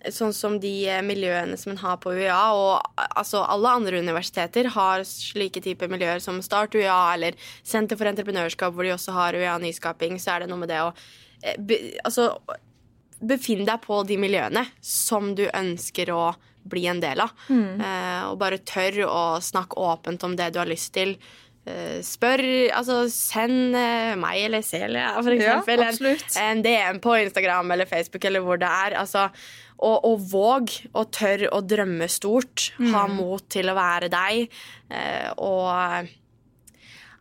sånn 0.08 0.32
som 0.32 0.56
de 0.60 0.72
eh, 0.88 1.02
miljøene 1.04 1.56
som 1.60 1.74
en 1.74 1.82
har 1.82 1.98
på 2.00 2.14
UiA, 2.16 2.40
og 2.56 3.04
altså 3.10 3.42
alle 3.44 3.74
andre 3.80 4.00
universiteter 4.00 4.70
har 4.74 5.04
slike 5.08 5.62
typer 5.64 5.90
miljøer 5.92 6.22
som 6.24 6.40
Start 6.44 6.74
UiA 6.74 6.98
eller 7.14 7.36
Senter 7.62 8.00
for 8.00 8.08
entreprenørskap, 8.08 8.74
hvor 8.74 8.86
de 8.86 8.94
også 8.96 9.14
har 9.16 9.36
UiA 9.36 9.58
Nyskaping, 9.60 10.16
så 10.20 10.34
er 10.34 10.44
det 10.44 10.52
noe 10.52 10.62
med 10.62 10.72
det 10.72 10.80
å 10.84 10.92
eh, 11.42 11.58
be, 11.58 11.80
altså, 12.04 12.32
befinn 13.20 13.66
deg 13.68 13.82
på 13.84 14.00
de 14.08 14.16
miljøene 14.20 14.64
som 14.80 15.34
du 15.36 15.44
ønsker 15.52 16.12
å 16.14 16.30
bli 16.70 16.86
en 16.88 17.00
del 17.00 17.20
av. 17.20 17.36
Mm. 17.48 17.80
Eh, 17.80 18.24
og 18.30 18.40
bare 18.40 18.60
tør 18.64 19.04
å 19.08 19.22
snakke 19.44 19.80
åpent 19.80 20.24
om 20.24 20.36
det 20.36 20.50
du 20.54 20.60
har 20.62 20.68
lyst 20.70 20.92
til. 20.96 21.16
Eh, 21.68 21.98
spør 22.06 22.40
Altså, 22.72 23.02
send 23.12 23.76
eh, 23.76 24.14
meg 24.18 24.46
eller 24.46 24.64
Celia, 24.64 25.12
for 25.20 25.34
eksempel, 25.34 25.82
ja, 25.84 25.90
en, 26.40 26.44
en 26.44 26.62
DM 26.64 27.00
på 27.04 27.16
Instagram 27.20 27.74
eller 27.74 27.88
Facebook 27.90 28.24
eller 28.24 28.44
hvor 28.44 28.60
det 28.60 28.70
er. 28.70 28.96
Altså, 29.00 29.28
og, 29.80 30.04
og 30.08 30.24
våg 30.32 30.72
og 30.92 31.10
tør 31.16 31.46
å 31.52 31.60
drømme 31.64 32.08
stort. 32.12 32.70
Mm. 32.80 32.92
Ha 32.94 33.04
mot 33.12 33.44
til 33.52 33.70
å 33.70 33.76
være 33.76 34.10
deg. 34.12 34.60
Eh, 34.92 35.28
og 35.36 35.68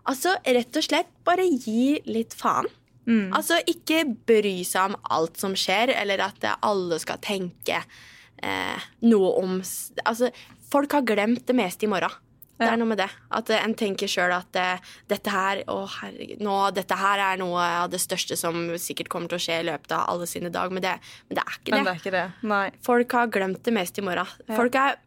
altså, 0.09 0.35
rett 0.43 0.81
og 0.81 0.87
slett 0.87 1.11
bare 1.27 1.47
gi 1.47 1.99
litt 2.09 2.35
faen. 2.37 2.69
Mm. 3.09 3.31
Altså, 3.33 3.57
ikke 3.67 4.03
bry 4.29 4.59
seg 4.67 4.91
om 4.91 4.97
alt 5.09 5.39
som 5.41 5.55
skjer, 5.57 5.95
eller 5.97 6.21
at 6.27 6.45
alle 6.61 6.99
skal 7.01 7.19
tenke 7.23 7.81
eh, 7.81 8.89
noe 9.07 9.31
om 9.41 9.59
Altså, 10.05 10.29
folk 10.69 10.93
har 10.93 11.07
glemt 11.07 11.47
det 11.49 11.57
meste 11.57 11.87
i 11.87 11.91
morgen. 11.91 12.13
Det 12.59 12.67
er 12.67 12.79
noe 12.79 12.89
med 12.91 12.99
det. 12.99 13.07
At 13.35 13.49
en 13.55 13.73
tenker 13.79 14.09
sjøl 14.11 14.33
at 14.35 14.59
uh, 14.59 14.91
dette 15.11 15.31
her 15.31 15.61
å 15.71 15.77
herregud, 15.99 16.43
nå, 16.43 16.57
dette 16.75 16.97
her 16.99 17.23
er 17.29 17.39
noe 17.39 17.63
av 17.85 17.89
det 17.93 18.01
største 18.03 18.35
som 18.39 18.57
sikkert 18.81 19.11
kommer 19.11 19.31
til 19.31 19.39
å 19.39 19.43
skje 19.45 19.61
i 19.61 19.67
løpet 19.69 19.95
av 19.95 20.05
alle 20.11 20.27
sine 20.29 20.51
dager, 20.53 20.75
men 20.75 20.83
det, 20.83 20.95
men 21.29 21.39
det 21.39 21.45
er 21.45 21.57
ikke 21.57 21.69
det. 21.69 21.75
Men 21.77 21.87
det 21.87 21.93
er 21.93 22.03
ikke 22.03 22.15
det. 22.17 22.83
Folk 22.85 23.17
har 23.19 23.33
glemt 23.33 23.63
det 23.65 23.75
mest 23.75 23.99
i 24.01 24.05
morgen. 24.05 24.33
Ja. 24.45 24.55
Folk 24.59 24.79
er 24.79 24.99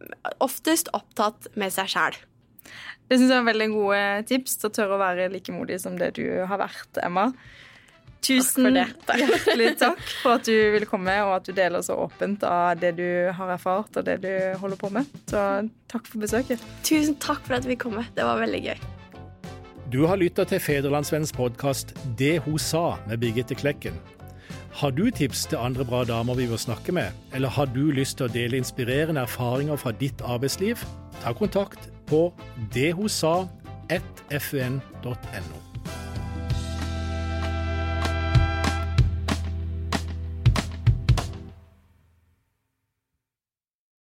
oftest 0.44 0.88
opptatt 0.96 1.50
med 1.60 1.74
seg 1.74 1.92
sjæl. 1.92 2.20
Det 3.10 3.18
syns 3.18 3.34
jeg 3.34 3.42
er 3.42 3.50
veldig 3.50 3.68
gode 3.74 4.00
tips 4.30 4.56
til 4.60 4.70
å 4.70 4.74
tørre 4.78 4.96
å 4.96 5.02
være 5.02 5.28
like 5.32 5.52
modig 5.52 5.76
som 5.82 5.98
det 6.00 6.14
du 6.16 6.24
har 6.48 6.60
vært, 6.62 6.96
Emma. 7.04 7.26
Tusen 8.22 8.68
takk 9.06 9.18
hjertelig 9.18 9.72
takk 9.82 10.00
for 10.22 10.38
at 10.38 10.46
du 10.46 10.54
ville 10.74 10.86
komme, 10.86 11.14
og 11.26 11.34
at 11.40 11.48
du 11.48 11.52
deler 11.56 11.82
så 11.82 11.96
åpent 12.04 12.44
av 12.46 12.78
det 12.78 12.94
du 13.00 13.06
har 13.34 13.54
erfart 13.56 13.98
og 13.98 14.06
det 14.06 14.20
du 14.22 14.32
holder 14.62 14.78
på 14.78 14.92
med. 14.94 15.10
Så 15.30 15.42
takk 15.90 16.06
for 16.06 16.22
besøket. 16.22 16.62
Tusen 16.86 17.18
takk 17.22 17.42
for 17.48 17.58
at 17.58 17.66
vi 17.68 17.78
kom. 17.78 17.98
Det 18.14 18.26
var 18.26 18.40
veldig 18.42 18.62
gøy. 18.68 18.88
Du 19.92 20.06
har 20.08 20.16
lytta 20.16 20.46
til 20.48 20.60
Federlandsvennens 20.62 21.34
podkast 21.36 21.92
'Det 22.16 22.38
hun 22.46 22.58
sa' 22.58 22.96
med 23.08 23.18
Birgitte 23.20 23.54
Klekken. 23.54 23.98
Har 24.72 24.90
du 24.90 25.10
tips 25.10 25.46
til 25.46 25.58
andre 25.58 25.84
bra 25.84 26.04
damer 26.04 26.34
vi 26.34 26.46
bør 26.48 26.56
snakke 26.56 26.92
med, 26.92 27.12
eller 27.34 27.48
har 27.48 27.66
du 27.66 27.90
lyst 27.90 28.16
til 28.16 28.26
å 28.26 28.32
dele 28.32 28.56
inspirerende 28.56 29.20
erfaringer 29.20 29.76
fra 29.76 29.92
ditt 29.92 30.22
arbeidsliv? 30.24 30.80
Ta 31.20 31.32
kontakt 31.32 31.90
på 32.06 32.32
det 32.72 32.94
hun 32.96 33.08
sa, 33.08 33.48
fun.no. 34.32 35.61